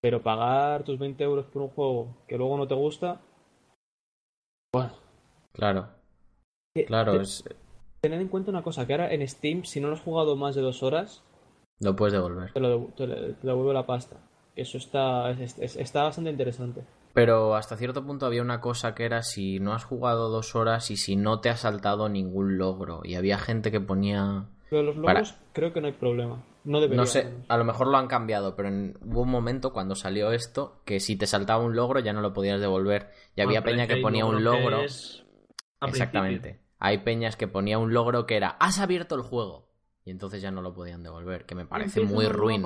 [0.00, 3.20] Pero pagar tus 20 euros por un juego que luego no te gusta,
[4.72, 4.92] bueno,
[5.52, 5.88] Claro,
[6.84, 7.20] claro.
[7.20, 7.42] Es...
[8.02, 10.54] tened en cuenta una cosa, que ahora en Steam, si no lo has jugado más
[10.54, 11.22] de dos horas,
[11.80, 12.52] Lo puedes devolver.
[12.52, 14.16] te, lo devu- te, le- te devuelve la pasta.
[14.54, 16.82] Eso está, es- es- está bastante interesante.
[17.12, 20.90] Pero hasta cierto punto había una cosa que era si no has jugado dos horas
[20.90, 23.00] y si no te has saltado ningún logro.
[23.04, 24.44] Y había gente que ponía...
[24.68, 26.42] Pero los Para- logros creo que no hay problema.
[26.64, 26.96] No debería.
[27.00, 30.32] No sé, a lo mejor lo han cambiado, pero en- hubo un momento cuando salió
[30.32, 33.10] esto que si te saltaba un logro ya no lo podías devolver.
[33.36, 34.82] Y había Ah, peña que ponía un logro
[35.82, 36.60] Exactamente.
[36.78, 39.66] Hay peñas que ponía un logro que era has abierto el juego.
[40.04, 42.64] Y entonces ya no lo podían devolver, que me parece Empieza muy ruin.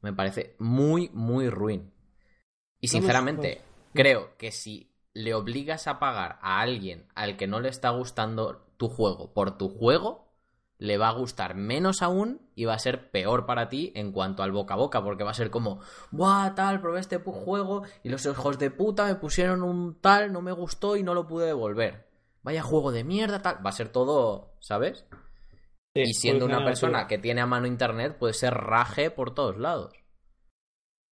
[0.00, 1.92] Me parece muy, muy ruin.
[2.80, 3.60] Y sinceramente,
[3.92, 8.66] creo que si le obligas a pagar a alguien al que no le está gustando
[8.76, 10.26] tu juego por tu juego,
[10.78, 14.42] le va a gustar menos aún y va a ser peor para ti en cuanto
[14.42, 15.80] al boca a boca, porque va a ser como,
[16.10, 16.80] ¡buah, tal!
[16.80, 20.96] Probé este juego y los hijos de puta me pusieron un tal, no me gustó
[20.96, 22.05] y no lo pude devolver.
[22.46, 23.56] Vaya juego de mierda, tal.
[23.66, 25.04] Va a ser todo, ¿sabes?
[25.96, 29.34] Sí, y siendo puede una persona que tiene a mano internet, puede ser raje por
[29.34, 29.92] todos lados.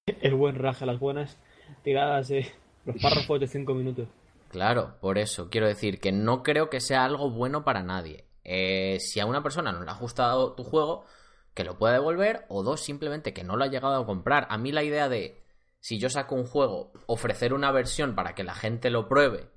[0.22, 1.36] El buen raja, las buenas
[1.82, 2.46] tiradas de
[2.84, 4.06] los párrafos de 5 minutos.
[4.48, 8.28] Claro, por eso quiero decir que no creo que sea algo bueno para nadie.
[8.44, 11.04] Eh, si a una persona no le ha gustado tu juego,
[11.52, 14.46] que lo pueda devolver, o dos, simplemente que no lo ha llegado a comprar.
[14.50, 15.42] A mí la idea de,
[15.80, 19.50] si yo saco un juego, ofrecer una versión para que la gente lo pruebe,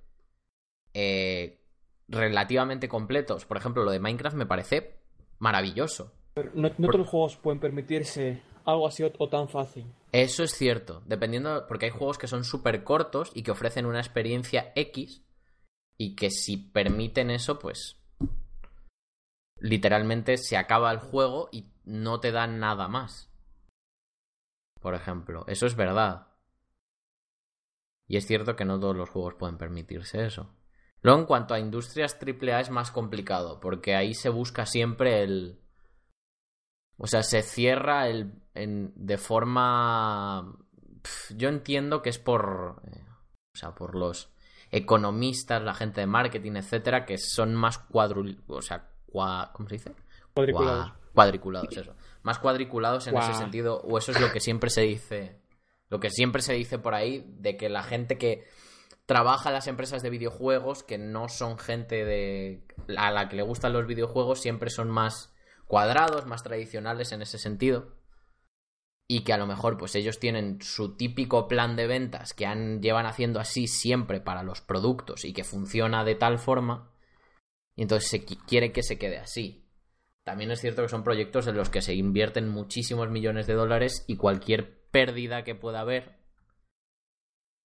[0.96, 1.58] eh,
[2.08, 5.00] relativamente completos, por ejemplo, lo de Minecraft me parece
[5.40, 6.14] maravilloso.
[6.34, 9.86] Pero no, no Por- todos los juegos pueden permitirse algo así o, o tan fácil.
[10.12, 14.00] Eso es cierto, dependiendo, porque hay juegos que son súper cortos y que ofrecen una
[14.00, 15.22] experiencia X
[15.98, 17.98] y que si permiten eso, pues
[19.60, 23.30] literalmente se acaba el juego y no te dan nada más.
[24.80, 26.28] Por ejemplo, eso es verdad.
[28.08, 30.54] Y es cierto que no todos los juegos pueden permitirse eso.
[31.02, 35.60] Luego, en cuanto a industrias AAA es más complicado, porque ahí se busca siempre el...
[36.98, 40.56] O sea, se cierra el, en- de forma...
[41.36, 42.82] Yo entiendo que es por...
[42.92, 43.04] eh,
[43.54, 44.32] o sea, por los
[44.72, 48.42] economistas, la gente de marketing, etcétera, que son más cuadrul...
[48.48, 49.92] O sea, cua- ¿cómo se dice?
[50.34, 50.88] Cuadriculados.
[50.90, 51.96] Cua- Cuadriculados, eso.
[52.24, 55.40] Más cuadriculados en ese sentido, o eso es lo que siempre se dice.
[55.90, 58.46] Lo que siempre se dice por ahí, de que la gente que
[59.08, 62.68] trabaja en las empresas de videojuegos, que no son gente de
[62.98, 65.34] a la que le gustan los videojuegos, siempre son más
[65.66, 67.96] cuadrados, más tradicionales en ese sentido.
[69.10, 72.82] Y que a lo mejor, pues ellos tienen su típico plan de ventas que han,
[72.82, 76.92] llevan haciendo así siempre para los productos y que funciona de tal forma.
[77.78, 79.66] Y entonces se qui- quiere que se quede así.
[80.26, 84.04] También es cierto que son proyectos en los que se invierten muchísimos millones de dólares
[84.08, 86.17] y cualquier pérdida que pueda haber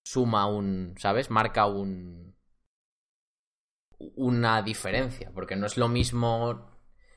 [0.03, 1.31] suma un, ¿sabes?
[1.31, 2.33] Marca un
[4.17, 6.71] una diferencia, porque no es lo mismo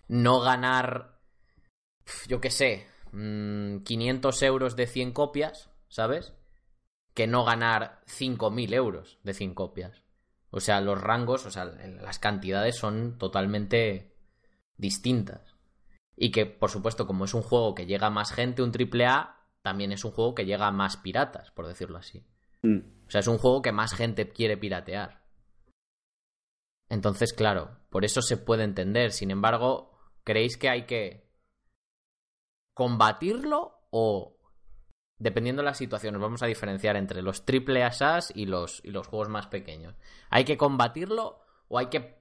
[0.07, 1.15] no ganar
[2.27, 6.33] yo qué sé, mm, 500 euros de 100 copias, ¿sabes?
[7.13, 10.03] Que no ganar 5.000 euros de 100 copias.
[10.51, 14.15] O sea, los rangos, o sea, las cantidades son totalmente
[14.77, 15.55] distintas.
[16.15, 19.35] Y que, por supuesto, como es un juego que llega a más gente, un AAA,
[19.61, 22.25] también es un juego que llega a más piratas, por decirlo así.
[22.65, 23.05] Mm.
[23.07, 25.23] O sea, es un juego que más gente quiere piratear.
[26.89, 29.11] Entonces, claro, por eso se puede entender.
[29.11, 29.91] Sin embargo,
[30.23, 31.29] ¿creéis que hay que
[32.73, 34.37] combatirlo o,
[35.19, 38.91] dependiendo de la situación, nos vamos a diferenciar entre los triple asas y los, y
[38.91, 39.95] los juegos más pequeños?
[40.29, 42.15] ¿Hay que combatirlo o hay que...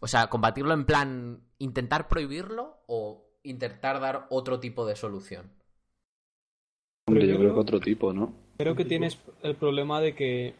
[0.00, 5.50] O sea, combatirlo en plan intentar prohibirlo o intentar dar otro tipo de solución?
[7.06, 8.43] Hombre, yo creo que otro tipo, ¿no?
[8.56, 10.54] Creo que tienes el problema de que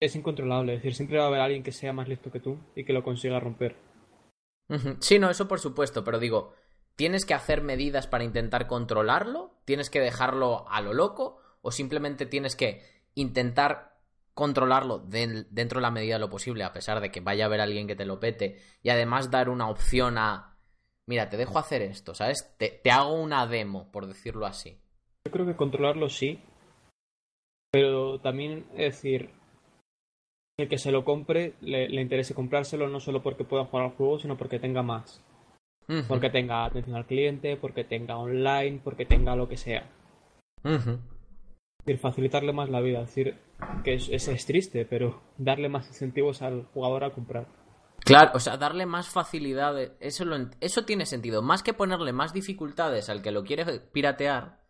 [0.00, 0.74] es incontrolable.
[0.74, 2.92] Es decir, siempre va a haber alguien que sea más listo que tú y que
[2.92, 3.76] lo consiga romper.
[5.00, 6.54] Sí, no, eso por supuesto, pero digo,
[6.96, 9.52] ¿tienes que hacer medidas para intentar controlarlo?
[9.64, 11.38] ¿Tienes que dejarlo a lo loco?
[11.62, 12.82] ¿O simplemente tienes que
[13.14, 13.96] intentar
[14.34, 17.60] controlarlo dentro de la medida de lo posible, a pesar de que vaya a haber
[17.60, 20.58] alguien que te lo pete, y además dar una opción a,
[21.06, 22.54] mira, te dejo hacer esto, ¿sabes?
[22.58, 24.78] Te, te hago una demo, por decirlo así.
[25.24, 26.38] Yo creo que controlarlo sí,
[27.76, 29.28] pero también es decir,
[30.58, 33.90] el que se lo compre le, le interese comprárselo no solo porque pueda jugar al
[33.90, 35.22] juego, sino porque tenga más.
[36.08, 39.90] Porque tenga atención al cliente, porque tenga online, porque tenga lo que sea.
[40.64, 40.86] Es
[41.84, 43.02] decir, facilitarle más la vida.
[43.02, 43.36] Es decir,
[43.84, 47.46] que es, es, triste, pero darle más incentivos al jugador a comprar.
[47.98, 49.92] Claro, o sea, darle más facilidades.
[50.00, 51.42] Eso, lo eso tiene sentido.
[51.42, 54.65] Más que ponerle más dificultades al que lo quiere piratear,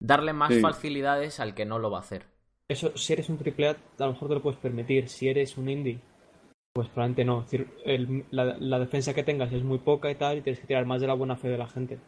[0.00, 0.60] darle más Sí.
[0.60, 2.26] facilidades al que no lo va a hacer.
[2.68, 5.08] Eso, si eres un triple A, a lo mejor te lo puedes permitir.
[5.08, 6.00] Si eres un indie,
[6.74, 7.40] pues probablemente no.
[7.40, 10.60] Es decir, el- la, la defensa que tengas es muy poca y tal, y tienes
[10.60, 11.98] que tirar más de la buena fe de la gente.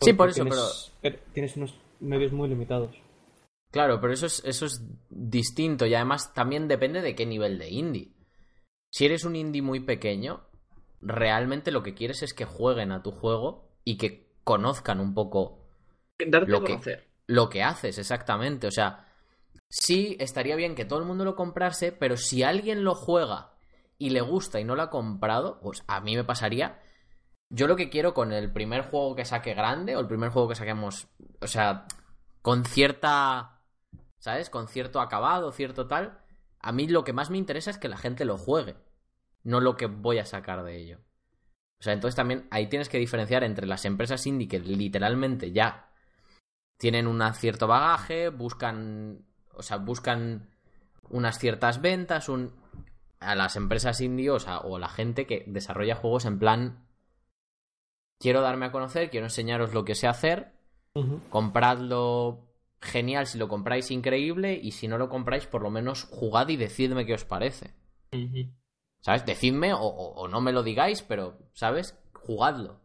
[0.00, 0.54] Sí, por eso, pero...
[0.56, 2.94] tienes, er- Tienes unos medios muy limitados.
[3.70, 7.70] Claro, pero eso es, eso es distinto y además también depende de qué nivel de
[7.70, 8.12] indie.
[8.92, 10.44] Si eres un indie muy pequeño,
[11.00, 15.63] realmente lo que quieres es que jueguen a tu juego y que conozcan un poco
[16.18, 16.80] Darte Lo a que-
[17.26, 18.66] lo que haces exactamente.
[18.66, 19.06] O sea,
[19.68, 23.52] sí estaría bien que todo el mundo lo comprase, pero si alguien lo juega
[23.98, 26.80] y le gusta y no lo ha comprado, pues a mí me pasaría.
[27.50, 30.48] Yo lo que quiero con el primer juego que saque grande o el primer juego
[30.48, 31.08] que saquemos,
[31.40, 31.86] o sea,
[32.42, 33.60] con cierta,
[34.18, 34.50] ¿sabes?
[34.50, 36.18] Con cierto acabado, cierto tal,
[36.60, 38.76] a mí lo que más me interesa es que la gente lo juegue,
[39.44, 40.98] no lo que voy a sacar de ello.
[41.80, 45.90] O sea, entonces también ahí tienes que diferenciar entre las empresas indie que literalmente ya
[46.76, 49.24] tienen un cierto bagaje, buscan,
[49.54, 50.50] o sea, buscan
[51.10, 52.52] unas ciertas ventas, un
[53.20, 56.84] a las empresas indie, o sea, o la gente que desarrolla juegos en plan
[58.18, 60.52] quiero darme a conocer, quiero enseñaros lo que sé hacer,
[61.30, 66.48] compradlo genial si lo compráis increíble y si no lo compráis por lo menos jugad
[66.48, 67.74] y decidme qué os parece.
[69.00, 69.24] ¿Sabes?
[69.26, 71.98] Decidme o, o- o no me lo digáis, pero, ¿sabes?
[72.14, 72.80] Jugadlo.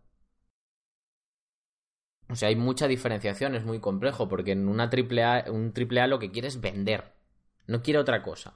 [2.29, 6.01] O sea, hay mucha diferenciación, es muy complejo, porque en una triple A, un triple
[6.01, 7.13] A lo que quiere es vender.
[7.65, 8.53] No quiere otra cosa.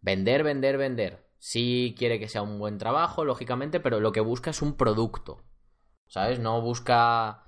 [0.00, 1.24] Vender, vender, vender.
[1.38, 5.44] Sí quiere que sea un buen trabajo, lógicamente, pero lo que busca es un producto.
[6.06, 6.40] ¿Sabes?
[6.40, 7.44] No busca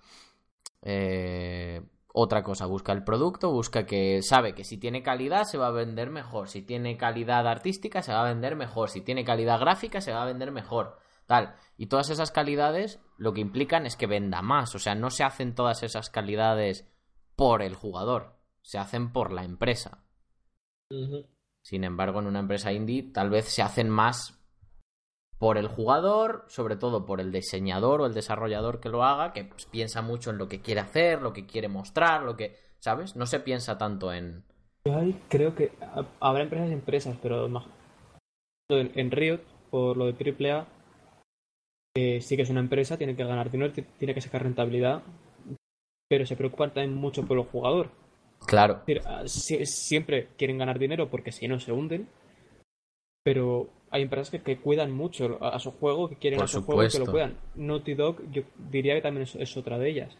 [0.82, 1.82] eh,
[2.12, 2.66] otra cosa.
[2.66, 6.48] Busca el producto, busca que sabe que si tiene calidad se va a vender mejor.
[6.48, 8.88] Si tiene calidad artística se va a vender mejor.
[8.88, 10.98] Si tiene calidad gráfica se va a vender mejor.
[11.26, 11.56] Tal.
[11.76, 14.74] Y todas esas calidades lo que implican es que venda más.
[14.74, 16.88] O sea, no se hacen todas esas calidades
[17.34, 18.36] por el jugador.
[18.62, 20.04] Se hacen por la empresa.
[21.62, 24.40] Sin embargo, en una empresa indie tal vez se hacen más
[25.38, 29.44] por el jugador, sobre todo por el diseñador o el desarrollador que lo haga, que
[29.44, 33.16] pues, piensa mucho en lo que quiere hacer, lo que quiere mostrar, lo que, ¿sabes?
[33.16, 34.44] No se piensa tanto en...
[34.86, 37.66] Yo ahí creo que ha- habrá empresas y empresas, pero más-
[38.70, 39.40] en, en Riot,
[39.70, 40.66] por lo de AAA,
[41.96, 45.02] eh, sí que es una empresa, tiene que ganar dinero, ti- tiene que sacar rentabilidad,
[46.08, 47.90] pero se preocupan también mucho por el jugador.
[48.46, 52.08] Claro, Es decir, ah, sie- siempre quieren ganar dinero porque si no se hunden,
[53.24, 56.48] pero hay empresas que, que cuidan mucho a, a su juego, que quieren Por a
[56.48, 57.36] su juego que lo cuidan.
[57.56, 60.16] Naughty Dog, yo diría que también es, es otra de ellas.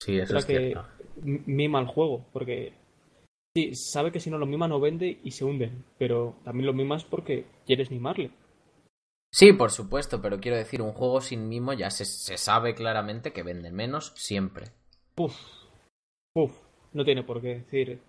[0.00, 0.88] sí, eso la es que cierto.
[1.22, 2.72] mima el juego, porque
[3.54, 6.72] sí, sabe que si no lo mima no vende y se hunden, pero también lo
[6.72, 8.30] mimas porque quieres mimarle.
[9.32, 13.32] Sí, por supuesto, pero quiero decir, un juego sin mimo ya se, se sabe claramente
[13.32, 14.72] que venden menos siempre.
[15.16, 15.36] Uf,
[16.34, 16.52] uf,
[16.92, 18.00] no tiene por qué decir.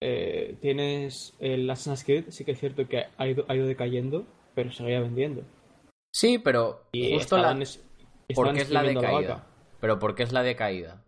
[0.00, 4.26] Eh, tienes el Assassin's Creed, sí que es cierto que ha ido, ha ido decayendo,
[4.54, 5.42] pero seguía vendiendo.
[6.12, 7.52] Sí, pero Y justo la...
[7.52, 7.88] estaban,
[8.34, 9.46] ¿Por qué es la decaída?
[9.80, 11.04] ¿Pero por qué es la decaída?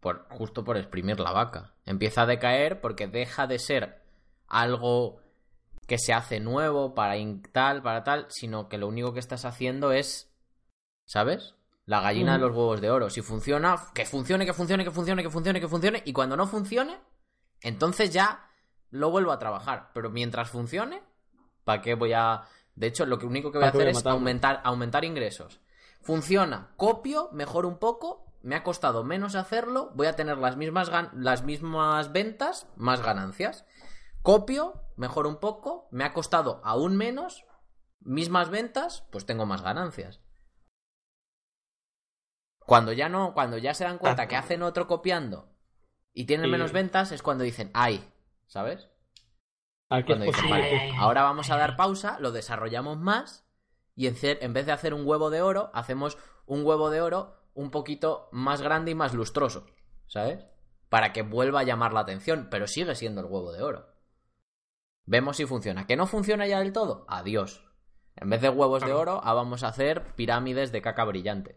[0.00, 1.74] Por, justo por exprimir la vaca.
[1.84, 4.02] Empieza a decaer porque deja de ser
[4.46, 5.20] algo
[5.88, 7.14] que se hace nuevo para
[7.50, 10.30] tal, para tal, sino que lo único que estás haciendo es,
[11.06, 11.54] ¿sabes?
[11.86, 13.08] La gallina de los huevos de oro.
[13.08, 16.02] Si funciona, que funcione, que funcione, que funcione, que funcione, que funcione.
[16.04, 17.00] Y cuando no funcione,
[17.62, 18.50] entonces ya
[18.90, 19.90] lo vuelvo a trabajar.
[19.94, 21.02] Pero mientras funcione,
[21.64, 22.42] ¿para qué voy a...?
[22.74, 24.18] De hecho, lo único que voy a ¿Para qué voy hacer a es matarme?
[24.18, 25.62] aumentar, aumentar ingresos.
[26.02, 30.90] Funciona, copio, mejoro un poco, me ha costado menos hacerlo, voy a tener las mismas,
[31.14, 33.64] las mismas ventas, más ganancias.
[34.22, 37.44] Copio, mejoro un poco, me ha costado aún menos,
[38.00, 40.20] mismas ventas, pues tengo más ganancias.
[42.60, 45.48] Cuando ya no, cuando ya se dan cuenta que hacen otro copiando
[46.12, 46.52] y tienen Sí.
[46.52, 48.12] menos ventas, es cuando dicen, ay,
[48.46, 48.90] ¿sabes?
[50.04, 53.46] Cuando dicen, vale, ahora vamos a dar pausa, lo desarrollamos más
[53.94, 57.70] y en vez de hacer un huevo de oro, hacemos un huevo de oro un
[57.70, 59.66] poquito más grande y más lustroso,
[60.06, 60.44] ¿sabes?
[60.90, 63.86] Para que vuelva a llamar la atención, pero sigue siendo el huevo de oro.
[65.08, 65.86] Vemos si funciona.
[65.86, 67.06] ¿Que no funciona ya del todo?
[67.08, 67.64] Adiós.
[68.16, 71.56] En vez de huevos de oro, ah, vamos a hacer pirámides de caca brillante.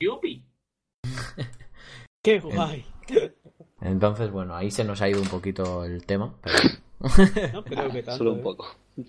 [0.00, 0.42] Yupi.
[2.22, 2.86] ¡Qué guay!
[3.82, 6.34] Entonces, bueno, ahí se nos ha ido un poquito el tema.
[6.40, 6.56] Pero...
[7.52, 8.18] No creo que tanto.
[8.18, 8.42] Solo un ¿eh?
[8.42, 8.66] poco.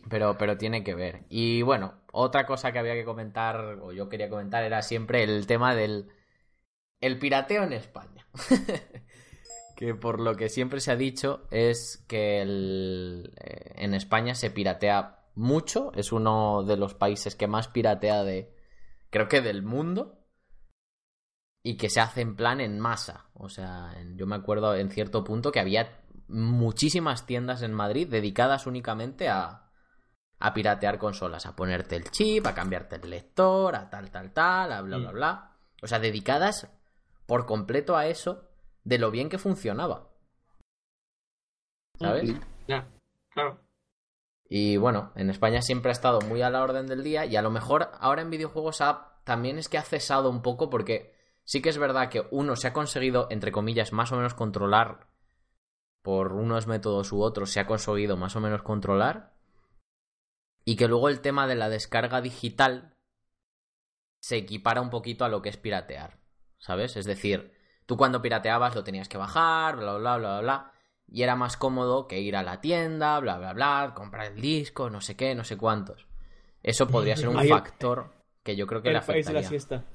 [0.10, 1.22] Pero, pero tiene que ver.
[1.30, 5.48] Y bueno, otra cosa que había que comentar, o yo quería comentar, era siempre el
[5.48, 6.10] tema del
[7.00, 8.28] el pirateo en España.
[9.76, 14.50] que por lo que siempre se ha dicho es que el- eh, en España se
[14.52, 15.92] piratea mucho.
[15.96, 18.56] Es uno de los países que más piratea de.
[19.10, 20.20] creo que del mundo.
[21.66, 23.28] Y que se hace en plan en masa.
[23.36, 28.66] O sea, yo me acuerdo en cierto punto que había muchísimas tiendas en Madrid dedicadas
[28.68, 29.70] únicamente a,
[30.40, 34.72] a piratear consolas, a ponerte el chip, a cambiarte el lector, a tal, tal, tal,
[34.74, 35.14] a bla, bla, Mm.
[35.14, 35.52] bla.
[35.82, 36.68] O sea, dedicadas
[37.26, 38.50] por completo a eso
[38.84, 40.10] de lo bien que funcionaba.
[42.00, 42.36] ¿Sabes?
[42.68, 42.88] Ya,
[43.30, 43.60] claro.
[44.50, 47.42] Y bueno, en España siempre ha estado muy a la orden del día y a
[47.42, 51.62] lo mejor ahora en videojuegos ha, también es que ha cesado un poco porque sí
[51.62, 55.08] que es verdad que uno se ha conseguido, entre comillas, más o menos controlar
[56.02, 59.34] por unos métodos u otros, se ha conseguido más o menos controlar
[60.66, 62.96] y que luego el tema de la descarga digital
[64.22, 66.20] se equipara un poquito a lo que es piratear,
[66.58, 66.96] ¿sabes?
[66.96, 67.54] Es decir,
[67.86, 70.72] tú cuando pirateabas lo tenías que bajar, bla, bla, bla, bla, bla,
[71.08, 74.90] y era más cómodo que ir a la tienda, bla, bla, bla, comprar el disco,
[74.90, 76.08] no sé qué, no sé cuántos.
[76.62, 79.50] Eso podría ser un factor que yo creo que le El país de la afectaría.
[79.50, 79.86] siesta.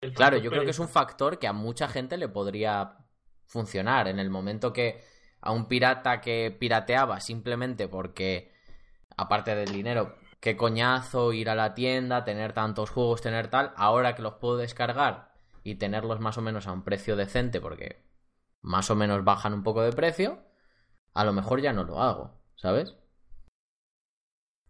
[0.00, 2.98] El Claro, yo creo que es un factor que a mucha gente le podría
[3.46, 5.02] funcionar en el momento que
[5.40, 8.52] a un pirata que pirateaba simplemente porque,
[9.16, 14.14] aparte del dinero, qué coñazo ir a la tienda, tener tantos juegos, tener tal, ahora
[14.14, 15.27] que los puedo descargar
[15.70, 18.02] y tenerlos más o menos a un precio decente porque
[18.62, 20.40] más o menos bajan un poco de precio,
[21.14, 22.96] a lo mejor ya no lo hago, ¿sabes?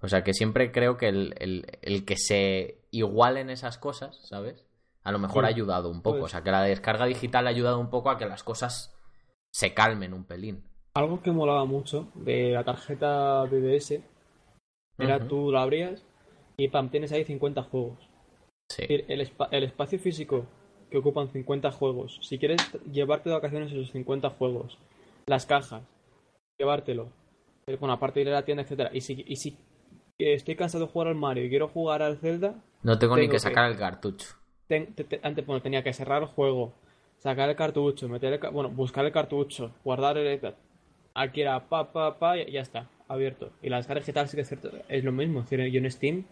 [0.00, 4.64] O sea que siempre creo que el, el- el que se igualen esas cosas, ¿sabes?
[5.02, 6.18] A lo mejor ha Sí, ayudado un poco.
[6.20, 6.24] pues.
[6.24, 8.94] O sea que la descarga digital ha ayudado un poco a que las cosas
[9.52, 10.62] se calmen un pelín.
[10.94, 14.02] Algo que molaba mucho de la tarjeta BBS
[14.98, 16.04] era tú la abrías
[16.56, 17.98] y pam, tienes ahí 50 juegos.
[18.68, 18.82] Sí.
[18.82, 20.46] Es decir, El, el espacio físico
[20.90, 22.18] que ocupan 50 juegos.
[22.22, 22.58] Si quieres
[22.90, 24.78] llevarte de vacaciones esos 50 juegos,
[25.26, 25.82] las cajas,
[26.58, 27.08] llevártelo.
[27.78, 28.90] Bueno, aparte de ir a la tienda, etcétera.
[28.92, 29.56] Y si, y si
[30.18, 33.32] estoy cansado de jugar al Mario y quiero jugar al Zelda, No tengo, ni tengo
[33.32, 34.28] que que- sacar el cartucho.
[34.66, 36.72] ten- te- te- antes bueno, tenía que cerrar el juego,
[37.18, 40.40] sacar el cartucho, meter el, bueno, buscar el cartucho, guardar el
[41.14, 43.50] aquí era pa pa pa y ya está, abierto.
[43.62, 45.90] Y la descarga digital sí que es cierto, es lo mismo, es decir, yo en
[45.90, 46.24] Steam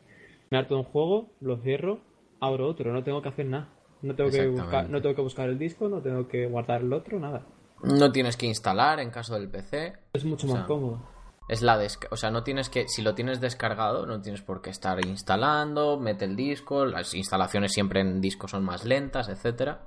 [0.51, 1.99] me harto un juego, lo cierro,
[2.41, 3.69] abro otro, no tengo que hacer nada.
[4.03, 6.93] No tengo que buscar, no tengo que buscar el disco, no tengo que guardar el
[6.93, 7.43] otro, nada.
[7.83, 9.95] No tienes que instalar en caso del PC.
[10.13, 11.01] Es mucho O más sea, cómodo.
[11.49, 14.63] Es la desca- o sea, no tienes que, si lo tienes descargado, no tienes por
[14.63, 19.83] qué estar instalando, mete el disco, las instalaciones siempre en disco son más lentas, etcétera.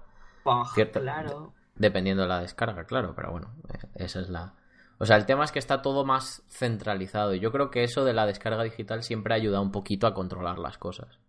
[1.02, 1.54] Claro.
[1.76, 4.54] Dependiendo de la descarga, claro, pero bueno, eh, esa es la...
[5.00, 8.04] O sea, el tema es que está todo más centralizado y yo creo que eso
[8.04, 11.20] de la descarga digital siempre ayuda un poquito a controlar las cosas.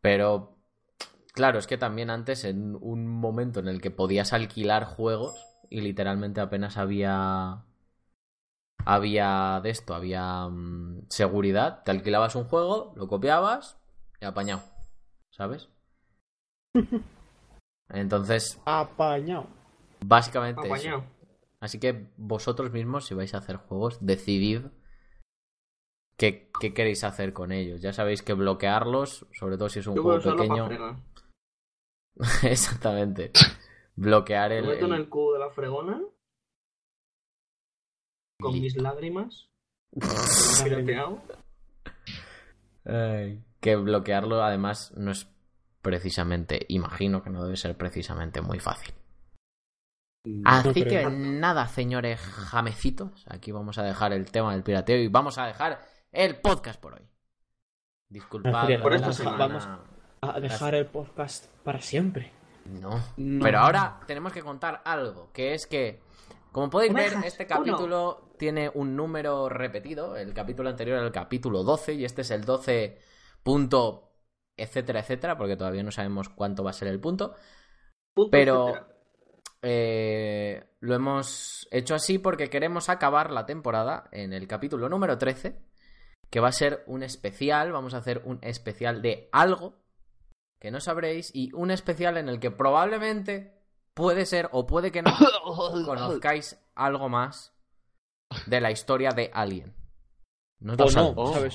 [0.00, 0.55] Pero,
[1.36, 5.36] claro, es que también antes en un momento en el que podías alquilar juegos
[5.70, 7.62] y literalmente apenas había...
[8.88, 13.80] Había de esto, había mm, seguridad, te alquilabas un juego, lo copiabas
[14.20, 14.62] y apañado,
[15.30, 15.68] ¿sabes?
[17.88, 19.48] Entonces, Apañado.
[20.04, 20.74] Básicamente eso.
[20.74, 21.04] Apañado.
[21.58, 24.66] Así que vosotros mismos, si vais a hacer juegos, decidid
[26.16, 27.80] qué, qué queréis hacer con ellos.
[27.80, 30.68] Ya sabéis que bloquearlos, sobre todo si es un Yo juego pequeño.
[32.42, 33.32] Exactamente.
[33.94, 34.66] Bloquear Me el.
[34.66, 36.00] meto en el- cubo de la fregona
[38.40, 38.62] con Listo.
[38.62, 39.48] mis lágrimas.
[40.64, 41.22] pirateado.
[42.84, 45.26] Ay, que bloquearlo, además, no es
[45.82, 46.66] precisamente.
[46.68, 48.94] Imagino que no debe ser precisamente muy fácil.
[50.44, 51.08] Así creo.
[51.08, 53.24] que nada, señores jamecitos.
[53.28, 55.80] Aquí vamos a dejar el tema del pirateo y vamos a dejar
[56.12, 57.08] el podcast por hoy.
[58.08, 58.68] Disculpad.
[58.82, 59.36] Por esta semana.
[59.38, 59.68] vamos
[60.20, 62.32] a dejar el podcast para siempre.
[62.64, 63.00] No.
[63.16, 63.44] No.
[63.44, 66.00] Pero ahora tenemos que contar algo, que es que,
[66.52, 67.56] como podéis ver, este uno.
[67.56, 70.16] capítulo tiene un número repetido.
[70.16, 72.98] El capítulo anterior era el capítulo 12 y este es el 12
[73.42, 74.06] punto
[74.56, 77.34] etcétera, etcétera, porque todavía no sabemos cuánto va a ser el punto.
[78.14, 78.72] Punto, Pero
[79.62, 85.60] eh, lo hemos hecho así porque queremos acabar la temporada en el capítulo número 13,
[86.30, 87.72] que va a ser un especial.
[87.72, 89.74] Vamos a hacer un especial de algo
[90.58, 93.54] que no sabréis y un especial en el que probablemente
[93.94, 95.12] puede ser o puede que no
[95.84, 97.54] conozcáis algo más
[98.46, 99.30] de la historia de.
[100.60, 101.08] No lo O no.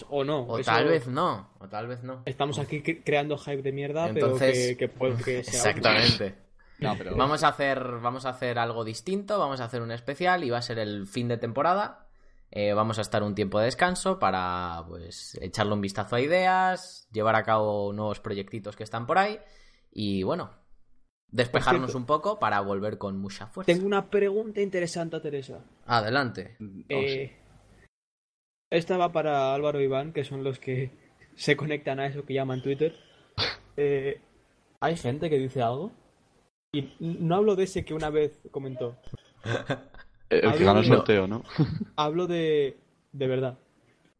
[0.10, 0.46] O no.
[0.48, 2.22] O tal vez no, o tal vez no.
[2.26, 5.72] Estamos aquí cre- creando hype de mierda, Entonces- pero que, que puede que sea.
[5.72, 6.36] Exactamente.
[6.80, 10.44] No, pero Vamos a hacer, vamos a hacer algo distinto, vamos a hacer un especial
[10.44, 12.08] y va a ser el fin de temporada.
[12.52, 17.08] Eh, vamos a estar un tiempo de descanso para pues echarle un vistazo a ideas,
[17.12, 19.40] llevar a cabo nuevos proyectitos que están por ahí
[19.90, 20.52] y bueno,
[21.30, 23.72] despejarnos un poco para volver con mucha fuerza.
[23.72, 25.64] Tengo una pregunta interesante a Teresa.
[25.86, 26.58] Adelante.
[26.60, 27.38] Oh, Eh,
[28.70, 30.92] esta va para Álvaro e Iván, que son los que
[31.36, 32.96] se conectan a eso que llaman Twitter.
[33.78, 34.22] Eh,
[34.82, 35.92] ¿Hay gente que dice algo?
[36.74, 38.98] Y no hablo de ese que una vez comentó.
[40.36, 41.44] el que hablo ganó el de- sorteo, ¿no?
[41.96, 42.78] Hablo de.
[43.12, 43.58] de verdad.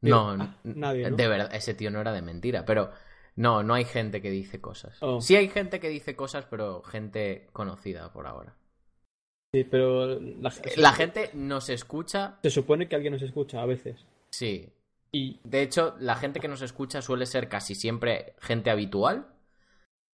[0.02, 1.16] No, nadie, ¿no?
[1.16, 2.92] de verdad, ese tío no era de mentira, pero
[3.36, 4.98] no, no hay gente que dice cosas.
[5.02, 5.22] Oh.
[5.22, 8.56] Sí hay gente que dice cosas, pero gente conocida por ahora.
[9.54, 14.06] Sí, pero la, La gente nos escucha, se supone que alguien nos escucha a veces.
[14.32, 14.70] sí.
[15.14, 19.28] Y De hecho, la gente que nos escucha suele ser casi siempre gente habitual,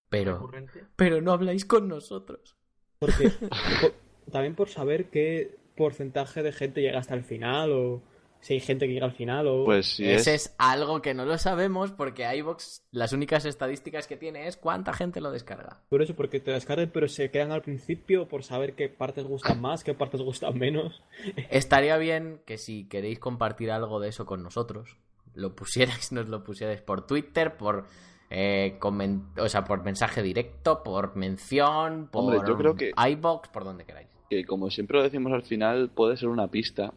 [0.10, 0.86] pero, Recurrente.
[0.96, 2.56] pero no habláis con nosotros.
[2.98, 3.30] porque
[3.82, 8.02] por- también por saber qué porcentaje de gente llega hasta el final o
[8.40, 11.26] si hay gente que llega al final o Pues Ese es, es algo que no
[11.26, 15.82] lo sabemos porque iVox las únicas estadísticas que tiene es cuánta gente lo descarga.
[15.90, 19.60] por eso porque te descargan pero se quedan al principio por saber qué partes gustan
[19.62, 21.02] más, qué partes gustan menos.
[21.50, 24.98] Estaría bien que si queréis compartir algo de eso con nosotros,
[25.34, 27.86] lo pusierais, nos lo pusierais por Twitter, por
[28.30, 33.50] eh, comen- o sea, por mensaje directo, por mención, por Hombre, yo creo que- iVox,
[33.50, 34.10] por donde queráis.
[34.30, 36.94] Que como siempre lo decimos al final, puede ser una pista.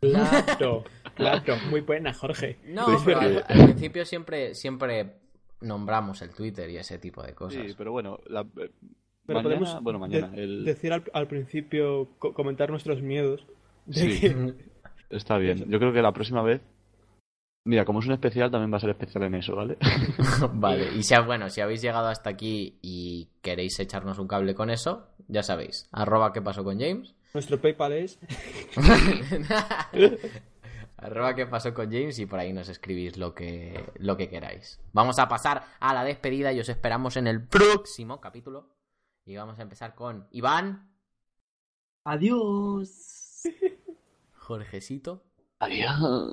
[0.00, 0.84] Claro,
[1.14, 2.58] claro, muy buena, Jorge.
[2.66, 5.14] No, pero al, al principio siempre, siempre
[5.60, 7.64] nombramos el Twitter y ese tipo de cosas.
[7.66, 8.70] Sí, pero bueno, la, eh,
[9.26, 13.44] Pero mañana, podemos bueno, mañana, de- el- decir al, al principio, co- comentar nuestros miedos.
[13.86, 14.20] de Sí.
[14.20, 14.54] que-
[15.10, 15.64] está bien.
[15.70, 16.60] Yo creo que la próxima vez,
[17.64, 19.78] mira, como es un especial, también va a ser especial en eso, ¿vale?
[20.52, 24.68] Vale, y si, bueno, si habéis llegado hasta aquí y queréis echarnos un cable con
[24.70, 27.14] eso, ya sabéis, arroba qué pasó con James.
[27.34, 28.18] nuestro PayPal es
[30.96, 34.80] arroba qué pasó con James y por ahí nos escribís lo que, lo que queráis.
[34.92, 38.74] Vamos a pasar a la despedida y os esperamos en el próximo capítulo.
[39.24, 40.92] Y vamos a empezar con Iván,
[42.04, 43.42] Adiós.
[44.38, 45.24] Jorgecito,
[45.58, 46.32] Adiós.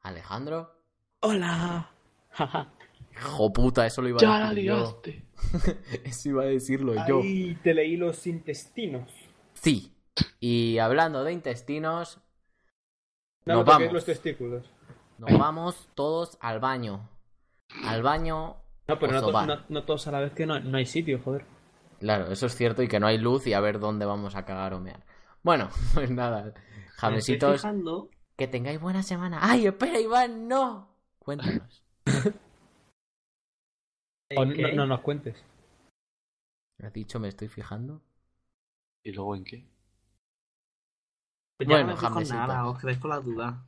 [0.00, 0.74] Alejandro.
[1.20, 1.88] Hola.
[3.14, 3.28] Jaja.
[3.28, 4.76] Hijo puta, eso lo iba Ya a la decir yo.
[4.76, 5.26] liaste.
[6.04, 7.20] Eso iba a decirlo yo.
[7.20, 9.10] Ahí te leí los intestinos.
[9.54, 9.92] Sí.
[10.40, 12.20] Y hablando de intestinos,
[13.44, 13.92] No, Nos vamos.
[13.92, 14.70] los testículos.
[15.18, 17.08] nos vamos todos al baño.
[17.84, 18.56] Al baño.
[18.86, 19.46] No, pero no, Oso to- va.
[19.46, 21.44] no- no todos a la vez que no, no hay sitio, joder.
[21.98, 24.44] Claro, eso es cierto y que no hay luz y a ver dónde vamos a
[24.44, 25.04] cagar o mear.
[25.42, 26.54] Bueno, pues nada.
[26.96, 27.64] Jamesitos,
[28.36, 29.38] que tengáis buena semana.
[29.42, 30.46] ¡Ay, espera, Iván!
[30.48, 30.88] ¡No!
[31.18, 31.82] Cuéntanos.
[34.34, 35.36] No, nos cuentes.
[36.82, 38.02] ¿Has dicho me estoy fijando?
[39.04, 39.66] ¿Y luego en qué?
[41.58, 43.66] Pues ya Bueno, no me fijo nada, os quedáis con la duda.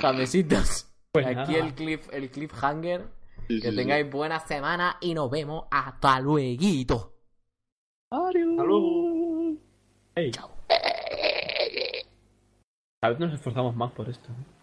[0.00, 0.90] Jamesitos.
[1.12, 1.66] Pues Aquí nada.
[1.66, 3.08] el cliff, el cliffhanger.
[3.48, 6.62] Sí, Que sí, tengáis buena semana y nos vemos hasta luego.
[6.62, 7.10] Adiós.
[8.10, 9.56] Hasta luego.
[10.14, 10.30] Ey.
[13.02, 14.32] A veces nos esforzamos más por esto.
[14.32, 14.53] ¿eh?